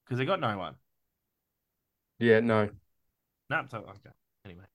because 0.03 0.17
they 0.17 0.25
got 0.25 0.41
no 0.41 0.57
one. 0.57 0.75
Yeah, 2.19 2.41
no. 2.41 2.69
No, 3.49 3.63
so 3.69 3.77
okay. 3.77 4.09
Anyway. 4.43 4.65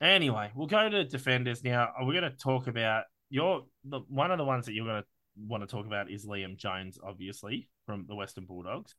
Anyway, 0.00 0.50
we'll 0.54 0.66
go 0.66 0.88
to 0.88 1.04
defenders 1.04 1.62
now. 1.62 1.90
We're 2.00 2.18
going 2.18 2.30
to 2.30 2.36
talk 2.36 2.66
about 2.66 3.04
your 3.28 3.64
the 3.84 4.00
one 4.08 4.30
of 4.30 4.38
the 4.38 4.44
ones 4.44 4.66
that 4.66 4.72
you're 4.72 4.86
going 4.86 5.02
to 5.02 5.08
want 5.46 5.62
to 5.62 5.66
talk 5.66 5.86
about 5.86 6.10
is 6.10 6.24
Liam 6.24 6.56
Jones, 6.56 6.98
obviously 7.04 7.68
from 7.84 8.06
the 8.08 8.14
Western 8.14 8.46
Bulldogs. 8.46 8.94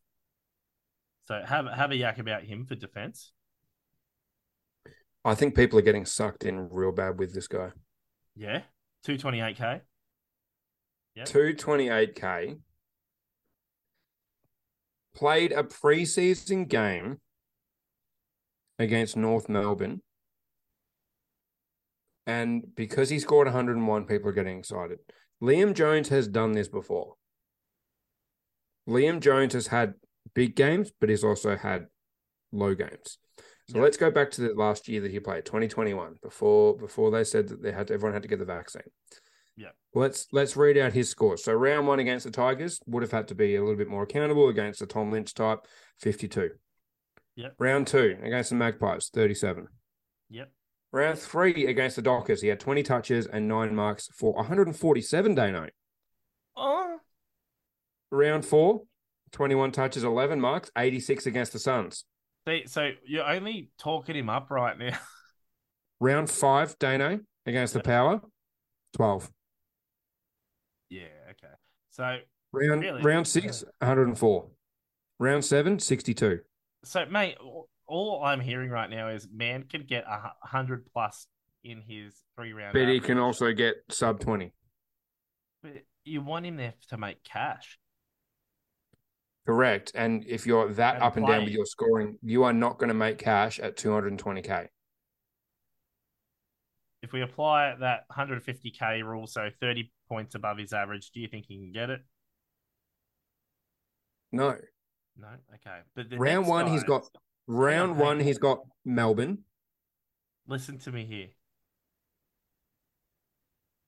So 1.25 1.41
have 1.43 1.65
have 1.67 1.91
a 1.91 1.95
yak 1.95 2.19
about 2.19 2.43
him 2.43 2.65
for 2.65 2.75
defense. 2.75 3.31
I 5.27 5.35
think 5.35 5.55
people 5.55 5.77
are 5.77 5.83
getting 5.83 6.05
sucked 6.05 6.45
in 6.45 6.69
real 6.71 6.93
bad 6.93 7.19
with 7.19 7.33
this 7.33 7.47
guy. 7.47 7.71
Yeah, 8.35 8.61
two 9.03 9.17
twenty 9.17 9.41
eight 9.41 9.57
k. 9.57 9.81
Yep. 11.15 11.27
228k. 11.29 12.59
Played 15.15 15.51
a 15.51 15.63
preseason 15.63 16.67
game 16.67 17.17
against 18.77 19.17
North 19.17 19.49
Melbourne. 19.49 20.03
And 22.27 22.75
because 22.75 23.09
he 23.09 23.17
scored 23.17 23.47
101, 23.47 24.05
people 24.05 24.29
are 24.29 24.33
getting 24.33 24.59
excited. 24.59 24.99
Liam 25.41 25.73
Jones 25.73 26.09
has 26.09 26.27
done 26.27 26.51
this 26.51 26.67
before. 26.67 27.15
Liam 28.87 29.19
Jones 29.19 29.53
has 29.53 29.67
had 29.67 29.95
big 30.35 30.55
games, 30.55 30.91
but 30.99 31.09
he's 31.09 31.23
also 31.23 31.57
had 31.57 31.87
low 32.51 32.75
games. 32.75 33.17
So 33.69 33.77
Yeah. 33.77 33.83
let's 33.83 33.97
go 33.97 34.09
back 34.09 34.31
to 34.31 34.41
the 34.41 34.53
last 34.53 34.87
year 34.87 35.01
that 35.01 35.11
he 35.11 35.19
played, 35.19 35.45
2021, 35.45 36.15
before 36.21 36.77
before 36.77 37.11
they 37.11 37.23
said 37.23 37.49
that 37.49 37.61
they 37.61 37.71
had 37.71 37.87
to, 37.87 37.93
everyone 37.93 38.13
had 38.13 38.21
to 38.23 38.29
get 38.29 38.39
the 38.39 38.45
vaccine. 38.45 38.83
Yeah. 39.57 39.71
Let's 39.93 40.27
let's 40.31 40.55
read 40.55 40.77
out 40.77 40.93
his 40.93 41.09
scores. 41.09 41.43
So 41.43 41.53
round 41.53 41.87
one 41.87 41.99
against 41.99 42.25
the 42.25 42.31
Tigers 42.31 42.79
would 42.85 43.03
have 43.03 43.11
had 43.11 43.27
to 43.29 43.35
be 43.35 43.55
a 43.55 43.61
little 43.61 43.75
bit 43.75 43.89
more 43.89 44.03
accountable 44.03 44.47
against 44.49 44.79
the 44.79 44.85
Tom 44.85 45.11
Lynch 45.11 45.33
type, 45.33 45.65
52. 45.99 46.51
Yep. 47.35 47.55
Round 47.59 47.85
two 47.87 48.17
against 48.21 48.51
the 48.51 48.55
Magpies, 48.55 49.09
37. 49.09 49.67
Yep. 50.29 50.51
Round 50.93 51.19
three 51.19 51.65
against 51.67 51.97
the 51.97 52.01
Dockers, 52.01 52.41
he 52.41 52.47
had 52.47 52.59
20 52.59 52.81
touches 52.83 53.27
and 53.27 53.47
nine 53.47 53.75
marks 53.75 54.07
for 54.13 54.33
147 54.33 55.35
Dano. 55.35 55.69
Oh, 56.55 56.99
Round 58.09 58.45
four, 58.45 58.83
21 59.33 59.71
touches, 59.73 60.03
11 60.05 60.39
marks, 60.39 60.71
86 60.77 61.25
against 61.25 61.51
the 61.53 61.59
Suns. 61.59 62.05
See, 62.47 62.63
so 62.67 62.91
you're 63.05 63.25
only 63.29 63.69
talking 63.77 64.15
him 64.15 64.29
up 64.29 64.49
right 64.49 64.77
now. 64.77 64.97
Round 65.99 66.29
five, 66.29 66.77
Dano 66.79 67.19
against 67.45 67.73
the 67.73 67.79
Power, 67.79 68.21
12. 68.95 69.29
yeah. 70.89 71.01
Okay. 71.31 71.53
So, 71.91 72.17
Round 72.53 72.81
Really? 72.81 73.01
round 73.01 73.27
six, 73.27 73.63
104. 73.79 74.47
Round 75.19 75.43
seven, 75.43 75.79
62. 75.79 76.39
so 76.83 77.05
mate, 77.07 77.35
all- 77.41 77.67
all 77.87 78.21
I'm 78.23 78.41
hearing 78.41 78.69
right 78.69 78.89
now 78.89 79.07
is 79.07 79.27
man 79.33 79.63
can 79.63 79.83
get 79.83 80.03
a 80.05 80.31
hundred 80.45 80.85
plus 80.93 81.25
in 81.63 81.81
his 81.81 82.13
three 82.35 82.51
round. 82.51 82.73
But 82.73 82.89
he 82.89 82.99
can 82.99 83.17
also 83.17 83.53
get 83.53 83.75
sub 83.89 84.19
20. 84.19 84.53
But 85.63 85.83
you 86.03 86.21
want 86.21 86.45
him 86.45 86.57
there 86.57 86.73
to 86.89 86.97
make 86.97 87.23
cash. 87.23 87.79
Correct. 89.47 89.93
And 89.95 90.25
if 90.27 90.45
you're 90.45 90.67
that 90.73 90.95
And 90.95 91.03
up 91.03 91.15
and 91.15 91.25
down 91.25 91.45
with 91.45 91.53
your 91.53 91.65
scoring, 91.65 92.17
you 92.21 92.43
are 92.43 92.51
not 92.51 92.77
going 92.77 92.89
to 92.89 92.93
make 92.93 93.17
cash 93.17 93.59
at 93.61 93.77
220K. 93.77 94.67
If 97.01 97.13
we 97.13 97.21
apply 97.21 97.75
that 97.79 98.01
150k 98.11 99.03
rule, 99.03 99.25
so 99.25 99.47
30 99.61 99.89
points 100.09 100.35
above 100.35 100.57
his 100.57 100.73
average, 100.73 101.11
do 101.11 101.21
you 101.21 101.29
think 101.29 101.45
he 101.47 101.55
can 101.55 101.71
get 101.71 101.89
it? 101.89 102.01
No. 104.33 104.57
No. 105.15 105.27
Okay. 105.53 105.79
But 105.95 106.09
the 106.09 106.17
Round 106.17 106.45
one, 106.45 106.67
he's 106.67 106.83
guys- 106.83 106.89
got 106.89 107.21
round 107.47 107.91
hang 107.95 107.99
one, 108.01 108.19
he's 108.19 108.39
got 108.39 108.59
Melbourne. 108.83 109.45
Listen 110.45 110.77
to 110.79 110.91
me 110.91 111.05
here. 111.05 111.29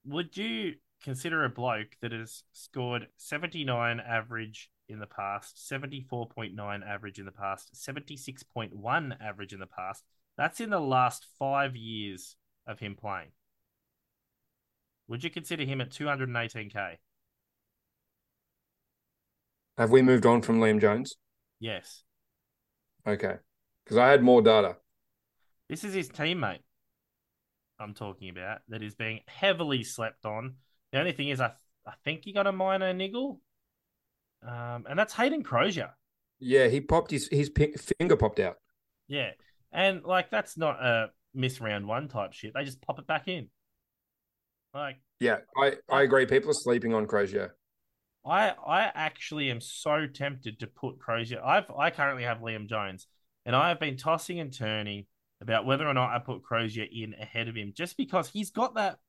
Would 0.06 0.38
you 0.38 0.76
consider 1.04 1.44
a 1.44 1.50
bloke 1.50 1.96
that 2.02 2.12
has 2.12 2.44
scored 2.54 3.08
79 3.18 4.00
average 4.00 4.70
in 4.88 5.00
the 5.00 5.08
past, 5.08 5.58
74.9 5.72 6.88
average 6.88 7.20
in 7.20 7.26
the 7.26 7.32
past, 7.32 7.74
76.1 7.76 9.18
average 9.22 9.54
in 9.54 9.60
the 9.60 9.68
past? 9.68 10.04
That's 10.38 10.60
in 10.60 10.70
the 10.70 10.80
last 10.80 11.28
five 11.38 11.76
years 11.76 12.36
of 12.66 12.80
him 12.80 12.96
playing. 12.96 13.32
Would 15.08 15.24
you 15.24 15.30
consider 15.30 15.66
him 15.66 15.82
at 15.82 15.90
218k? 15.90 16.96
Have 19.78 19.92
we 19.92 20.02
moved 20.02 20.26
on 20.26 20.42
from 20.42 20.60
Liam 20.60 20.80
Jones? 20.82 21.16
Yes. 21.60 22.04
Okay. 23.08 23.36
Because 23.84 23.98
I 23.98 24.10
had 24.10 24.22
more 24.22 24.42
data. 24.42 24.78
This 25.68 25.84
is 25.84 25.94
his 25.94 26.10
teammate 26.10 26.60
I'm 27.80 27.94
talking 27.94 28.30
about 28.30 28.60
that 28.68 28.84
is 28.84 28.94
being 28.94 29.22
heavily 29.28 29.84
slept 29.84 30.26
on. 30.26 30.56
The 30.92 31.00
only 31.00 31.12
thing 31.12 31.30
is, 31.30 31.40
I 31.40 31.52
I 31.86 31.94
think 32.04 32.24
he 32.24 32.34
got 32.34 32.48
a 32.48 32.52
minor 32.52 32.94
niggle, 32.94 33.42
um, 34.46 34.86
and 34.90 34.98
that's 34.98 35.14
Hayden 35.14 35.44
Crozier. 35.44 35.92
Yeah, 36.40 36.68
he 36.68 36.82
popped 36.82 37.12
his 37.12 37.28
his 37.32 37.52
finger 38.00 38.16
popped 38.16 38.40
out. 38.40 38.58
Yeah, 39.08 39.32
and 39.72 40.04
like 40.04 40.30
that's 40.30 40.58
not 40.58 40.84
a 40.84 41.12
miss 41.34 41.60
round 41.62 41.88
one 41.88 42.08
type 42.08 42.34
shit. 42.34 42.54
They 42.54 42.64
just 42.64 42.82
pop 42.82 43.00
it 43.00 43.08
back 43.08 43.28
in. 43.28 43.50
Like 44.74 45.02
Yeah, 45.20 45.40
I, 45.58 45.74
I 45.90 46.04
agree. 46.04 46.26
People 46.26 46.52
are 46.52 46.54
sleeping 46.54 46.94
on 46.94 47.08
Crozier. 47.08 47.56
I 48.26 48.50
I 48.50 48.92
actually 48.94 49.50
am 49.52 49.62
so 49.62 50.08
tempted 50.08 50.60
to 50.60 50.68
put 50.68 51.00
Crozier. 51.00 51.44
I've 51.44 51.70
I 51.72 51.90
currently 51.90 52.24
have 52.24 52.40
Liam 52.40 52.68
Jones, 52.68 53.08
and 53.46 53.56
I 53.56 53.70
have 53.70 53.80
been 53.80 53.98
tossing 53.98 54.40
and 54.40 54.54
turning 54.54 55.06
about 55.42 55.66
whether 55.66 55.88
or 55.88 55.94
not 55.94 56.12
I 56.14 56.20
put 56.20 56.44
Crozier 56.44 56.86
in 56.92 57.14
ahead 57.14 57.48
of 57.48 57.56
him, 57.56 57.74
just 57.76 57.98
because 57.98 58.30
he's 58.30 58.52
got 58.52 58.76
that. 58.76 59.00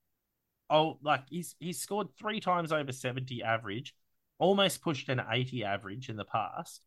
Oh, 0.71 0.99
like 1.03 1.25
he's 1.29 1.57
he's 1.59 1.81
scored 1.81 2.09
three 2.19 2.41
times 2.41 2.73
over 2.73 2.93
seventy 2.93 3.43
average, 3.43 3.95
almost 4.39 4.83
pushed 4.83 5.09
an 5.09 5.21
eighty 5.31 5.65
average 5.65 6.09
in 6.09 6.17
the 6.17 6.25
past. 6.25 6.81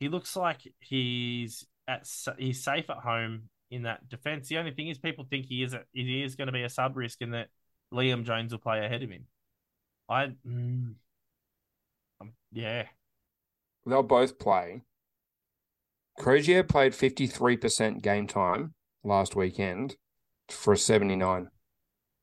He 0.00 0.08
looks 0.08 0.36
like 0.36 0.60
he's 0.80 1.64
at 1.86 2.08
he's 2.38 2.62
safe 2.62 2.90
at 2.90 2.98
home 2.98 3.44
in 3.70 3.82
that 3.82 4.08
defense. 4.08 4.48
The 4.48 4.58
only 4.58 4.72
thing 4.72 4.88
is, 4.88 4.98
people 4.98 5.24
think 5.28 5.46
he 5.46 5.62
is 5.62 5.74
a, 5.74 5.84
he 5.92 6.22
is 6.22 6.34
going 6.34 6.46
to 6.46 6.52
be 6.52 6.64
a 6.64 6.68
sub 6.68 6.96
risk, 6.96 7.20
and 7.20 7.34
that 7.34 7.48
Liam 7.92 8.24
Jones 8.24 8.52
will 8.52 8.58
play 8.58 8.84
ahead 8.84 9.02
of 9.02 9.10
him. 9.10 9.26
I. 10.08 10.26
Mm, 10.46 10.94
um, 12.20 12.32
yeah. 12.52 12.84
They'll 13.86 14.02
both 14.02 14.38
play. 14.38 14.82
Crozier 16.18 16.64
played 16.64 16.92
53% 16.92 18.02
game 18.02 18.26
time 18.26 18.74
last 19.04 19.36
weekend 19.36 19.96
for 20.48 20.72
a 20.72 20.76
79. 20.76 21.48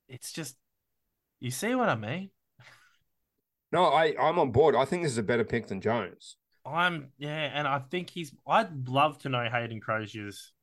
It's 0.09 0.31
just, 0.31 0.57
you 1.45 1.51
see 1.51 1.75
what 1.75 1.89
I 1.89 1.95
mean? 1.95 2.29
No, 3.71 3.85
I, 3.85 4.15
I'm 4.19 4.39
on 4.39 4.51
board. 4.51 4.75
I 4.75 4.85
think 4.85 5.03
this 5.03 5.11
is 5.11 5.17
a 5.17 5.23
better 5.23 5.43
pick 5.43 5.67
than 5.67 5.81
Jones. 5.81 6.37
I'm, 6.65 7.09
yeah, 7.17 7.51
and 7.53 7.67
I 7.67 7.79
think 7.79 8.09
he's, 8.09 8.33
I'd 8.47 8.87
love 8.87 9.19
to 9.19 9.29
know 9.29 9.47
Hayden 9.51 9.81
Crozier's 9.81 10.53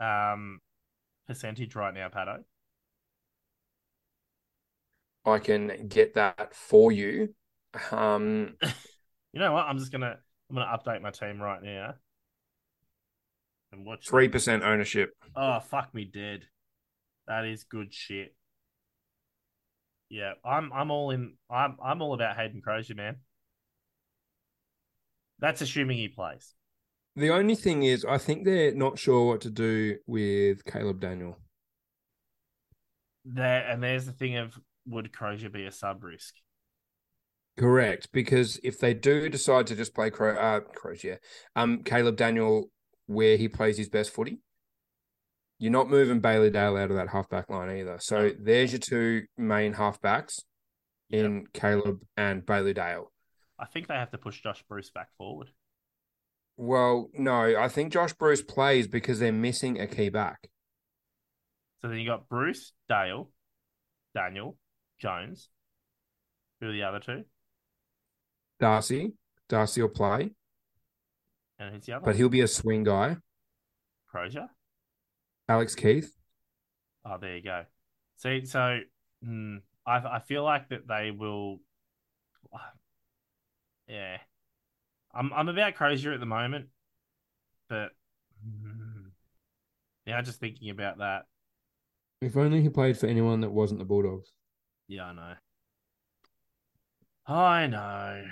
um, 0.00 0.60
percentage 1.26 1.74
right 1.74 1.94
now, 1.94 2.08
Patto. 2.08 2.44
I 5.24 5.38
can 5.38 5.86
get 5.88 6.14
that 6.14 6.54
for 6.54 6.90
you. 6.90 7.34
Um, 7.90 8.56
You 9.32 9.40
know 9.40 9.52
what? 9.52 9.66
I'm 9.66 9.78
just 9.78 9.92
gonna, 9.92 10.16
I'm 10.50 10.56
gonna 10.56 10.66
update 10.66 11.02
my 11.02 11.10
team 11.10 11.40
right 11.40 11.62
now. 11.62 11.94
And 13.72 13.84
watch. 13.84 14.08
3% 14.08 14.62
ownership. 14.62 15.14
Oh, 15.36 15.60
fuck 15.60 15.94
me 15.94 16.04
dead. 16.04 16.46
That 17.26 17.44
is 17.44 17.64
good 17.64 17.92
shit. 17.92 18.34
Yeah, 20.10 20.32
I'm, 20.44 20.72
I'm 20.72 20.90
all 20.90 21.10
in. 21.10 21.34
I'm, 21.50 21.76
I'm 21.84 22.00
all 22.00 22.14
about 22.14 22.36
Hayden 22.36 22.62
Crozier, 22.62 22.96
man. 22.96 23.16
That's 25.38 25.60
assuming 25.60 25.98
he 25.98 26.08
plays. 26.08 26.54
The 27.14 27.30
only 27.30 27.54
thing 27.54 27.82
is, 27.82 28.04
I 28.04 28.18
think 28.18 28.44
they're 28.44 28.74
not 28.74 28.98
sure 28.98 29.26
what 29.26 29.40
to 29.42 29.50
do 29.50 29.96
with 30.06 30.64
Caleb 30.64 31.00
Daniel. 31.00 31.36
There 33.24 33.68
and 33.68 33.82
there's 33.82 34.06
the 34.06 34.12
thing 34.12 34.36
of 34.36 34.58
would 34.86 35.12
Crozier 35.12 35.50
be 35.50 35.66
a 35.66 35.72
sub 35.72 36.02
risk? 36.02 36.34
Correct, 37.58 38.10
because 38.12 38.60
if 38.62 38.78
they 38.78 38.94
do 38.94 39.28
decide 39.28 39.66
to 39.66 39.74
just 39.74 39.94
play 39.94 40.10
Cro- 40.10 40.36
uh, 40.36 40.60
Crozier, 40.60 41.18
um, 41.56 41.82
Caleb 41.82 42.16
Daniel 42.16 42.70
where 43.06 43.36
he 43.36 43.48
plays 43.48 43.76
his 43.76 43.88
best 43.88 44.10
footy, 44.10 44.38
you're 45.58 45.72
not 45.72 45.88
moving 45.90 46.20
Bailey 46.20 46.50
Dale 46.50 46.76
out 46.76 46.90
of 46.90 46.96
that 46.96 47.08
halfback 47.08 47.50
line 47.50 47.76
either. 47.78 47.98
So 48.00 48.30
there's 48.38 48.72
your 48.72 48.78
two 48.80 49.22
main 49.36 49.74
halfbacks 49.74 50.32
Yep. 51.10 51.24
in 51.24 51.46
Caleb 51.54 52.00
and 52.16 52.44
Bailey 52.44 52.74
Dale. 52.74 53.10
I 53.58 53.64
think 53.66 53.88
they 53.88 53.94
have 53.94 54.10
to 54.12 54.18
push 54.18 54.40
Josh 54.42 54.62
Bruce 54.68 54.90
back 54.90 55.08
forward. 55.16 55.48
Well, 56.56 57.08
no, 57.14 57.56
I 57.58 57.68
think 57.68 57.92
Josh 57.92 58.12
Bruce 58.12 58.42
plays 58.42 58.86
because 58.88 59.18
they're 59.18 59.32
missing 59.32 59.80
a 59.80 59.86
key 59.86 60.08
back. 60.10 60.50
So 61.80 61.88
then 61.88 61.98
you 61.98 62.06
got 62.06 62.28
Bruce, 62.28 62.72
Dale, 62.88 63.30
Daniel, 64.14 64.56
Jones. 65.00 65.48
Who 66.60 66.68
are 66.68 66.72
the 66.72 66.82
other 66.82 66.98
two? 67.00 67.24
Darcy, 68.60 69.12
Darcy 69.48 69.80
will 69.82 69.88
play, 69.88 70.30
And 71.58 71.74
who's 71.74 71.86
the 71.86 71.92
other? 71.94 72.04
but 72.04 72.16
he'll 72.16 72.28
be 72.28 72.40
a 72.40 72.48
swing 72.48 72.82
guy. 72.84 73.16
Crozier. 74.10 74.48
Alex 75.48 75.74
Keith. 75.74 76.14
Oh, 77.04 77.16
there 77.20 77.36
you 77.36 77.42
go. 77.42 77.64
See, 78.18 78.44
so 78.44 78.80
mm, 79.26 79.60
I 79.86 79.96
I 79.96 80.18
feel 80.20 80.44
like 80.44 80.68
that 80.70 80.86
they 80.86 81.10
will. 81.10 81.58
Yeah, 83.90 84.18
I'm 85.14 85.32
I'm 85.32 85.48
about 85.48 85.74
Crozier 85.74 86.12
at 86.12 86.20
the 86.20 86.26
moment, 86.26 86.66
but 87.70 87.92
mm, 88.46 89.06
now 90.06 90.20
just 90.20 90.40
thinking 90.40 90.68
about 90.68 90.98
that. 90.98 91.24
If 92.20 92.36
only 92.36 92.60
he 92.60 92.68
played 92.68 92.98
for 92.98 93.06
anyone 93.06 93.40
that 93.40 93.50
wasn't 93.50 93.78
the 93.78 93.86
Bulldogs. 93.86 94.30
Yeah, 94.88 95.06
I 95.06 95.12
know. 95.14 95.34
I 97.26 97.66
know. 97.66 98.24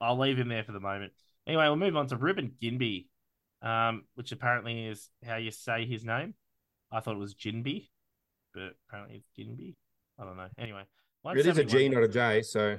I'll 0.00 0.18
leave 0.18 0.38
him 0.38 0.48
there 0.48 0.64
for 0.64 0.72
the 0.72 0.80
moment. 0.80 1.12
Anyway, 1.46 1.64
we'll 1.64 1.76
move 1.76 1.96
on 1.96 2.06
to 2.08 2.16
Ruben 2.16 2.52
Ginby, 2.62 3.06
um, 3.62 4.04
which 4.14 4.32
apparently 4.32 4.86
is 4.86 5.08
how 5.26 5.36
you 5.36 5.50
say 5.50 5.84
his 5.86 6.04
name. 6.04 6.34
I 6.90 7.00
thought 7.00 7.14
it 7.14 7.18
was 7.18 7.34
Ginbey, 7.34 7.88
but 8.54 8.74
apparently 8.88 9.16
it's 9.16 9.30
Ginbey. 9.38 9.74
I 10.18 10.24
don't 10.24 10.36
know. 10.36 10.48
Anyway, 10.58 10.82
It 11.26 11.46
is 11.46 11.58
a 11.58 11.64
G, 11.64 11.88
not 11.88 12.02
a 12.02 12.08
J, 12.08 12.42
so 12.42 12.78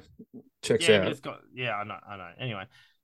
checks 0.61 0.87
yeah, 0.87 0.97
out. 0.97 1.07
it's 1.07 1.19
got 1.19 1.39
yeah, 1.53 1.75
I 1.75 1.83
know, 1.83 1.97
I 2.07 2.17
know. 2.17 2.29
Anyway, 2.39 2.63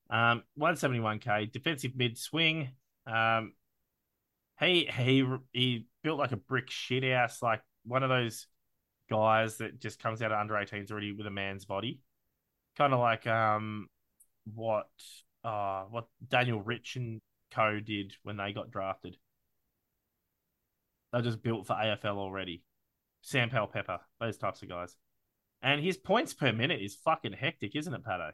um, 0.09 0.43
one 0.55 0.75
seventy 0.75 0.99
one 0.99 1.19
k 1.19 1.45
defensive 1.45 1.95
mid 1.95 2.17
swing. 2.17 2.69
Um, 3.07 3.53
he 4.59 4.85
he 4.91 5.25
he 5.53 5.85
built 6.03 6.19
like 6.19 6.31
a 6.31 6.37
brick 6.37 6.69
shit 6.69 7.03
house, 7.03 7.41
like 7.41 7.61
one 7.85 8.03
of 8.03 8.09
those 8.09 8.47
guys 9.09 9.57
that 9.57 9.79
just 9.79 10.01
comes 10.01 10.21
out 10.21 10.31
of 10.31 10.39
under 10.39 10.55
18s 10.55 10.91
already 10.91 11.11
with 11.11 11.27
a 11.27 11.31
man's 11.31 11.65
body, 11.65 11.99
kind 12.77 12.93
of 12.93 12.99
like 12.99 13.27
um 13.27 13.87
what 14.53 14.87
uh 15.43 15.83
what 15.83 16.05
Daniel 16.27 16.61
Rich 16.61 16.95
and 16.95 17.21
Co 17.51 17.79
did 17.79 18.13
when 18.23 18.37
they 18.37 18.53
got 18.53 18.71
drafted. 18.71 19.17
They're 21.11 21.21
just 21.21 21.43
built 21.43 21.67
for 21.67 21.73
AFL 21.73 22.17
already. 22.17 22.63
Sam 23.21 23.49
Powell 23.49 23.67
Pepper, 23.67 23.99
those 24.19 24.37
types 24.37 24.61
of 24.61 24.69
guys. 24.69 24.95
And 25.61 25.81
his 25.81 25.97
points 25.97 26.33
per 26.33 26.51
minute 26.51 26.81
is 26.81 26.95
fucking 26.95 27.33
hectic, 27.33 27.75
isn't 27.75 27.93
it, 27.93 28.03
Patto? 28.03 28.31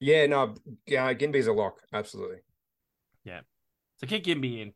Yeah, 0.00 0.26
no, 0.26 0.54
yeah, 0.86 1.12
Ginbey's 1.14 1.46
a 1.46 1.52
lock, 1.52 1.80
absolutely. 1.92 2.38
Yeah. 3.24 3.40
So 3.96 4.06
kick 4.06 4.24
Ginbey 4.24 4.62
in. 4.62 4.72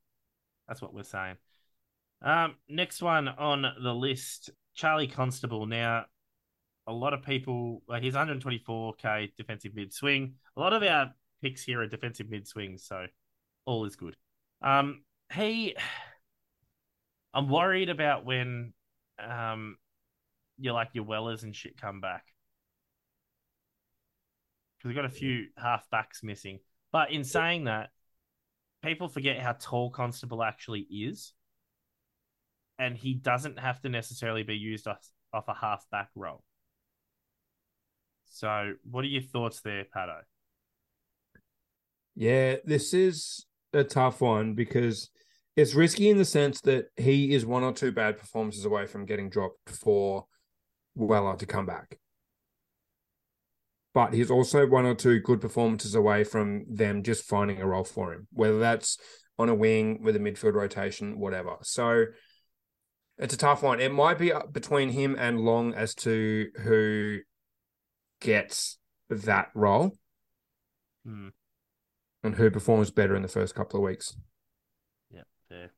That's 0.66 0.82
what 0.82 0.92
we're 0.92 1.02
saying. 1.02 1.36
Um, 2.22 2.56
next 2.68 3.00
one 3.00 3.28
on 3.28 3.64
the 3.82 3.94
list, 3.94 4.50
Charlie 4.74 5.06
Constable. 5.06 5.66
Now, 5.66 6.06
a 6.86 6.92
lot 6.92 7.12
of 7.12 7.22
people 7.22 7.82
like 7.86 8.02
he's 8.02 8.14
124k 8.14 9.32
defensive 9.36 9.74
mid 9.74 9.92
swing. 9.92 10.34
A 10.56 10.60
lot 10.60 10.72
of 10.72 10.82
our 10.82 11.12
picks 11.42 11.62
here 11.62 11.80
are 11.80 11.86
defensive 11.86 12.28
mid 12.30 12.46
swings, 12.46 12.84
so 12.84 13.06
all 13.64 13.84
is 13.84 13.96
good. 13.96 14.16
Um, 14.62 15.02
he, 15.32 15.76
I'm 17.34 17.48
worried 17.48 17.90
about 17.90 18.24
when, 18.24 18.72
um, 19.18 19.76
you 20.58 20.72
like 20.72 20.90
your 20.92 21.04
Wellers 21.04 21.44
and 21.44 21.54
shit 21.54 21.80
come 21.80 22.00
back 22.00 22.24
because 24.76 24.88
we've 24.88 24.96
got 24.96 25.04
a 25.04 25.10
few 25.10 25.46
half 25.56 25.88
backs 25.90 26.22
missing. 26.22 26.58
But 26.92 27.10
in 27.10 27.24
saying 27.24 27.64
that, 27.64 27.90
people 28.82 29.08
forget 29.08 29.38
how 29.38 29.56
tall 29.58 29.90
Constable 29.90 30.42
actually 30.42 30.80
is, 30.80 31.32
and 32.78 32.96
he 32.96 33.14
doesn't 33.14 33.58
have 33.58 33.80
to 33.82 33.88
necessarily 33.88 34.42
be 34.42 34.56
used 34.56 34.86
off, 34.86 35.06
off 35.32 35.48
a 35.48 35.54
half 35.54 35.84
back 35.90 36.10
role. 36.14 36.44
So, 38.30 38.74
what 38.88 39.04
are 39.04 39.08
your 39.08 39.22
thoughts 39.22 39.60
there, 39.60 39.84
Patto? 39.84 40.20
Yeah, 42.18 42.56
this 42.64 42.94
is 42.94 43.46
a 43.72 43.84
tough 43.84 44.20
one 44.20 44.54
because 44.54 45.08
it's 45.54 45.76
risky 45.76 46.10
in 46.10 46.18
the 46.18 46.24
sense 46.24 46.60
that 46.62 46.86
he 46.96 47.32
is 47.32 47.46
one 47.46 47.62
or 47.62 47.72
two 47.72 47.92
bad 47.92 48.18
performances 48.18 48.64
away 48.64 48.86
from 48.86 49.06
getting 49.06 49.30
dropped 49.30 49.70
for 49.70 50.26
Weller 50.96 51.36
to 51.36 51.46
come 51.46 51.64
back. 51.64 51.96
But 53.94 54.14
he's 54.14 54.32
also 54.32 54.66
one 54.66 54.84
or 54.84 54.96
two 54.96 55.20
good 55.20 55.40
performances 55.40 55.94
away 55.94 56.24
from 56.24 56.64
them 56.68 57.04
just 57.04 57.24
finding 57.24 57.60
a 57.60 57.66
role 57.66 57.84
for 57.84 58.12
him, 58.12 58.26
whether 58.32 58.58
that's 58.58 58.98
on 59.38 59.48
a 59.48 59.54
wing 59.54 60.02
with 60.02 60.16
a 60.16 60.18
midfield 60.18 60.54
rotation, 60.54 61.20
whatever. 61.20 61.54
So 61.62 62.06
it's 63.16 63.34
a 63.34 63.38
tough 63.38 63.62
one. 63.62 63.78
It 63.78 63.92
might 63.92 64.18
be 64.18 64.32
between 64.50 64.88
him 64.88 65.14
and 65.16 65.40
Long 65.40 65.72
as 65.72 65.94
to 65.96 66.48
who 66.64 67.18
gets 68.20 68.76
that 69.08 69.50
role 69.54 69.96
Hmm. 71.04 71.28
And 72.22 72.34
who 72.36 72.50
performs 72.50 72.90
better 72.90 73.14
in 73.16 73.22
the 73.22 73.28
first 73.28 73.54
couple 73.54 73.78
of 73.80 73.84
weeks. 73.84 74.16
Yeah, 75.10 75.22
fair. 75.48 75.70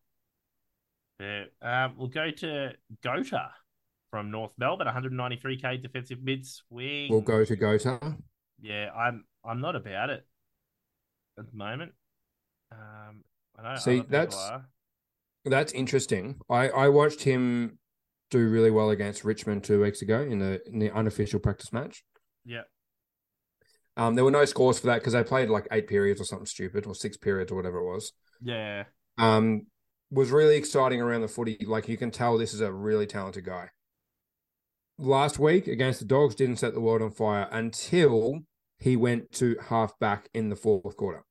Fair. 1.18 1.46
Um, 1.62 1.94
we'll 1.96 2.08
go 2.08 2.30
to 2.30 2.72
Gota 3.04 3.48
from 4.10 4.30
North 4.30 4.52
Melbourne, 4.58 4.86
193k 4.88 5.82
defensive 5.82 6.18
mid 6.22 6.46
swing. 6.46 7.10
We'll 7.10 7.20
go 7.20 7.44
to 7.44 7.56
Gota. 7.56 8.16
Yeah, 8.60 8.90
I'm 8.96 9.24
I'm 9.44 9.60
not 9.60 9.76
about 9.76 10.10
it 10.10 10.26
at 11.38 11.50
the 11.50 11.56
moment. 11.56 11.92
Um, 12.72 13.22
I 13.58 13.62
know 13.62 13.76
See, 13.76 14.00
that's- 14.08 14.36
are. 14.36 14.66
That's 15.46 15.72
interesting. 15.72 16.38
I, 16.50 16.68
I 16.68 16.88
watched 16.90 17.22
him 17.22 17.78
do 18.30 18.46
really 18.50 18.70
well 18.70 18.90
against 18.90 19.24
Richmond 19.24 19.64
two 19.64 19.80
weeks 19.80 20.02
ago 20.02 20.20
in 20.20 20.38
the 20.38 20.60
in 20.68 20.78
the 20.78 20.90
unofficial 20.90 21.40
practice 21.40 21.72
match. 21.72 22.04
yeah. 22.44 22.62
Um, 24.00 24.14
there 24.14 24.24
were 24.24 24.30
no 24.30 24.46
scores 24.46 24.78
for 24.80 24.86
that 24.86 25.00
because 25.00 25.12
they 25.12 25.22
played 25.22 25.50
like 25.50 25.68
eight 25.70 25.86
periods 25.86 26.20
or 26.20 26.24
something 26.24 26.46
stupid 26.46 26.86
or 26.86 26.94
six 26.94 27.18
periods 27.18 27.52
or 27.52 27.56
whatever 27.56 27.78
it 27.78 27.84
was. 27.84 28.12
Yeah, 28.40 28.84
Um, 29.18 29.66
was 30.10 30.30
really 30.30 30.56
exciting 30.56 31.00
around 31.02 31.20
the 31.20 31.28
footy. 31.28 31.58
Like 31.66 31.86
you 31.86 31.98
can 31.98 32.10
tell, 32.10 32.38
this 32.38 32.54
is 32.54 32.60
a 32.62 32.72
really 32.72 33.06
talented 33.06 33.44
guy. 33.44 33.68
Last 34.98 35.38
week 35.38 35.66
against 35.66 36.00
the 36.00 36.06
Dogs, 36.06 36.34
didn't 36.34 36.56
set 36.56 36.74
the 36.74 36.80
world 36.80 37.02
on 37.02 37.10
fire 37.10 37.48
until 37.52 38.40
he 38.78 38.96
went 38.96 39.32
to 39.32 39.56
half 39.68 39.98
back 39.98 40.28
in 40.32 40.48
the 40.48 40.56
fourth 40.56 40.96
quarter. 40.96 41.24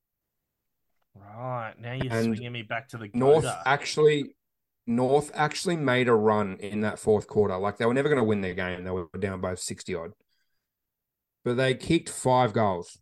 right. 1.15 1.73
Now 1.79 1.93
you're 1.93 2.11
And 2.13 2.25
swinging 2.25 2.51
me 2.51 2.61
back 2.63 2.87
to 2.89 2.97
the 2.97 3.09
North 3.13 3.45
actually, 3.65 4.35
North 4.87 5.31
actually 5.33 5.75
made 5.75 6.07
a 6.07 6.13
run 6.13 6.57
in 6.59 6.81
that 6.81 6.99
fourth 6.99 7.27
quarter. 7.27 7.57
Like 7.57 7.77
they 7.77 7.85
were 7.85 7.93
never 7.93 8.09
going 8.09 8.19
to 8.21 8.23
win 8.23 8.41
their 8.41 8.53
game. 8.53 8.83
They 8.83 8.91
were 8.91 9.07
down 9.19 9.41
by 9.41 9.55
sixty 9.55 9.95
odd, 9.95 10.11
but 11.49 11.57
they 11.57 11.73
kicked 11.73 12.09
five 12.09 12.53
goals, 12.53 12.99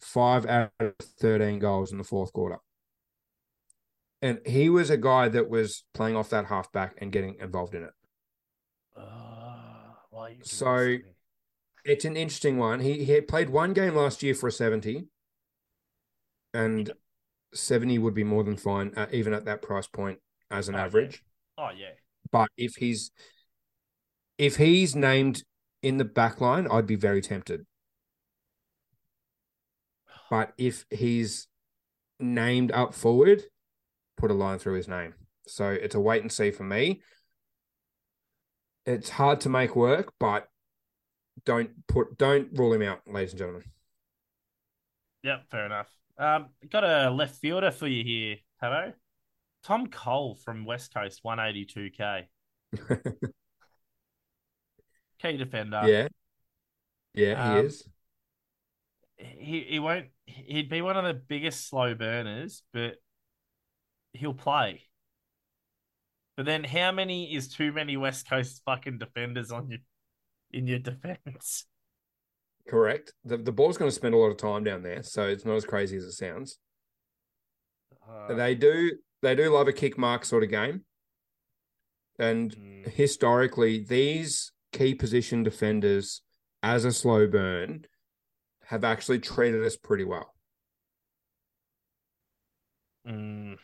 five 0.00 0.46
out 0.46 0.70
of 0.78 0.94
thirteen 1.00 1.58
goals 1.58 1.90
in 1.90 1.98
the 1.98 2.04
fourth 2.04 2.32
quarter. 2.32 2.58
And 4.22 4.38
he 4.46 4.70
was 4.70 4.88
a 4.88 4.96
guy 4.96 5.28
that 5.30 5.50
was 5.50 5.82
playing 5.94 6.14
off 6.14 6.30
that 6.30 6.44
halfback 6.46 6.94
and 6.98 7.10
getting 7.10 7.34
involved 7.40 7.74
in 7.74 7.82
it. 7.82 7.90
You 8.96 10.44
So- 10.44 10.76
this 10.86 11.00
to 11.00 11.06
me? 11.06 11.14
It's 11.84 12.04
an 12.04 12.16
interesting 12.16 12.56
one. 12.58 12.78
He 12.78 13.04
he 13.04 13.10
had 13.12 13.26
played 13.26 13.50
one 13.50 13.72
game 13.72 13.96
last 13.96 14.22
year 14.22 14.34
for 14.34 14.46
a 14.46 14.52
seventy, 14.52 15.08
and 16.54 16.92
seventy 17.52 17.98
would 17.98 18.14
be 18.14 18.22
more 18.24 18.44
than 18.44 18.56
fine, 18.56 18.92
uh, 18.96 19.06
even 19.10 19.32
at 19.32 19.44
that 19.46 19.60
price 19.60 19.88
point 19.88 20.20
as 20.52 20.68
an 20.68 20.76
Oh, 20.76 20.78
yeah. 20.78 20.84
average. 20.84 21.24
oh 21.56 21.70
yeah, 21.70 21.94
But 22.30 22.48
if 22.56 22.76
he's 22.76 23.10
if 24.36 24.56
he's 24.56 24.94
named 24.94 25.42
in 25.82 25.96
the 25.96 26.04
back 26.04 26.40
line, 26.40 26.68
I'd 26.70 26.86
be 26.86 26.96
very 26.96 27.22
tempted. 27.22 27.64
But 30.30 30.52
if 30.58 30.84
he's 30.90 31.46
named 32.20 32.72
up 32.72 32.94
forward, 32.94 33.42
put 34.16 34.30
a 34.30 34.34
line 34.34 34.58
through 34.58 34.74
his 34.74 34.88
name. 34.88 35.14
So 35.46 35.70
it's 35.70 35.94
a 35.94 36.00
wait 36.00 36.22
and 36.22 36.30
see 36.32 36.50
for 36.50 36.64
me. 36.64 37.02
It's 38.84 39.08
hard 39.10 39.40
to 39.42 39.48
make 39.48 39.76
work, 39.76 40.12
but 40.18 40.48
don't 41.44 41.70
put 41.86 42.18
don't 42.18 42.48
rule 42.52 42.72
him 42.72 42.82
out, 42.82 43.00
ladies 43.06 43.32
and 43.32 43.38
gentlemen. 43.38 43.64
Yep, 45.22 45.46
fair 45.50 45.66
enough. 45.66 45.88
Um, 46.18 46.46
got 46.68 46.84
a 46.84 47.10
left 47.10 47.36
fielder 47.36 47.70
for 47.70 47.86
you 47.86 48.02
here, 48.04 48.36
Hello. 48.60 48.92
Tom 49.64 49.86
Cole 49.88 50.34
from 50.34 50.64
West 50.64 50.92
Coast, 50.94 51.22
182k. 51.24 52.24
Key 55.22 55.36
defender. 55.36 55.82
yeah. 55.86 56.08
Yeah, 57.14 57.52
he 57.52 57.58
Um, 57.58 57.66
is. 57.66 57.88
He 59.16 59.64
he 59.68 59.78
won't 59.78 60.06
he'd 60.46 60.68
be 60.68 60.82
one 60.82 60.96
of 60.96 61.04
the 61.04 61.14
biggest 61.14 61.68
slow 61.68 61.94
burners, 61.94 62.62
but 62.72 62.96
he'll 64.12 64.34
play. 64.34 64.82
But 66.36 66.46
then 66.46 66.62
how 66.64 66.92
many 66.92 67.34
is 67.34 67.48
too 67.48 67.72
many 67.72 67.96
West 67.96 68.28
Coast 68.28 68.62
fucking 68.64 68.98
defenders 68.98 69.50
on 69.50 69.70
you 69.70 69.78
in 70.52 70.66
your 70.66 70.78
defense? 70.78 71.66
Correct. 72.68 73.12
The 73.24 73.38
the 73.38 73.52
ball's 73.52 73.78
going 73.78 73.90
to 73.90 73.94
spend 73.94 74.14
a 74.14 74.18
lot 74.18 74.30
of 74.30 74.36
time 74.36 74.62
down 74.62 74.82
there, 74.82 75.02
so 75.02 75.26
it's 75.26 75.44
not 75.44 75.56
as 75.56 75.64
crazy 75.64 75.96
as 75.96 76.04
it 76.04 76.12
sounds. 76.12 76.58
Uh, 78.08 78.34
They 78.34 78.54
do 78.54 78.92
they 79.22 79.34
do 79.34 79.50
love 79.50 79.68
a 79.68 79.72
kick 79.72 79.98
mark 79.98 80.24
sort 80.24 80.44
of 80.44 80.50
game. 80.50 80.84
And 82.18 82.54
mm, 82.54 82.88
historically, 82.92 83.84
these 83.84 84.52
key 84.72 84.94
position 84.94 85.42
defenders 85.42 86.22
as 86.62 86.84
a 86.84 86.92
slow 86.92 87.26
burn 87.26 87.84
have 88.68 88.84
actually 88.84 89.18
treated 89.18 89.64
us 89.64 89.76
pretty 89.76 90.04
well. 90.04 90.34
mm, 93.06 93.56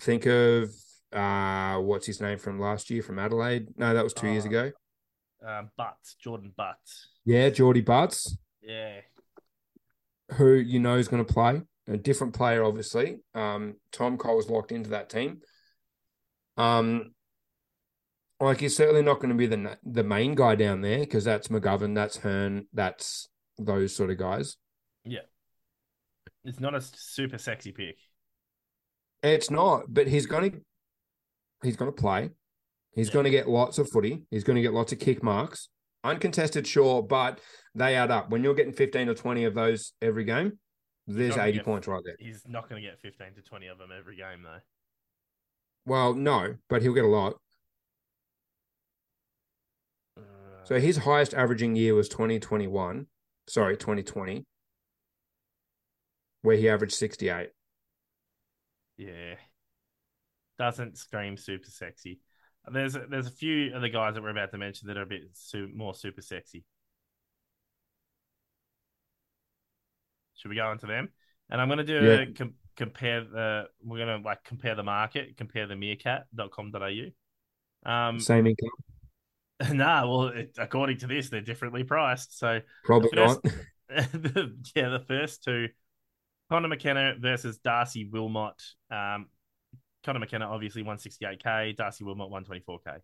Think 0.00 0.26
of 0.26 0.70
uh 1.12 1.76
what's 1.78 2.06
his 2.06 2.20
name 2.20 2.38
from 2.38 2.58
last 2.60 2.90
year 2.90 3.02
from 3.02 3.18
Adelaide? 3.18 3.68
No, 3.76 3.94
that 3.94 4.02
was 4.04 4.12
two 4.14 4.28
years 4.28 4.44
Uh, 4.44 4.48
ago. 4.48 4.72
um, 5.46 5.70
Butts, 5.76 6.16
Jordon 6.24 6.54
Butts. 6.56 7.08
Yeah, 7.24 7.50
Geordie 7.50 7.82
Butts, 7.82 8.36
Yeah. 8.60 9.00
who 10.32 10.54
you 10.54 10.80
know 10.80 10.96
is 10.96 11.08
going 11.08 11.24
to 11.24 11.32
play. 11.32 11.62
A 11.86 11.96
different 11.96 12.34
player, 12.34 12.64
obviously. 12.64 13.18
Um, 13.34 13.76
Tom 13.92 14.16
Cole's 14.18 14.48
locked 14.50 14.72
into 14.72 14.90
that 14.90 15.08
team. 15.08 15.40
Um, 16.56 17.14
like 18.40 18.58
he's 18.60 18.76
certainly 18.76 19.02
not 19.02 19.16
going 19.20 19.30
to 19.30 19.34
be 19.34 19.46
the 19.46 19.78
the 19.84 20.04
main 20.04 20.34
guy 20.34 20.54
down 20.56 20.80
there 20.80 21.00
because 21.00 21.24
that's 21.24 21.48
McGovern, 21.48 21.94
that's 21.94 22.16
Hurn, 22.18 22.66
that's 22.72 23.28
those 23.66 23.94
sort 23.94 24.10
of 24.10 24.18
guys. 24.18 24.56
Yeah. 25.04 25.20
It's 26.44 26.60
not 26.60 26.74
a 26.74 26.80
super 26.80 27.38
sexy 27.38 27.72
pick. 27.72 27.96
It's 29.22 29.50
not, 29.50 29.84
but 29.92 30.06
he's 30.08 30.26
going 30.26 30.50
to 30.52 30.60
he's 31.62 31.76
going 31.76 31.92
to 31.92 32.00
play. 32.00 32.30
He's 32.92 33.08
Yeah. 33.08 33.12
going 33.14 33.24
to 33.24 33.30
get 33.30 33.48
lots 33.48 33.78
of 33.78 33.88
footy. 33.90 34.24
He's 34.30 34.44
going 34.44 34.56
to 34.56 34.62
get 34.62 34.72
lots 34.72 34.92
of 34.92 34.98
kick 34.98 35.22
marks. 35.22 35.68
Uncontested, 36.02 36.66
sure, 36.66 37.02
but 37.02 37.38
they 37.74 37.94
add 37.94 38.10
up. 38.10 38.30
When 38.30 38.42
you're 38.42 38.54
getting 38.54 38.72
15 38.72 39.08
or 39.10 39.14
20 39.14 39.44
of 39.44 39.54
those 39.54 39.92
every 40.00 40.24
game, 40.24 40.58
There's 41.06 41.36
80 41.36 41.58
get- 41.58 41.64
points 41.66 41.86
right 41.86 42.00
there. 42.04 42.16
He's 42.18 42.42
not 42.48 42.68
going 42.70 42.82
to 42.82 42.88
get 42.88 42.98
15 43.00 43.34
to 43.34 43.42
20 43.42 43.66
of 43.66 43.76
them 43.78 43.90
every 43.96 44.16
game, 44.16 44.42
though. 44.42 44.60
Well, 45.84 46.14
no, 46.14 46.56
but 46.70 46.80
he'll 46.80 46.94
get 46.94 47.04
a 47.04 47.08
lot. 47.08 47.34
Uh, 50.16 50.22
So 50.64 50.80
his 50.80 50.98
highest 50.98 51.34
averaging 51.34 51.76
year 51.76 51.94
was 51.94 52.08
2021. 52.08 53.06
Sorry, 53.50 53.76
2020, 53.76 54.44
where 56.42 56.56
he 56.56 56.68
averaged 56.68 56.94
68. 56.94 57.48
yeah, 58.96 59.34
doesn't 60.56 60.96
scream 60.96 61.36
super 61.36 61.68
sexy. 61.68 62.20
There's 62.72 62.94
a, 62.94 63.06
there's 63.10 63.26
a 63.26 63.32
few 63.32 63.74
of 63.74 63.82
the 63.82 63.88
guys 63.88 64.14
that 64.14 64.22
we're 64.22 64.30
about 64.30 64.52
to 64.52 64.58
mention 64.58 64.86
that 64.86 64.96
are 64.96 65.02
a 65.02 65.06
bit 65.06 65.22
su- 65.32 65.68
more 65.74 65.94
super 65.94 66.22
sexy. 66.22 66.62
Should 70.36 70.50
we 70.50 70.54
go 70.54 70.70
into 70.70 70.86
them? 70.86 71.08
And 71.50 71.60
I'm 71.60 71.66
going 71.66 71.78
to 71.78 71.84
do 71.84 72.06
Yeah. 72.06 72.20
a 72.20 72.26
com- 72.32 72.54
compare 72.76 73.24
the. 73.24 73.64
We're 73.82 73.98
going 74.06 74.22
to 74.22 74.24
like 74.24 74.44
compare 74.44 74.76
the 74.76 74.84
market, 74.84 75.36
compare 75.36 75.66
the 75.66 75.74
meerkat.com.au. 75.74 77.90
Um, 77.90 78.20
Same 78.20 78.46
income? 78.46 78.68
nah, 79.72 80.06
well, 80.08 80.28
it, 80.28 80.56
according 80.58 80.98
to 80.98 81.06
this, 81.06 81.28
they're 81.28 81.40
differently 81.40 81.84
priced. 81.84 82.38
So 82.38 82.60
Probably 82.84 83.10
first- 83.14 83.44
not. 83.44 84.12
the, 84.12 84.56
yeah, 84.74 84.88
the 84.88 85.00
first 85.00 85.44
two, 85.44 85.68
Connor 86.48 86.68
McKenna 86.68 87.14
versus 87.18 87.58
Darcy 87.58 88.08
Wilmot. 88.10 88.60
Um, 88.90 89.26
Connor 90.04 90.20
McKenna 90.20 90.46
obviously 90.46 90.82
168k, 90.82 91.76
Darcy 91.76 92.04
Wilmot 92.04 92.30
124k. 92.30 92.98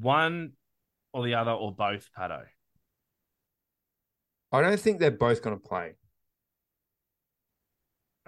One 0.00 0.52
or 1.12 1.24
the 1.24 1.34
other 1.34 1.52
or 1.52 1.74
both, 1.74 2.10
Patto. 2.14 2.42
I 4.52 4.60
don't 4.60 4.78
think 4.80 4.98
they're 4.98 5.10
both 5.10 5.42
going 5.42 5.58
to 5.58 5.62
play. 5.62 5.94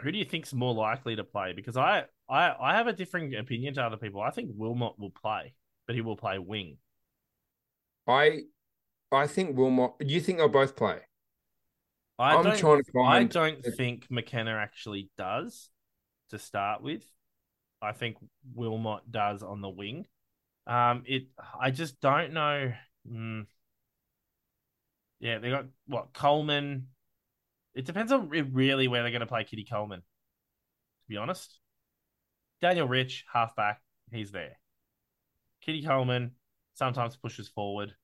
Who 0.00 0.10
do 0.10 0.18
you 0.18 0.24
think's 0.24 0.54
more 0.54 0.74
likely 0.74 1.16
to 1.16 1.24
play? 1.24 1.52
Because 1.54 1.76
I, 1.76 2.04
I, 2.28 2.54
I 2.58 2.76
have 2.76 2.86
a 2.86 2.92
different 2.92 3.34
opinion 3.34 3.74
to 3.74 3.82
other 3.82 3.98
people. 3.98 4.22
I 4.22 4.30
think 4.30 4.50
Wilmot 4.54 4.98
will 4.98 5.10
play, 5.10 5.54
but 5.90 5.96
he 5.96 6.02
will 6.02 6.14
play 6.14 6.38
wing. 6.38 6.76
I 8.06 8.42
I 9.10 9.26
think 9.26 9.58
Wilmot. 9.58 9.94
Do 9.98 10.06
you 10.06 10.20
think 10.20 10.38
they'll 10.38 10.48
both 10.48 10.76
play? 10.76 10.98
I 12.16 12.36
I'm 12.36 12.56
trying 12.56 12.84
to 12.84 13.00
I 13.00 13.24
don't 13.24 13.60
think 13.76 14.06
McKenna 14.08 14.52
actually 14.52 15.10
does 15.18 15.68
to 16.28 16.38
start 16.38 16.80
with. 16.80 17.02
I 17.82 17.90
think 17.90 18.18
Wilmot 18.54 19.10
does 19.10 19.42
on 19.42 19.62
the 19.62 19.68
wing. 19.68 20.06
Um, 20.68 21.02
it. 21.06 21.24
I 21.60 21.72
just 21.72 22.00
don't 22.00 22.34
know. 22.34 22.72
Mm. 23.10 23.46
Yeah, 25.18 25.38
they 25.40 25.50
got 25.50 25.64
what 25.88 26.12
Coleman. 26.12 26.86
It 27.74 27.84
depends 27.84 28.12
on 28.12 28.28
really 28.28 28.86
where 28.86 29.02
they're 29.02 29.10
going 29.10 29.22
to 29.22 29.26
play 29.26 29.42
Kitty 29.42 29.66
Coleman. 29.68 29.98
To 29.98 31.08
be 31.08 31.16
honest, 31.16 31.58
Daniel 32.62 32.86
Rich, 32.86 33.24
halfback, 33.32 33.80
he's 34.12 34.30
there. 34.30 34.60
Kitty 35.64 35.84
Coleman 35.84 36.32
sometimes 36.74 37.16
pushes 37.16 37.48
forward. 37.48 37.94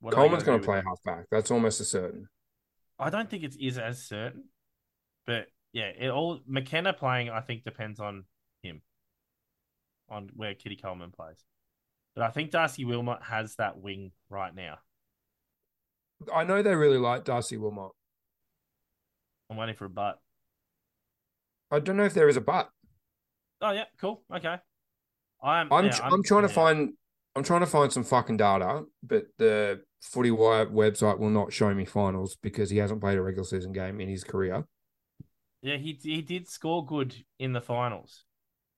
What 0.00 0.14
Coleman's 0.14 0.42
going 0.42 0.60
to 0.60 0.64
play 0.64 0.82
halfback. 0.84 1.26
That's 1.30 1.50
almost 1.50 1.80
a 1.80 1.84
certain. 1.84 2.28
I 2.98 3.10
don't 3.10 3.28
think 3.28 3.44
it 3.44 3.56
is 3.60 3.78
as 3.78 4.02
certain, 4.02 4.44
but 5.26 5.46
yeah, 5.72 5.90
it 5.98 6.08
all 6.08 6.40
McKenna 6.46 6.92
playing. 6.92 7.30
I 7.30 7.40
think 7.40 7.64
depends 7.64 8.00
on 8.00 8.24
him, 8.62 8.82
on 10.08 10.30
where 10.34 10.54
Kitty 10.54 10.76
Coleman 10.76 11.10
plays. 11.10 11.44
But 12.14 12.24
I 12.24 12.30
think 12.30 12.50
Darcy 12.50 12.84
Wilmot 12.84 13.22
has 13.22 13.56
that 13.56 13.78
wing 13.78 14.12
right 14.30 14.54
now. 14.54 14.78
I 16.34 16.44
know 16.44 16.62
they 16.62 16.74
really 16.74 16.96
like 16.98 17.24
Darcy 17.24 17.58
Wilmot. 17.58 17.90
I'm 19.50 19.56
waiting 19.56 19.74
for 19.74 19.84
a 19.84 19.90
butt. 19.90 20.18
I 21.70 21.78
don't 21.80 21.96
know 21.96 22.04
if 22.04 22.14
there 22.14 22.28
is 22.28 22.36
a 22.36 22.40
butt. 22.40 22.70
Oh 23.60 23.72
yeah, 23.72 23.84
cool. 24.00 24.22
Okay. 24.34 24.56
I'm 25.42 25.72
I'm 25.72 25.86
yeah, 25.86 25.98
I'm, 26.02 26.22
trying 26.22 26.42
to 26.42 26.48
find 26.48 26.92
I'm 27.34 27.42
trying 27.42 27.60
to 27.60 27.66
find 27.66 27.92
some 27.92 28.04
fucking 28.04 28.38
data, 28.38 28.84
but 29.02 29.26
the 29.38 29.82
Footy 30.00 30.30
Wire 30.30 30.66
website 30.66 31.18
will 31.18 31.30
not 31.30 31.52
show 31.52 31.72
me 31.74 31.84
finals 31.84 32.36
because 32.40 32.70
he 32.70 32.78
hasn't 32.78 33.00
played 33.00 33.18
a 33.18 33.22
regular 33.22 33.44
season 33.44 33.72
game 33.72 34.00
in 34.00 34.08
his 34.08 34.24
career. 34.24 34.64
Yeah, 35.62 35.76
he 35.76 35.98
he 36.02 36.22
did 36.22 36.48
score 36.48 36.84
good 36.84 37.14
in 37.38 37.52
the 37.52 37.60
finals, 37.60 38.24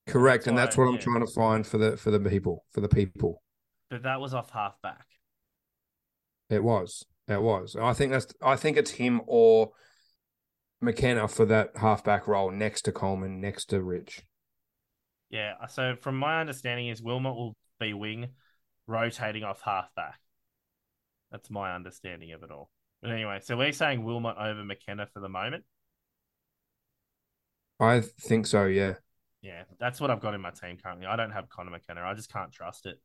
Correct, 0.09 0.44
That's 0.44 0.48
and 0.48 0.59
that's 0.59 0.76
what 0.76 0.88
I'm 0.88 0.94
yeah. 0.94 1.00
trying 1.00 1.26
to 1.26 1.32
find 1.32 1.66
for 1.66 1.78
the 1.78 1.96
for 1.96 2.11
the 2.11 2.20
people 2.20 2.64
for 2.72 2.80
the 2.80 2.88
people. 2.88 3.42
but 3.90 4.02
that 4.04 4.20
was 4.20 4.34
off 4.34 4.50
halfback. 4.50 5.06
It 6.48 6.64
was. 6.64 7.04
It 7.28 7.42
was. 7.42 7.76
I 7.76 7.92
think 7.92 8.12
that's 8.12 8.32
I 8.42 8.56
think 8.56 8.78
it's 8.78 8.92
him 8.92 9.20
or 9.26 9.72
McKenna 10.80 11.28
for 11.28 11.44
that 11.46 11.76
halfback 11.76 12.26
role 12.26 12.50
next 12.50 12.82
to 12.82 12.92
Coleman, 12.92 13.40
next 13.40 13.66
to 13.66 13.82
Rich. 13.82 14.22
Yeah. 15.31 15.66
So 15.68 15.97
from 16.01 16.16
my 16.16 16.41
understanding, 16.41 16.89
is 16.89 17.03
Wilmot 17.03 17.35
will 17.35 17.57
be 17.79 17.93
wing, 17.93 18.29
rotating 18.87 19.45
off 19.45 19.61
halfback. 19.62 20.18
That's 21.31 21.51
my 21.51 21.74
understanding 21.74 22.33
of 22.33 22.43
it 22.43 22.51
all. 22.51 22.70
But 23.03 23.11
anyway, 23.11 23.41
so 23.43 23.57
we're 23.57 23.72
saying 23.72 24.03
Wilmot 24.03 24.37
over 24.39 24.64
McKenna 24.64 25.07
for 25.12 25.20
the 25.20 25.29
moment. 25.29 25.64
I 27.79 28.01
think 28.01 28.47
so, 28.47 28.64
yeah. 28.64 28.95
Yeah, 29.41 29.62
that's 29.79 30.01
what 30.01 30.11
I've 30.11 30.20
got 30.20 30.35
in 30.35 30.41
my 30.41 30.51
team 30.51 30.79
currently. 30.83 31.07
I 31.07 31.14
don't 31.16 31.31
have 31.31 31.49
Connor 31.49 31.70
McKenna. 31.70 32.03
I 32.03 32.14
just 32.14 32.33
can't 32.33 32.51
trust 32.51 32.87
it. 32.87 32.99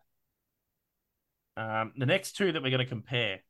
Um, 1.56 1.94
the 1.96 2.08
next 2.08 2.32
two 2.32 2.52
that 2.52 2.64
we're 2.64 2.72
going 2.72 2.80
to 2.80 2.90
compare 2.90 3.42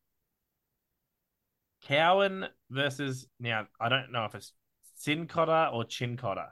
Cowan 1.83 2.47
versus 2.69 3.27
now 3.39 3.67
I 3.79 3.89
don't 3.89 4.11
know 4.11 4.25
if 4.25 4.35
it's 4.35 4.53
Sin 4.95 5.27
Cotter 5.27 5.69
or 5.73 5.85
Chin 5.85 6.17
Cotter 6.17 6.49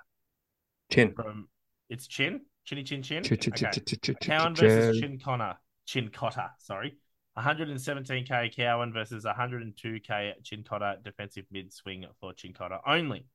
Chin. 0.89 1.13
from 1.13 1.49
it's 1.91 2.07
Chin 2.07 2.41
Chinny 2.65 2.83
Chin 2.83 3.03
Chin. 3.03 3.21
Ch- 3.21 3.37
ch- 3.39 3.51
ch- 3.53 3.63
Okay. 3.63 3.71
ch- 3.71 3.85
ch- 3.85 4.01
ch- 4.01 4.19
Cowan 4.21 4.55
versus 4.55 4.99
Chin 4.99 5.19
Connor. 5.19 5.57
Chin 5.85 6.09
Cotter, 6.09 6.49
sorry. 6.57 6.95
117k 7.37 8.55
Cowan 8.55 8.93
versus 8.93 9.25
102k 9.25 10.33
Chin 10.43 10.63
Cotter 10.63 10.95
defensive 11.03 11.45
mid 11.51 11.73
swing 11.73 12.05
for 12.19 12.33
Chin 12.33 12.53
Cotter 12.53 12.79
only. 12.87 13.25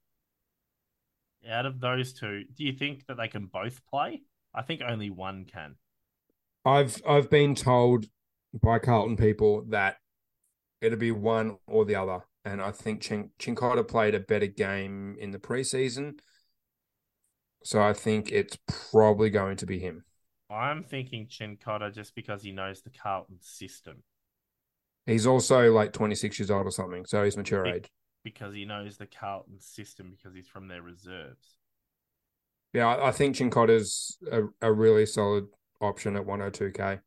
Out 1.48 1.66
of 1.66 1.80
those 1.80 2.12
two, 2.14 2.44
do 2.54 2.64
you 2.64 2.72
think 2.72 3.06
that 3.06 3.16
they 3.16 3.28
can 3.28 3.46
both 3.46 3.80
play? 3.86 4.22
I 4.54 4.62
think 4.62 4.80
only 4.80 5.10
one 5.10 5.44
can. 5.44 5.76
I've 6.64 7.00
I've 7.06 7.30
been 7.30 7.54
told 7.54 8.06
by 8.62 8.78
Carlton 8.78 9.16
people 9.16 9.64
that 9.68 9.96
it'll 10.80 10.98
be 10.98 11.12
one 11.12 11.58
or 11.66 11.84
the 11.84 11.94
other, 11.96 12.20
and 12.44 12.62
I 12.62 12.70
think 12.70 13.02
Chin 13.02 13.30
Chincotta 13.38 13.86
played 13.86 14.14
a 14.14 14.20
better 14.20 14.46
game 14.46 15.16
in 15.18 15.30
the 15.30 15.38
preseason, 15.38 16.18
so 17.66 17.82
I 17.82 17.92
think 17.92 18.30
it's 18.30 18.56
probably 18.92 19.28
going 19.28 19.56
to 19.56 19.66
be 19.66 19.78
him. 19.80 20.04
I'm 20.48 20.84
thinking 20.84 21.26
Chin 21.28 21.58
Cotter 21.62 21.90
just 21.90 22.14
because 22.14 22.42
he 22.42 22.52
knows 22.52 22.82
the 22.82 22.90
Carlton 22.90 23.38
system, 23.40 24.04
He's 25.06 25.26
also 25.26 25.72
like 25.72 25.92
26 25.92 26.38
years 26.40 26.50
old 26.50 26.66
or 26.66 26.70
something, 26.72 27.04
so 27.06 27.22
he's 27.22 27.36
mature 27.36 27.62
Big- 27.62 27.74
age. 27.74 27.90
because 28.24 28.54
he 28.54 28.64
knows 28.64 28.96
the 28.96 29.06
Carlton 29.06 29.60
system 29.60 30.10
because 30.10 30.34
he's 30.34 30.48
from 30.48 30.66
their 30.68 30.82
reserves. 30.82 31.56
Yeah, 32.72 32.88
I, 32.88 33.08
I 33.08 33.12
think 33.12 33.36
Chincotta's 33.36 34.18
a, 34.30 34.42
a 34.60 34.72
really 34.72 35.06
solid 35.06 35.46
option 35.80 36.16
at 36.16 36.26
102k. 36.26 37.00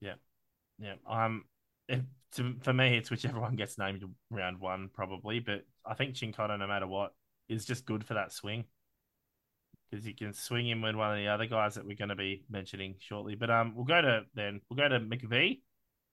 Yeah, 0.00 0.14
yeah. 0.78 0.94
Um, 1.06 1.44
to, 2.32 2.54
for 2.62 2.72
me, 2.72 2.96
it's 2.96 3.10
whichever 3.10 3.40
one 3.40 3.56
gets 3.56 3.78
named 3.78 4.04
round 4.30 4.58
one, 4.58 4.88
probably. 4.92 5.38
But 5.38 5.66
I 5.84 5.92
think 5.92 6.14
Chincotta, 6.14 6.58
no 6.58 6.66
matter 6.66 6.86
what, 6.86 7.12
is 7.48 7.66
just 7.66 7.84
good 7.84 8.04
for 8.04 8.14
that 8.14 8.32
swing 8.32 8.64
because 9.92 10.06
you 10.06 10.14
can 10.14 10.32
swing 10.32 10.66
him 10.66 10.80
with 10.80 10.94
one 10.94 11.10
of 11.10 11.18
the 11.18 11.28
other 11.28 11.44
guys 11.46 11.74
that 11.74 11.84
we're 11.84 11.96
going 11.96 12.08
to 12.08 12.16
be 12.16 12.44
mentioning 12.48 12.94
shortly. 12.98 13.34
But 13.34 13.50
um, 13.50 13.74
we'll 13.76 13.84
go 13.84 14.00
to 14.00 14.22
then 14.34 14.62
we'll 14.68 14.76
go 14.76 14.88
to 14.88 15.00
McVee 15.00 15.60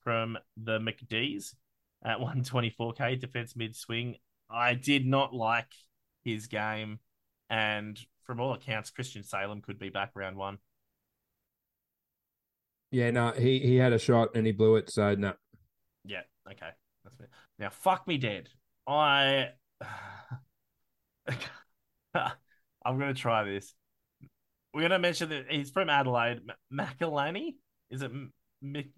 from 0.04 0.38
the 0.58 0.80
McD's 0.80 1.56
at 2.04 2.18
124k 2.20 3.20
defense 3.20 3.56
mid 3.56 3.76
swing. 3.76 4.16
I 4.50 4.74
did 4.74 5.06
not 5.06 5.34
like 5.34 5.72
his 6.24 6.48
game, 6.48 7.00
and 7.50 7.98
from 8.24 8.40
all 8.40 8.54
accounts, 8.54 8.90
Christian 8.90 9.24
Salem 9.24 9.62
could 9.62 9.80
be 9.80 9.90
back 9.90 10.12
round 10.16 10.36
one. 10.36 10.58
Yeah, 12.92 13.12
no, 13.12 13.32
he 13.32 13.60
he 13.60 13.78
had 13.78 13.94
a 13.94 14.00
shot 14.00 14.30
and 14.36 14.46
he 14.46 14.52
blew 14.52 14.76
it, 14.76 14.92
so 14.92 15.16
no. 15.16 15.34
Yeah, 16.04 16.24
okay. 16.52 16.72
That's 17.04 17.16
fair. 17.16 17.30
Now, 17.60 17.70
fuck 17.70 18.08
me 18.08 18.18
dead. 18.18 18.50
I. 18.86 19.52
I'm 22.86 22.98
going 22.98 23.14
to 23.14 23.20
try 23.20 23.44
this. 23.44 23.74
We're 24.74 24.82
going 24.82 24.92
to 24.92 25.00
mention 25.00 25.30
that 25.30 25.46
he's 25.50 25.72
from 25.72 25.90
Adelaide. 25.90 26.42
M- 26.72 26.86
Macalani? 26.88 27.56
Is 27.90 28.02
it 28.02 28.12
M- 28.12 28.34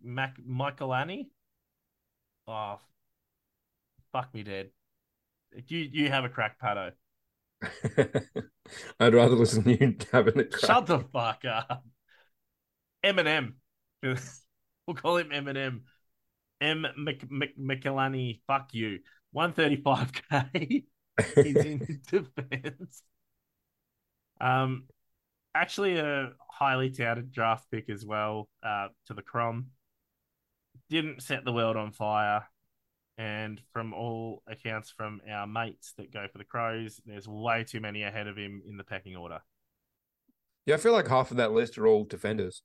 Mac 0.03 0.35
Michaelani? 0.47 1.27
Oh, 2.47 2.79
fuck 4.11 4.33
me 4.33 4.43
dead. 4.43 4.71
You 5.67 5.79
you 5.91 6.09
have 6.09 6.25
a 6.25 6.29
crack, 6.29 6.59
Patto. 6.59 6.91
I'd 8.99 9.13
rather 9.13 9.35
listen 9.35 9.63
to 9.63 9.71
you 9.71 9.95
having 10.11 10.39
a 10.39 10.45
crack. 10.45 10.65
Shut 10.65 10.85
the 10.87 10.99
fuck 10.99 11.43
up. 11.45 11.85
Eminem. 13.05 13.53
we'll 14.03 14.95
call 14.95 15.17
him 15.17 15.29
Eminem. 15.29 15.81
M. 16.59 16.85
Mc, 16.97 17.29
Mc, 17.29 17.57
Michelani, 17.57 18.41
fuck 18.47 18.73
you. 18.73 18.99
135k. 19.35 20.83
He's 21.35 21.55
in 21.55 22.01
defense. 22.07 23.03
Um, 24.41 24.85
actually, 25.55 25.97
a 25.97 26.31
highly 26.49 26.89
touted 26.89 27.31
draft 27.31 27.69
pick 27.71 27.89
as 27.89 28.05
well. 28.05 28.49
Uh, 28.63 28.87
to 29.07 29.13
the 29.13 29.21
Crom. 29.21 29.67
Didn't 30.89 31.23
set 31.23 31.45
the 31.45 31.53
world 31.53 31.77
on 31.77 31.91
fire, 31.91 32.45
and 33.17 33.61
from 33.71 33.93
all 33.93 34.43
accounts 34.47 34.89
from 34.89 35.21
our 35.29 35.47
mates 35.47 35.93
that 35.97 36.11
go 36.11 36.27
for 36.29 36.37
the 36.37 36.43
Crows, 36.43 36.99
there's 37.05 37.27
way 37.27 37.63
too 37.63 37.79
many 37.79 38.03
ahead 38.03 38.27
of 38.27 38.35
him 38.35 38.61
in 38.67 38.77
the 38.77 38.83
pecking 38.83 39.15
order. 39.15 39.39
Yeah, 40.65 40.75
I 40.75 40.77
feel 40.77 40.91
like 40.91 41.07
half 41.07 41.31
of 41.31 41.37
that 41.37 41.51
list 41.51 41.77
are 41.77 41.87
all 41.87 42.03
defenders. 42.03 42.61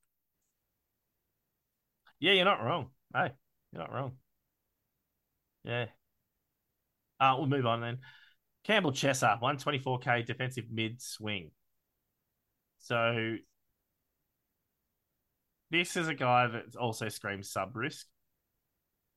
Yeah, 2.19 2.33
you're 2.33 2.45
not 2.45 2.63
wrong. 2.63 2.89
Hey, 3.13 3.31
you're 3.71 3.81
not 3.81 3.93
wrong. 3.93 4.13
Yeah. 5.63 5.85
Uh, 7.19 7.35
we'll 7.37 7.47
move 7.47 7.65
on 7.65 7.81
then. 7.81 7.99
Campbell 8.63 8.91
Chesser, 8.91 9.39
124k 9.41 10.25
defensive 10.25 10.65
mid 10.71 11.01
swing. 11.01 11.51
So 12.87 13.35
this 15.71 15.97
is 15.97 16.07
a 16.07 16.13
guy 16.13 16.47
that 16.47 16.77
also 16.79 17.09
screams 17.09 17.51
sub 17.51 17.75
risk. 17.75 18.07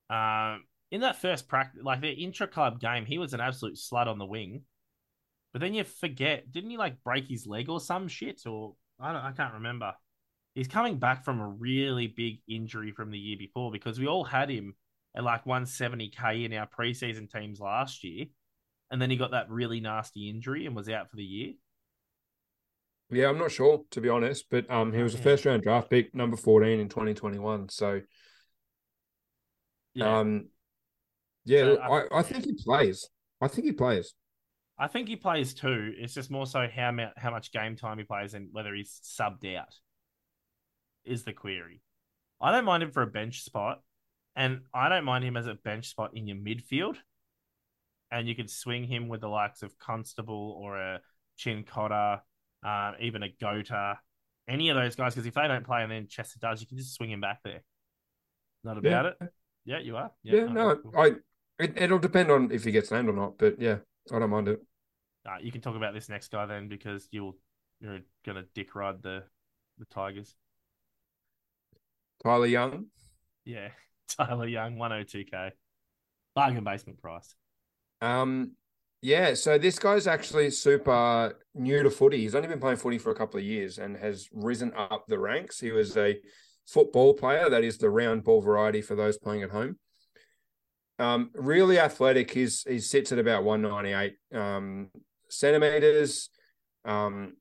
Um, 0.09 0.65
in 0.91 1.03
that 1.03 1.21
first 1.21 1.47
practice, 1.47 1.83
like 1.85 2.01
the 2.01 2.11
intra 2.11 2.49
club 2.49 2.81
game, 2.81 3.07
he 3.07 3.19
was 3.19 3.33
an 3.33 3.41
absolute 3.41 3.77
slut 3.77 4.09
on 4.09 4.19
the 4.19 4.27
wing. 4.27 4.63
But 5.53 5.61
then 5.61 5.75
you 5.75 5.85
forget, 5.85 6.51
didn't 6.51 6.71
he 6.71 6.79
like 6.79 7.03
break 7.05 7.29
his 7.29 7.47
leg 7.47 7.69
or 7.69 7.79
some 7.79 8.09
shit? 8.09 8.43
Or 8.45 8.75
I 8.99 9.13
don't, 9.13 9.23
I 9.23 9.31
can't 9.31 9.55
remember. 9.55 9.93
He's 10.57 10.67
coming 10.67 10.99
back 10.99 11.25
from 11.25 11.41
a 11.41 11.47
really 11.47 12.09
big 12.09 12.41
injury 12.49 12.91
from 12.91 13.13
the 13.13 13.19
year 13.19 13.37
before 13.39 13.71
because 13.71 14.01
we 14.01 14.09
all 14.09 14.25
had 14.25 14.51
him 14.51 14.75
at 15.17 15.23
like 15.23 15.45
170k 15.45 16.45
in 16.45 16.55
our 16.55 16.67
preseason 16.67 17.33
teams 17.33 17.61
last 17.61 18.03
year, 18.03 18.27
and 18.91 19.01
then 19.01 19.11
he 19.11 19.17
got 19.17 19.31
that 19.31 19.49
really 19.49 19.79
nasty 19.79 20.29
injury 20.29 20.67
and 20.67 20.75
was 20.75 20.89
out 20.89 21.09
for 21.09 21.17
the 21.17 21.25
year. 21.25 21.53
Yeah, 23.11 23.29
I'm 23.29 23.39
not 23.39 23.51
sure 23.51 23.83
to 23.91 24.01
be 24.01 24.09
honest, 24.09 24.47
but 24.51 24.71
um, 24.71 24.93
he 24.93 25.03
was 25.03 25.15
a 25.15 25.19
first 25.19 25.45
round 25.45 25.63
draft 25.63 25.91
pick, 25.91 26.15
number 26.15 26.37
14 26.37 26.79
in 26.81 26.89
2021. 26.89 27.69
So 27.69 28.01
Yeah, 29.95 30.19
um, 30.19 30.49
yeah, 31.45 31.63
So 31.63 31.77
I, 31.79 32.01
I- 32.01 32.19
I 32.19 32.23
think 32.23 32.45
he 32.45 32.55
plays. 32.55 33.09
I 33.41 33.49
think 33.49 33.67
he 33.67 33.73
plays. 33.73 34.15
I 34.79 34.87
think 34.87 35.09
he 35.09 35.17
plays 35.17 35.53
too. 35.53 35.93
It's 35.99 36.15
just 36.15 36.31
more 36.31 36.47
so 36.47 36.67
how 36.75 36.91
ma- 36.91 37.11
how 37.17 37.31
much 37.31 37.53
game 37.53 37.77
time 37.77 37.99
he 37.99 38.05
plays 38.05 38.33
and 38.35 38.49
whether 38.53 38.75
he's 38.75 39.01
subbed 39.05 39.55
out 39.55 39.75
is 41.05 41.25
the 41.25 41.33
query. 41.35 41.83
I 42.41 42.51
don't 42.53 42.65
mind 42.65 42.83
him 42.83 42.91
for 42.91 43.03
a 43.03 43.07
bench 43.07 43.43
spot, 43.43 43.83
and 44.37 44.61
I 44.73 44.89
don't 44.89 45.05
mind 45.05 45.25
him 45.25 45.37
as 45.37 45.47
a 45.47 45.55
bench 45.55 45.89
spot 45.89 46.13
in 46.15 46.27
your 46.27 46.39
midfield. 46.39 46.97
And 48.11 48.27
you 48.27 48.35
could 48.35 48.51
swing 48.51 48.85
him 48.85 49.09
with 49.09 49.21
the 49.21 49.29
likes 49.29 49.63
of 49.63 49.79
Constable 49.79 50.59
or 50.59 50.79
a 50.79 51.01
Chin 51.37 51.63
Cotter, 51.63 52.23
uh, 52.65 52.93
even 53.01 53.23
a 53.23 53.29
Gota, 53.29 53.97
any 54.49 54.69
of 54.69 54.77
those 54.77 54.97
guys. 54.97 55.15
Because 55.15 55.27
if 55.27 55.35
they 55.35 55.49
don't 55.49 55.65
play 55.65 55.83
and 55.83 55.91
then 55.91 56.07
Chesser 56.07 56.39
does, 56.39 56.61
you 56.61 56.67
can 56.67 56.77
just 56.79 56.95
swing 56.95 57.11
him 57.11 57.21
back 57.21 57.41
there. 57.45 57.63
Not 58.65 58.79
about 58.79 59.07
it. 59.07 59.17
Yeah, 59.65 59.79
you 59.79 59.97
are. 59.97 60.11
Yeah, 60.23 60.43
okay, 60.43 60.53
no, 60.53 60.77
cool. 60.77 60.93
I 60.97 61.13
it, 61.59 61.75
it'll 61.77 61.99
depend 61.99 62.31
on 62.31 62.51
if 62.51 62.65
he 62.65 62.73
gets 62.73 62.91
named 62.91 63.09
or 63.09 63.13
not, 63.13 63.39
but 63.39 63.61
yeah, 63.61 63.79
I 64.13 64.19
don't 64.19 64.31
mind 64.31 64.49
it. 64.49 64.61
Uh, 65.27 65.37
you 65.41 65.53
can 65.53 65.61
talk 65.61 65.77
about 65.77 65.95
this 65.95 66.09
next 66.09 66.31
guy 66.31 66.47
then 66.47 66.69
because 66.69 67.07
you'll 67.11 67.37
you're 67.81 68.01
gonna 68.25 68.45
dick 68.55 68.75
ride 68.75 69.03
the 69.03 69.25
the 69.79 69.85
Tigers. 69.87 70.35
Tyler 72.23 72.47
Young. 72.47 72.87
Yeah, 73.45 73.69
Tyler 74.09 74.47
Young, 74.47 74.79
one 74.79 74.91
hundred 74.91 75.09
two 75.09 75.25
k, 75.25 75.53
bargain 76.35 76.65
basement 76.65 77.01
price. 77.01 77.35
Um, 78.01 78.53
yeah, 79.03 79.35
so 79.35 79.57
this 79.59 79.79
guy's 79.79 80.07
actually 80.07 80.51
super 80.51 81.39
new 81.55 81.83
to 81.83 81.91
footy. 81.91 82.19
He's 82.19 82.35
only 82.35 82.49
been 82.49 82.61
playing 82.61 82.77
footy 82.79 82.99
for 82.99 83.11
a 83.11 83.15
couple 83.15 83.39
of 83.39 83.45
years 83.45 83.79
and 83.79 83.97
has 83.97 84.29
risen 84.33 84.73
up 84.77 85.05
the 85.09 85.19
ranks. 85.19 85.59
He 85.61 85.71
was 85.71 85.97
a 85.97 86.19
football 86.67 87.15
player, 87.15 87.49
that 87.51 87.65
is 87.65 87.79
the 87.79 87.91
round 87.91 88.25
ball 88.25 88.41
variety 88.41 88.83
for 88.83 88.95
those 88.95 89.19
playing 89.19 89.43
at 89.43 89.51
home. 89.51 89.79
Um, 90.99 91.31
really 91.35 91.79
athletic. 91.79 92.31
He's 92.31 92.63
he 92.69 92.79
sits 92.79 93.11
at 93.11 93.19
about 93.19 93.43
198 93.43 94.17
um 94.39 94.91
centimeters. 95.31 96.29
Um, 96.85 97.37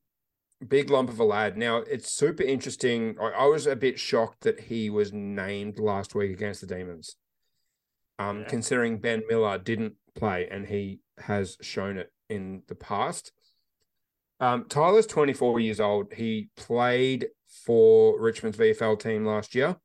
big 0.66 0.89
lump 0.89 1.10
of 1.10 1.20
a 1.20 1.24
lad. 1.26 1.57
Now 1.57 1.78
it's 1.78 2.14
super 2.14 2.43
interesting. 2.43 3.18
I, 3.20 3.26
I 3.32 3.45
was 3.47 3.68
a 3.68 3.76
bit 3.76 3.99
shocked 3.99 4.41
that 4.41 4.62
he 4.62 4.89
was 4.89 5.12
named 5.12 5.78
last 5.78 6.16
week 6.16 6.32
against 6.32 6.62
the 6.62 6.68
Demons. 6.68 7.18
Um, 8.18 8.41
Yeah. 8.41 8.47
considering 8.47 8.97
Ben 8.99 9.24
Miller 9.28 9.57
didn't 9.57 9.95
play 10.16 10.47
and 10.49 10.66
he 10.66 10.99
has 11.22 11.57
shown 11.61 11.97
it 11.97 12.11
in 12.30 12.63
the 12.67 12.76
past. 12.76 13.32
Um, 14.39 14.65
Tyler's 14.70 15.05
24 15.07 15.59
years 15.59 15.80
old. 15.80 16.13
He 16.13 16.49
played 16.55 17.28
for 17.65 18.20
Richmond's 18.20 18.57
VFL 18.57 18.99
team 18.99 19.26
last 19.26 19.53
year 19.55 19.76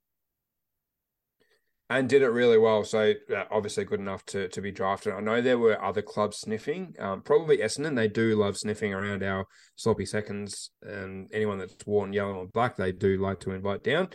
and 1.91 2.09
did 2.09 2.22
it 2.22 2.28
really 2.28 2.59
well. 2.59 2.85
So 2.85 3.14
uh, 3.35 3.45
obviously 3.51 3.85
good 3.85 4.01
enough 4.01 4.24
to 4.26 4.49
to 4.49 4.61
be 4.61 4.72
drafted. 4.72 5.12
I 5.12 5.20
know 5.20 5.41
there 5.41 5.59
were 5.59 5.82
other 5.82 6.03
clubs 6.03 6.39
sniffing, 6.39 6.95
um, 6.99 7.22
probably 7.22 7.59
Essendon. 7.59 7.97
They 7.97 8.09
do 8.09 8.37
love 8.37 8.57
sniffing 8.57 8.95
around 8.95 9.22
our 9.22 9.47
sloppy 9.76 10.07
seconds, 10.07 10.70
and 10.82 11.28
anyone 11.32 11.59
that's 11.59 11.74
worn 11.87 12.12
yellow 12.12 12.41
and 12.41 12.53
black, 12.53 12.76
they 12.76 12.93
do 12.93 13.18
like 13.18 13.41
to 13.41 13.53
invite 13.53 13.85
down. 13.85 14.09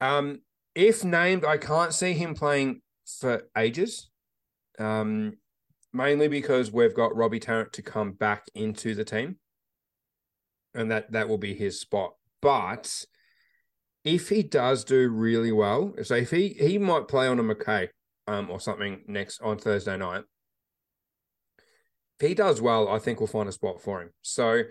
Um, 0.00 0.40
if 0.74 1.04
named, 1.04 1.44
I 1.44 1.58
can't 1.58 1.92
see 1.92 2.14
him 2.14 2.34
playing 2.34 2.80
for 3.20 3.48
ages. 3.56 4.09
Um, 4.80 5.34
mainly 5.92 6.28
because 6.28 6.72
we've 6.72 6.94
got 6.94 7.14
Robbie 7.14 7.40
Tarrant 7.40 7.72
to 7.74 7.82
come 7.82 8.12
back 8.12 8.46
into 8.54 8.94
the 8.94 9.04
team, 9.04 9.36
and 10.74 10.90
that 10.90 11.12
that 11.12 11.28
will 11.28 11.38
be 11.38 11.54
his 11.54 11.80
spot. 11.80 12.14
But 12.40 13.04
if 14.04 14.28
he 14.28 14.42
does 14.42 14.84
do 14.84 15.08
really 15.08 15.52
well, 15.52 15.94
so 16.02 16.14
if 16.14 16.30
he 16.30 16.48
he 16.48 16.78
might 16.78 17.08
play 17.08 17.28
on 17.28 17.38
a 17.38 17.42
McKay 17.42 17.88
um 18.30 18.50
or 18.50 18.60
something 18.60 19.02
next 19.06 19.40
on 19.40 19.58
Thursday 19.58 19.96
night. 19.96 20.22
If 22.18 22.28
he 22.28 22.34
does 22.34 22.60
well, 22.60 22.88
I 22.88 22.98
think 22.98 23.18
we'll 23.18 23.26
find 23.26 23.48
a 23.48 23.52
spot 23.52 23.80
for 23.80 24.02
him. 24.02 24.10
So 24.22 24.62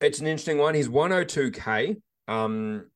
it's 0.00 0.20
an 0.20 0.26
interesting 0.26 0.58
one. 0.58 0.74
He's 0.74 0.88
102k. 0.88 1.96
Um 2.28 2.86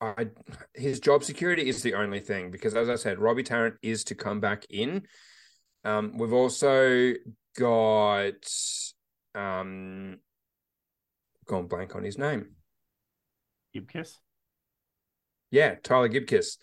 I 0.00 0.28
his 0.74 1.00
job 1.00 1.24
security 1.24 1.68
is 1.68 1.82
the 1.82 1.94
only 1.94 2.20
thing 2.20 2.50
because 2.50 2.74
as 2.74 2.88
I 2.88 2.94
said, 2.94 3.18
Robbie 3.18 3.42
Tarrant 3.42 3.76
is 3.82 4.04
to 4.04 4.14
come 4.14 4.40
back 4.40 4.64
in. 4.70 5.02
Um, 5.84 6.16
we've 6.16 6.32
also 6.32 7.14
got 7.56 8.46
um 9.34 10.18
gone 11.46 11.66
blank 11.66 11.96
on 11.96 12.04
his 12.04 12.18
name. 12.18 12.54
Gibcus. 13.74 14.20
Yeah, 15.50 15.76
Tyler 15.82 16.08
Gibcus. 16.08 16.58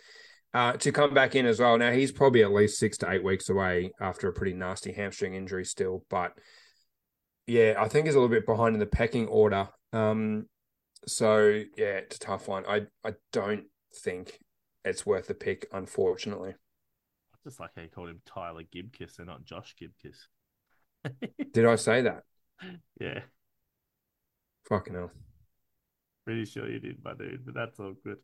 Uh, 0.53 0.73
to 0.73 0.93
come 0.93 1.13
back 1.13 1.35
in 1.35 1.45
as 1.45 1.59
well. 1.59 1.77
Now 1.77 1.91
he's 1.91 2.13
probably 2.13 2.41
at 2.41 2.53
least 2.53 2.79
six 2.79 2.97
to 2.99 3.11
eight 3.11 3.23
weeks 3.23 3.49
away 3.49 3.91
after 3.99 4.29
a 4.29 4.33
pretty 4.33 4.53
nasty 4.53 4.93
hamstring 4.93 5.33
injury 5.33 5.65
still, 5.65 6.05
but 6.09 6.31
yeah, 7.45 7.75
I 7.77 7.89
think 7.89 8.05
he's 8.05 8.15
a 8.15 8.19
little 8.19 8.33
bit 8.33 8.45
behind 8.45 8.73
in 8.73 8.79
the 8.79 8.85
pecking 8.85 9.27
order. 9.27 9.67
Um, 9.91 10.47
so 11.07 11.63
yeah, 11.77 11.97
it's 11.97 12.17
a 12.17 12.19
tough 12.19 12.47
one. 12.47 12.65
I 12.67 12.87
I 13.03 13.13
don't 13.31 13.65
think 14.03 14.39
it's 14.83 15.05
worth 15.05 15.27
the 15.27 15.33
pick, 15.33 15.67
unfortunately. 15.71 16.51
I 16.51 17.37
just 17.43 17.59
like 17.59 17.71
how 17.75 17.81
you 17.83 17.89
called 17.89 18.09
him 18.09 18.21
Tyler 18.25 18.63
Gibcus 18.71 19.17
and 19.19 19.27
not 19.27 19.43
Josh 19.45 19.75
Gibcus. 19.79 20.27
Did 21.53 21.65
I 21.65 21.75
say 21.75 22.01
that? 22.01 22.23
Yeah, 22.99 23.19
Fucking 24.69 24.93
hell. 24.95 25.11
pretty 26.25 26.45
sure 26.45 26.69
you 26.69 26.79
did, 26.79 27.03
my 27.03 27.13
dude. 27.13 27.45
But 27.45 27.53
that's 27.53 27.79
all 27.79 27.93
good. 28.03 28.17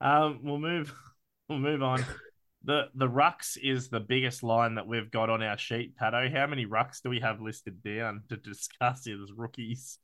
Um, 0.00 0.40
we'll 0.42 0.58
move. 0.58 0.94
We'll 1.50 1.60
move 1.60 1.82
on. 1.82 2.04
the 2.64 2.90
The 2.94 3.08
rucks 3.08 3.56
is 3.56 3.88
the 3.88 4.00
biggest 4.00 4.42
line 4.42 4.74
that 4.74 4.86
we've 4.86 5.10
got 5.10 5.30
on 5.30 5.42
our 5.42 5.56
sheet, 5.56 5.96
Patto. 5.96 6.28
How 6.30 6.46
many 6.46 6.66
rucks 6.66 7.00
do 7.02 7.08
we 7.08 7.20
have 7.20 7.40
listed 7.40 7.82
down 7.82 8.24
to 8.28 8.36
discuss 8.36 9.06
as 9.06 9.32
rookies? 9.34 9.98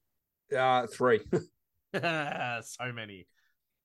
Uh, 0.57 0.87
three. 0.87 1.21
so 2.63 2.93
many. 2.93 3.27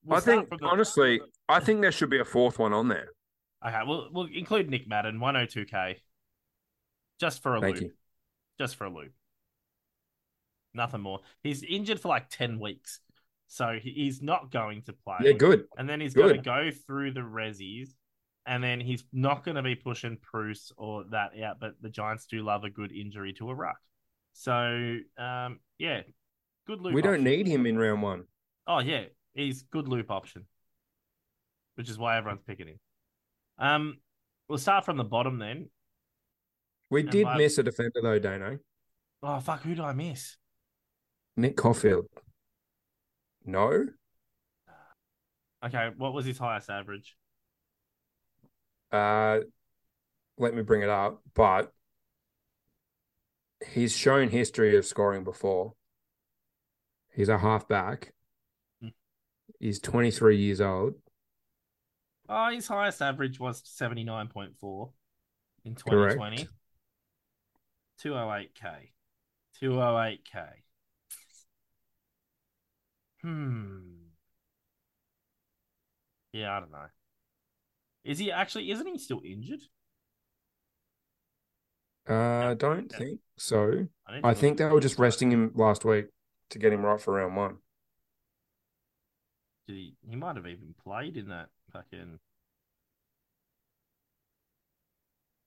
We'll 0.03 0.17
I 0.17 0.21
think 0.21 0.49
the- 0.49 0.65
honestly, 0.65 1.21
I 1.47 1.59
think 1.59 1.81
there 1.81 1.91
should 1.91 2.09
be 2.09 2.19
a 2.19 2.25
fourth 2.25 2.59
one 2.59 2.73
on 2.73 2.87
there. 2.87 3.09
Okay, 3.65 3.81
we'll 3.85 4.09
we'll 4.11 4.27
include 4.33 4.69
Nick 4.69 4.87
Madden, 4.87 5.19
102k. 5.19 5.95
Just 7.19 7.43
for 7.43 7.55
a 7.55 7.61
Thank 7.61 7.75
loop. 7.75 7.83
you. 7.83 7.91
Just 8.57 8.77
for 8.77 8.85
a 8.85 8.89
loop. 8.89 9.11
Nothing 10.73 11.01
more. 11.01 11.19
He's 11.43 11.63
injured 11.63 11.99
for 11.99 12.07
like 12.07 12.29
10 12.29 12.59
weeks. 12.59 13.01
So 13.47 13.79
he's 13.81 14.21
not 14.21 14.51
going 14.51 14.83
to 14.83 14.93
play. 14.93 15.17
Yeah, 15.21 15.31
good. 15.33 15.65
And 15.77 15.89
then 15.89 15.99
he's 15.99 16.13
got 16.13 16.27
to 16.27 16.37
go 16.37 16.69
through 16.85 17.11
the 17.11 17.21
resis. 17.21 17.89
And 18.45 18.63
then 18.63 18.79
he's 18.79 19.03
not 19.11 19.43
going 19.43 19.55
to 19.55 19.63
be 19.63 19.75
pushing 19.75 20.17
Bruce 20.31 20.71
or 20.77 21.03
that 21.11 21.31
out. 21.43 21.59
But 21.59 21.73
the 21.81 21.89
Giants 21.89 22.27
do 22.27 22.43
love 22.43 22.63
a 22.63 22.69
good 22.69 22.91
injury 22.91 23.33
to 23.33 23.49
a 23.49 23.55
ruck. 23.55 23.79
So, 24.33 24.97
um, 25.17 25.59
yeah, 25.77 26.01
good 26.69 26.81
loop. 26.81 26.93
We 26.93 27.01
don't 27.01 27.13
option. 27.15 27.23
need 27.25 27.47
him 27.47 27.65
in 27.65 27.77
round 27.77 28.01
one. 28.03 28.23
Oh 28.67 28.79
yeah, 28.79 29.05
he's 29.33 29.63
good 29.63 29.87
loop 29.87 30.11
option, 30.11 30.45
which 31.75 31.89
is 31.89 31.97
why 31.97 32.17
everyone's 32.17 32.43
picking 32.45 32.67
him. 32.67 32.79
Um, 33.57 33.97
We'll 34.47 34.57
start 34.57 34.83
from 34.83 34.97
the 34.97 35.03
bottom 35.03 35.37
then. 35.37 35.69
We 36.89 37.01
And 37.01 37.11
did 37.11 37.25
my- 37.25 37.37
miss 37.37 37.57
a 37.59 37.63
defender 37.63 37.99
though, 38.01 38.17
Dano. 38.19 38.57
Oh 39.21 39.39
fuck, 39.39 39.61
who 39.61 39.75
did 39.75 39.81
I 39.83 39.93
miss? 39.93 40.37
Nick 41.37 41.55
Coffield. 41.57 42.07
No, 43.45 43.85
Okay, 45.63 45.89
what 45.97 46.13
was 46.13 46.25
his 46.25 46.37
highest 46.37 46.69
average? 46.69 47.15
uh, 48.91 49.39
let 50.37 50.53
me 50.55 50.61
bring 50.63 50.81
it 50.81 50.89
up. 50.89 51.21
But 51.35 51.71
he's 53.73 53.95
shown 53.95 54.29
history 54.29 54.75
of 54.77 54.85
scoring 54.85 55.23
before. 55.23 55.73
He's 57.19 57.27
a 57.27 57.37
halfback. 57.37 58.13
Hmm. 58.81 58.87
He's 59.59 59.81
23 59.81 60.37
years 60.37 60.61
old. 60.61 60.93
Oh, 62.29 62.49
his 62.49 62.65
highest 62.65 63.01
average 63.01 63.41
was 63.41 63.61
seventy 63.65 64.05
nine 64.05 64.29
point 64.29 64.55
four 64.57 64.91
in 65.65 65.75
2020. 65.75 66.37
Correct. 66.37 66.49
208k. 68.01 68.91
two 69.59 69.81
oh 69.81 70.01
eight 70.01 70.23
k. 70.23 70.39
Hmm. 73.21 73.79
Yeah, 76.31 76.55
I 76.55 76.59
don't 76.61 76.71
know. 76.71 76.85
Is 78.05 78.17
he 78.19 78.31
actually? 78.31 78.71
Isn't 78.71 78.87
he 78.87 78.97
still 78.97 79.21
injured? 79.25 79.63
Uh, 82.09 82.13
I 82.13 82.53
don't 82.53 82.89
think 82.89 83.19
so. 83.35 83.71
to 83.71 83.89
I 84.23 84.33
think 84.33 84.57
they 84.57 84.65
were 84.65 84.79
just 84.79 84.97
resting 84.97 85.31
him 85.31 85.51
last 85.53 85.83
week 85.83 86.05
to 86.49 86.59
get 86.59 86.73
him 86.73 86.85
right 86.85 86.99
for 86.99 87.13
round 87.13 87.35
one. 87.35 87.57
Did 89.67 89.75
he? 89.75 89.95
He 90.07 90.15
might 90.15 90.35
have 90.35 90.47
even 90.47 90.73
played 90.83 91.17
in 91.17 91.29
that 91.29 91.49
fucking. 91.71 92.19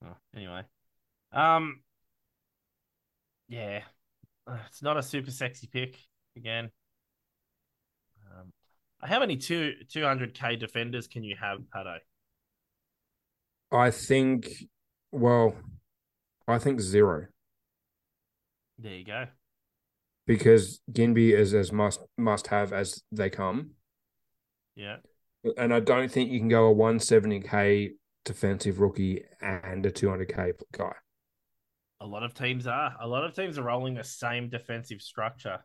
Oh, 0.05 0.17
anyway, 0.35 0.63
um, 1.33 1.83
yeah, 3.49 3.83
Uh, 4.47 4.59
it's 4.67 4.83
not 4.83 4.97
a 4.97 5.03
super 5.03 5.31
sexy 5.31 5.67
pick 5.69 5.97
again. 6.37 6.71
Um, 8.31 8.53
how 9.03 9.21
many 9.21 9.37
two 9.37 9.75
two 9.89 10.03
hundred 10.05 10.35
k 10.35 10.57
defenders 10.57 11.07
can 11.07 11.23
you 11.23 11.37
have, 11.41 11.59
Patto? 11.71 11.99
I 13.73 13.91
think, 13.91 14.49
well, 15.11 15.57
I 16.47 16.59
think 16.59 16.81
zero 16.81 17.27
There 18.79 18.95
you 18.95 19.05
go. 19.05 19.27
Because 20.27 20.81
Ginbey 20.91 21.33
is 21.33 21.53
as 21.53 21.73
must 21.73 22.01
must 22.17 22.47
have 22.49 22.73
as 22.73 23.03
they 23.11 23.29
come, 23.29 23.71
Yeah, 24.77 24.99
and 25.57 25.75
I 25.75 25.81
don't 25.81 26.11
think 26.11 26.31
you 26.31 26.39
can 26.39 26.49
go 26.49 26.71
a 26.71 26.75
170k 26.75 27.91
defensive 28.25 28.79
rookie 28.79 29.25
and 29.41 29.85
a 29.85 29.91
200k 29.91 30.53
guy. 30.73 30.95
a 32.01 32.07
lot 32.07 32.23
of 32.23 32.35
teams 32.35 32.67
are. 32.67 32.95
A 33.01 33.07
lot 33.07 33.25
of 33.25 33.35
teams 33.35 33.59
are 33.59 33.63
rolling 33.63 33.95
the 33.95 34.05
same 34.05 34.49
defensive 34.49 35.01
structure. 35.03 35.59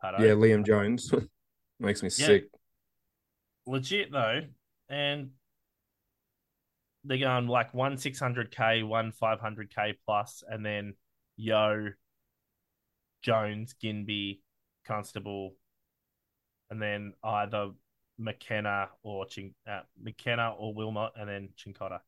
Patto. 0.00 0.22
Yeah, 0.22 0.32
Liam 0.34 0.64
Jones 0.64 1.12
makes 1.80 2.02
me 2.02 2.08
Yeah. 2.16 2.26
sick. 2.26 2.44
legit 3.66 4.12
though, 4.12 4.42
and 4.88 5.30
they're 7.04 7.18
going 7.18 7.46
like 7.48 7.72
one 7.74 7.96
six 7.96 8.18
hundred 8.18 8.50
k, 8.50 8.82
one 8.82 9.12
five 9.12 9.40
hundred 9.40 9.74
k 9.74 9.94
plus, 10.06 10.42
and 10.48 10.64
then 10.64 10.94
Yo, 11.36 11.88
Jones, 13.26 13.74
Ginbey, 13.82 14.38
Constable, 14.86 15.56
and 16.70 16.80
then 16.80 17.12
either 17.24 17.70
McKenna 18.18 18.88
or 19.02 19.26
Chin- 19.26 19.56
uh, 19.68 19.80
McKenna 20.00 20.54
or 20.56 20.72
Wilmot, 20.72 21.10
and 21.16 21.28
then 21.28 21.48
Chincotta. 21.58 21.98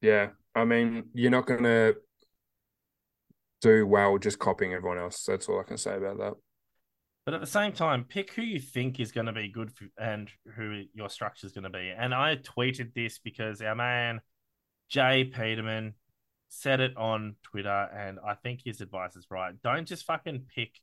Yeah, 0.00 0.28
I 0.54 0.64
mean, 0.64 1.10
you're 1.12 1.32
not 1.32 1.46
gonna 1.46 1.94
do 3.60 3.84
well 3.84 4.16
just 4.18 4.38
copying 4.38 4.74
everyone 4.74 4.98
else. 4.98 5.24
That's 5.24 5.48
all 5.48 5.58
I 5.58 5.64
can 5.64 5.76
say 5.76 5.96
about 5.96 6.18
that. 6.18 6.34
But 7.24 7.34
at 7.34 7.40
the 7.40 7.46
same 7.46 7.72
time, 7.72 8.04
pick 8.04 8.32
who 8.34 8.42
you 8.42 8.60
think 8.60 8.98
is 8.98 9.12
going 9.12 9.26
to 9.26 9.32
be 9.32 9.48
good 9.48 9.70
for, 9.70 9.84
and 9.96 10.28
who 10.56 10.82
your 10.92 11.08
structure 11.08 11.46
is 11.46 11.52
going 11.52 11.62
to 11.62 11.70
be. 11.70 11.92
And 11.96 12.12
I 12.12 12.34
tweeted 12.36 12.94
this 12.94 13.20
because 13.20 13.60
our 13.60 13.76
man 13.76 14.20
Jay 14.88 15.22
Peterman 15.22 15.94
said 16.52 16.80
it 16.80 16.94
on 16.98 17.36
Twitter, 17.42 17.88
and 17.96 18.18
I 18.24 18.34
think 18.34 18.60
his 18.62 18.82
advice 18.82 19.16
is 19.16 19.26
right. 19.30 19.54
Don't 19.64 19.88
just 19.88 20.04
fucking 20.04 20.44
pick 20.54 20.80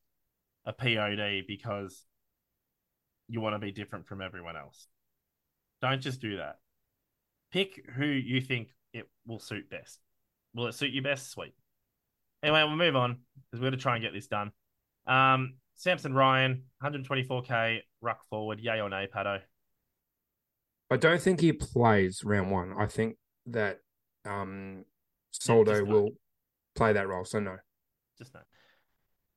a 0.65 0.73
POD 0.73 1.43
because 1.47 2.05
you 3.27 3.39
want 3.39 3.53
to 3.53 3.59
be 3.59 3.71
different 3.71 4.07
from 4.07 4.21
everyone 4.21 4.57
else. 4.57 4.87
Don't 5.79 6.01
just 6.01 6.21
do 6.21 6.37
that. 6.37 6.57
Pick 7.51 7.85
who 7.95 8.05
you 8.05 8.41
think 8.41 8.69
it 8.93 9.07
will 9.27 9.39
suit 9.39 9.69
best. 9.69 9.99
Will 10.55 10.65
it 10.67 10.73
suit 10.73 10.91
you 10.91 11.03
best? 11.03 11.29
Sweet. 11.29 11.53
Anyway, 12.41 12.63
we'll 12.63 12.75
move 12.75 12.95
on 12.95 13.19
because 13.51 13.61
we're 13.61 13.69
going 13.69 13.73
to 13.73 13.77
try 13.77 13.95
and 13.95 14.03
get 14.03 14.13
this 14.13 14.27
done. 14.27 14.51
Um, 15.05 15.55
Samson 15.75 16.13
Ryan, 16.13 16.63
124k, 16.83 17.81
ruck 18.01 18.27
forward, 18.29 18.59
yay 18.59 18.81
or 18.81 18.89
nay, 18.89 19.07
Patto? 19.11 19.39
I 20.89 20.97
don't 20.97 21.21
think 21.21 21.41
he 21.41 21.53
plays 21.53 22.23
round 22.23 22.49
one. 22.49 22.73
I 22.77 22.87
think 22.87 23.17
that 23.45 23.79
um 24.25 24.85
Soldo 25.31 25.83
will 25.85 26.09
play 26.75 26.93
that 26.93 27.07
role. 27.07 27.25
So 27.25 27.39
no. 27.39 27.57
Just 28.17 28.33
no. 28.33 28.41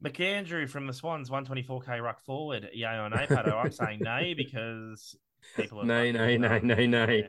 McAndrew 0.04 0.68
from 0.68 0.86
the 0.86 0.92
Swans, 0.92 1.30
124k 1.30 2.02
ruck 2.02 2.20
forward, 2.24 2.68
yay 2.72 2.98
or 2.98 3.08
nay, 3.08 3.26
Patto? 3.28 3.56
I'm 3.56 3.70
saying 3.70 4.00
nay 4.02 4.34
because 4.34 5.16
people 5.56 5.80
are 5.80 5.84
Nay, 5.84 6.10
nay, 6.10 6.36
nay, 6.38 6.58
dumb. 6.58 6.66
nay, 6.66 6.86
nay. 6.88 7.18
Yeah, 7.18 7.26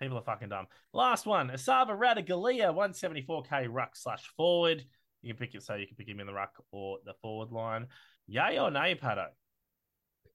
People 0.00 0.18
are 0.18 0.22
fucking 0.24 0.48
dumb. 0.48 0.66
Last 0.92 1.26
one, 1.26 1.50
Esava 1.50 1.90
Ratugolea, 1.96 2.74
174k 2.74 3.68
ruck 3.70 3.94
slash 3.94 4.24
forward. 4.36 4.84
You 5.22 5.32
can 5.34 5.38
pick 5.38 5.54
it 5.54 5.62
so 5.62 5.74
you 5.76 5.86
can 5.86 5.96
pick 5.96 6.08
him 6.08 6.18
in 6.18 6.26
the 6.26 6.32
ruck 6.32 6.52
or 6.72 6.98
the 7.04 7.14
forward 7.22 7.52
line. 7.52 7.86
Yay 8.26 8.58
or 8.58 8.70
nay, 8.72 8.96
Patto? 8.96 9.26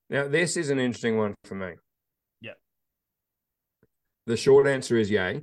Now 0.08 0.28
this 0.28 0.56
is 0.56 0.70
an 0.70 0.78
interesting 0.78 1.18
one 1.18 1.34
for 1.44 1.54
me. 1.54 1.72
Yep. 2.40 2.56
The 4.26 4.36
short 4.38 4.66
answer 4.66 4.96
is 4.96 5.10
yay. 5.10 5.42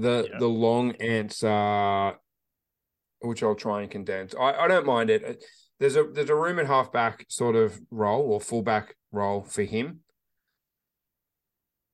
The 0.00 0.28
Yeah. 0.32 0.38
the 0.38 0.48
long 0.48 0.92
answer, 0.96 2.16
which 3.20 3.42
I'll 3.42 3.54
try 3.54 3.82
and 3.82 3.90
condense. 3.90 4.34
I, 4.34 4.52
I 4.52 4.68
don't 4.68 4.86
mind 4.86 5.10
it. 5.10 5.44
There's 5.78 5.96
a 5.96 6.04
there's 6.04 6.30
a 6.30 6.34
room 6.34 6.58
at 6.58 6.66
halfback 6.66 7.24
sort 7.28 7.56
of 7.56 7.80
role 7.90 8.32
or 8.32 8.40
fullback 8.40 8.96
role 9.12 9.42
for 9.42 9.62
him. 9.62 10.00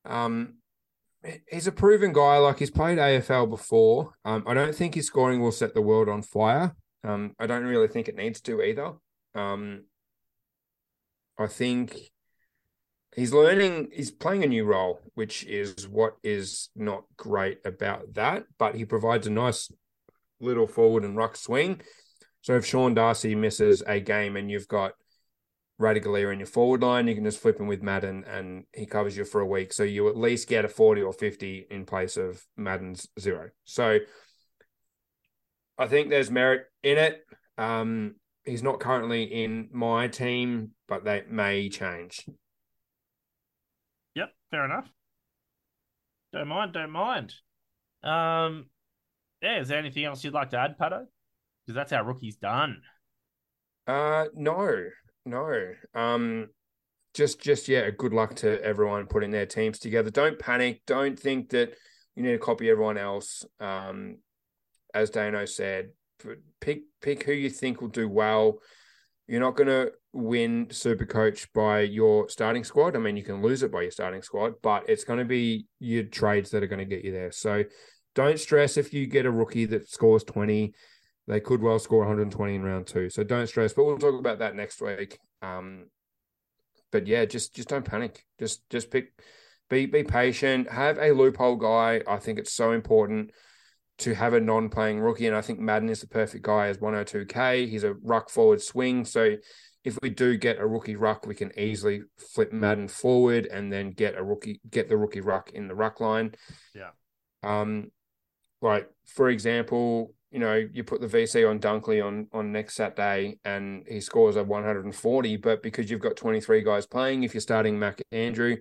Um, 0.04 0.58
he's 1.50 1.66
a 1.66 1.72
proven 1.72 2.12
guy. 2.12 2.38
Like 2.38 2.58
he's 2.58 2.70
played 2.70 2.98
AFL 2.98 3.48
before. 3.50 4.12
Um, 4.24 4.44
I 4.46 4.54
don't 4.54 4.74
think 4.74 4.94
his 4.94 5.06
scoring 5.06 5.40
will 5.40 5.52
set 5.52 5.74
the 5.74 5.82
world 5.82 6.08
on 6.08 6.22
fire. 6.22 6.74
Um, 7.04 7.34
I 7.38 7.46
don't 7.46 7.64
really 7.64 7.88
think 7.88 8.08
it 8.08 8.16
needs 8.16 8.40
to 8.42 8.62
either. 8.62 8.92
Um, 9.34 9.84
I 11.38 11.46
think 11.46 11.96
he's 13.16 13.32
learning. 13.32 13.88
He's 13.92 14.12
playing 14.12 14.44
a 14.44 14.48
new 14.48 14.64
role, 14.64 15.00
which 15.14 15.44
is 15.44 15.88
what 15.88 16.16
is 16.22 16.68
not 16.76 17.04
great 17.16 17.58
about 17.64 18.14
that. 18.14 18.44
But 18.58 18.76
he 18.76 18.84
provides 18.84 19.26
a 19.26 19.30
nice 19.30 19.72
little 20.38 20.66
forward 20.66 21.04
and 21.04 21.16
ruck 21.16 21.36
swing. 21.36 21.80
So 22.42 22.54
if 22.54 22.64
Sean 22.64 22.94
Darcy 22.94 23.34
misses 23.34 23.82
a 23.86 23.98
game 23.98 24.36
and 24.36 24.48
you've 24.50 24.68
got 24.68 24.92
Ratugolea 25.80 26.32
in 26.32 26.38
your 26.38 26.46
forward 26.46 26.82
line, 26.82 27.08
you 27.08 27.14
can 27.14 27.24
just 27.24 27.40
flip 27.40 27.58
him 27.58 27.66
with 27.66 27.82
Madden 27.82 28.24
and 28.24 28.64
he 28.72 28.86
covers 28.86 29.16
you 29.16 29.24
for 29.24 29.40
a 29.40 29.46
week. 29.46 29.72
So 29.72 29.82
you 29.82 30.08
at 30.08 30.16
least 30.16 30.48
get 30.48 30.64
a 30.64 30.68
40 30.68 31.02
or 31.02 31.12
50 31.12 31.66
in 31.70 31.84
place 31.86 32.16
of 32.16 32.42
Madden's 32.56 33.08
zero. 33.18 33.50
So 33.64 33.98
I 35.76 35.86
think 35.88 36.08
there's 36.08 36.30
merit 36.30 36.66
in 36.82 36.98
it. 36.98 37.22
Um, 37.58 38.14
he's 38.44 38.62
not 38.62 38.80
currently 38.80 39.24
in 39.24 39.68
my 39.72 40.08
team, 40.08 40.70
but 40.86 41.04
that 41.04 41.30
may 41.30 41.68
change. 41.68 42.24
Yep, 44.52 44.58
fair 44.58 44.64
enough. 44.64 44.88
Don't 46.32 46.48
mind, 46.48 46.72
don't 46.72 46.90
mind. 46.90 47.34
Um, 48.02 48.66
yeah, 49.42 49.60
is 49.60 49.68
there 49.68 49.78
anything 49.78 50.04
else 50.04 50.24
you'd 50.24 50.34
like 50.34 50.50
to 50.50 50.58
add, 50.58 50.78
Patto? 50.78 51.06
Because 51.64 51.74
that's 51.74 51.92
our 51.92 52.04
rookie's 52.04 52.36
done. 52.36 52.82
Uh, 53.86 54.26
no, 54.34 54.84
no. 55.24 55.72
Um, 55.94 56.48
just, 57.14 57.40
just 57.40 57.68
yeah. 57.68 57.88
Good 57.90 58.12
luck 58.12 58.34
to 58.36 58.62
everyone 58.62 59.06
putting 59.06 59.30
their 59.30 59.46
teams 59.46 59.78
together. 59.78 60.10
Don't 60.10 60.38
panic. 60.38 60.82
Don't 60.86 61.18
think 61.18 61.50
that 61.50 61.74
you 62.14 62.22
need 62.22 62.32
to 62.32 62.38
copy 62.38 62.70
everyone 62.70 62.98
else. 62.98 63.44
Um, 63.60 64.18
as 64.94 65.10
Dano 65.10 65.44
said, 65.44 65.90
pick 66.60 66.82
pick 67.00 67.24
who 67.24 67.32
you 67.32 67.50
think 67.50 67.80
will 67.80 67.88
do 67.88 68.08
well. 68.08 68.58
You're 69.28 69.40
not 69.40 69.56
going 69.56 69.68
to 69.68 69.92
win 70.16 70.68
Super 70.70 71.06
Coach 71.06 71.52
by 71.52 71.80
your 71.80 72.28
starting 72.28 72.64
squad. 72.64 72.96
I 72.96 72.98
mean, 72.98 73.16
you 73.16 73.22
can 73.22 73.42
lose 73.42 73.62
it 73.62 73.72
by 73.72 73.82
your 73.82 73.90
starting 73.90 74.22
squad, 74.22 74.54
but 74.62 74.88
it's 74.88 75.04
going 75.04 75.18
to 75.18 75.24
be 75.24 75.66
your 75.78 76.04
trades 76.04 76.50
that 76.50 76.62
are 76.62 76.66
going 76.68 76.78
to 76.78 76.84
get 76.84 77.04
you 77.04 77.12
there. 77.12 77.32
So 77.32 77.64
don't 78.14 78.40
stress 78.40 78.76
if 78.76 78.92
you 78.92 79.06
get 79.06 79.26
a 79.26 79.30
rookie 79.30 79.66
that 79.66 79.88
scores 79.88 80.24
20. 80.24 80.72
They 81.28 81.40
could 81.40 81.60
well 81.60 81.78
score 81.78 82.00
120 82.00 82.54
in 82.54 82.62
round 82.62 82.86
two. 82.86 83.10
So 83.10 83.24
don't 83.24 83.46
stress, 83.46 83.72
but 83.72 83.84
we'll 83.84 83.98
talk 83.98 84.18
about 84.18 84.38
that 84.38 84.54
next 84.54 84.80
week. 84.80 85.18
Um, 85.42 85.86
but 86.92 87.06
yeah, 87.06 87.24
just 87.24 87.54
just 87.54 87.68
don't 87.68 87.84
panic. 87.84 88.24
Just 88.38 88.68
just 88.70 88.90
pick 88.90 89.12
be 89.68 89.86
be 89.86 90.04
patient. 90.04 90.70
Have 90.70 90.98
a 90.98 91.10
loophole 91.12 91.56
guy. 91.56 92.00
I 92.06 92.16
think 92.18 92.38
it's 92.38 92.52
so 92.52 92.72
important 92.72 93.32
to 93.98 94.14
have 94.14 94.34
a 94.34 94.40
non-playing 94.40 95.00
rookie, 95.00 95.26
and 95.26 95.36
I 95.36 95.40
think 95.40 95.58
Madden 95.58 95.88
is 95.88 96.00
the 96.00 96.06
perfect 96.06 96.44
guy 96.44 96.68
as 96.68 96.78
102k. 96.78 97.68
He's 97.68 97.84
a 97.84 97.94
ruck 97.94 98.30
forward 98.30 98.62
swing, 98.62 99.04
so 99.04 99.36
if 99.86 99.96
we 100.02 100.10
do 100.10 100.36
get 100.36 100.58
a 100.58 100.66
rookie 100.66 100.96
ruck, 100.96 101.28
we 101.28 101.34
can 101.36 101.56
easily 101.56 102.02
flip 102.18 102.52
Madden 102.52 102.88
forward 102.88 103.46
and 103.46 103.72
then 103.72 103.92
get 103.92 104.18
a 104.18 104.22
rookie, 104.22 104.60
get 104.68 104.88
the 104.88 104.96
rookie 104.96 105.20
ruck 105.20 105.52
in 105.52 105.68
the 105.68 105.76
ruck 105.76 106.00
line. 106.00 106.34
Yeah. 106.74 106.90
Um, 107.44 107.92
like 108.60 108.90
for 109.06 109.28
example, 109.28 110.12
you 110.32 110.40
know, 110.40 110.54
you 110.54 110.82
put 110.82 111.00
the 111.00 111.06
VC 111.06 111.48
on 111.48 111.60
Dunkley 111.60 112.04
on 112.04 112.26
on 112.32 112.50
next 112.50 112.74
Saturday 112.74 113.38
and 113.44 113.84
he 113.86 114.00
scores 114.00 114.34
a 114.34 114.42
140, 114.42 115.36
but 115.36 115.62
because 115.62 115.88
you've 115.88 116.00
got 116.00 116.16
23 116.16 116.64
guys 116.64 116.84
playing, 116.84 117.22
if 117.22 117.32
you're 117.32 117.40
starting 117.40 117.78
Mac 117.78 118.02
Andrew, 118.10 118.56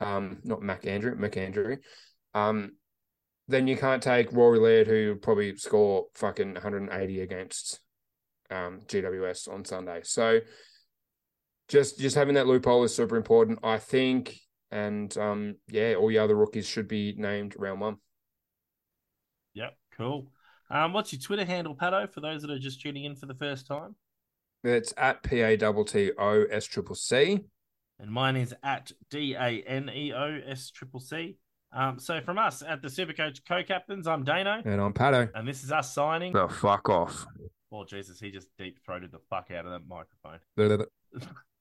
um, 0.00 0.38
not 0.44 0.62
Mac 0.62 0.86
Andrew, 0.86 1.16
Mac 1.16 1.36
Andrew, 1.36 1.78
um, 2.34 2.76
then 3.48 3.66
you 3.66 3.76
can't 3.76 4.02
take 4.02 4.32
Rory 4.32 4.60
Laird, 4.60 4.86
who 4.86 5.16
probably 5.16 5.56
score 5.56 6.06
fucking 6.14 6.52
180 6.52 7.20
against 7.20 7.80
um, 8.52 8.80
GWS 8.86 9.52
on 9.52 9.64
Sunday. 9.64 10.00
So 10.04 10.40
just 11.68 11.98
just 11.98 12.16
having 12.16 12.34
that 12.34 12.46
loophole 12.46 12.84
is 12.84 12.94
super 12.94 13.16
important, 13.16 13.60
I 13.62 13.78
think. 13.78 14.36
And 14.70 15.16
um, 15.18 15.56
yeah, 15.68 15.94
all 15.94 16.10
your 16.10 16.24
other 16.24 16.36
rookies 16.36 16.66
should 16.66 16.88
be 16.88 17.14
named 17.16 17.54
round 17.58 17.80
one. 17.80 17.96
Yep, 19.54 19.76
cool. 19.96 20.28
Um, 20.70 20.92
what's 20.92 21.12
your 21.12 21.20
Twitter 21.20 21.44
handle, 21.44 21.74
Patto, 21.74 22.06
for 22.06 22.20
those 22.20 22.42
that 22.42 22.50
are 22.50 22.58
just 22.58 22.80
tuning 22.80 23.04
in 23.04 23.14
for 23.16 23.26
the 23.26 23.34
first 23.34 23.66
time? 23.66 23.94
It's 24.64 24.94
at 24.96 25.22
P 25.22 25.40
A 25.40 25.56
T 25.56 25.66
T 25.86 26.10
O 26.18 26.44
S 26.44 26.64
triple 26.66 26.94
C. 26.94 27.40
And 27.98 28.10
mine 28.10 28.36
is 28.36 28.54
at 28.62 28.90
D 29.10 29.34
A 29.34 29.62
N 29.66 29.90
E 29.92 30.12
O 30.12 30.40
S 30.46 30.70
triple 30.70 31.00
C. 31.00 31.36
Um, 31.74 31.98
so 31.98 32.20
from 32.20 32.38
us 32.38 32.62
at 32.66 32.82
the 32.82 32.88
Supercoach 32.88 33.40
co-captains, 33.48 34.06
I'm 34.06 34.24
Dano, 34.24 34.60
And 34.64 34.80
I'm 34.80 34.92
Patto. 34.92 35.28
and 35.34 35.48
this 35.48 35.64
is 35.64 35.72
us 35.72 35.94
signing. 35.94 36.32
The 36.32 36.48
fuck 36.48 36.88
off. 36.90 37.26
Oh 37.72 37.84
Jesus, 37.84 38.20
he 38.20 38.30
just 38.30 38.48
deep 38.58 38.78
throated 38.84 39.12
the 39.12 39.20
fuck 39.30 39.50
out 39.50 39.64
of 39.64 39.72
that 39.72 39.88
microphone. 39.88 40.40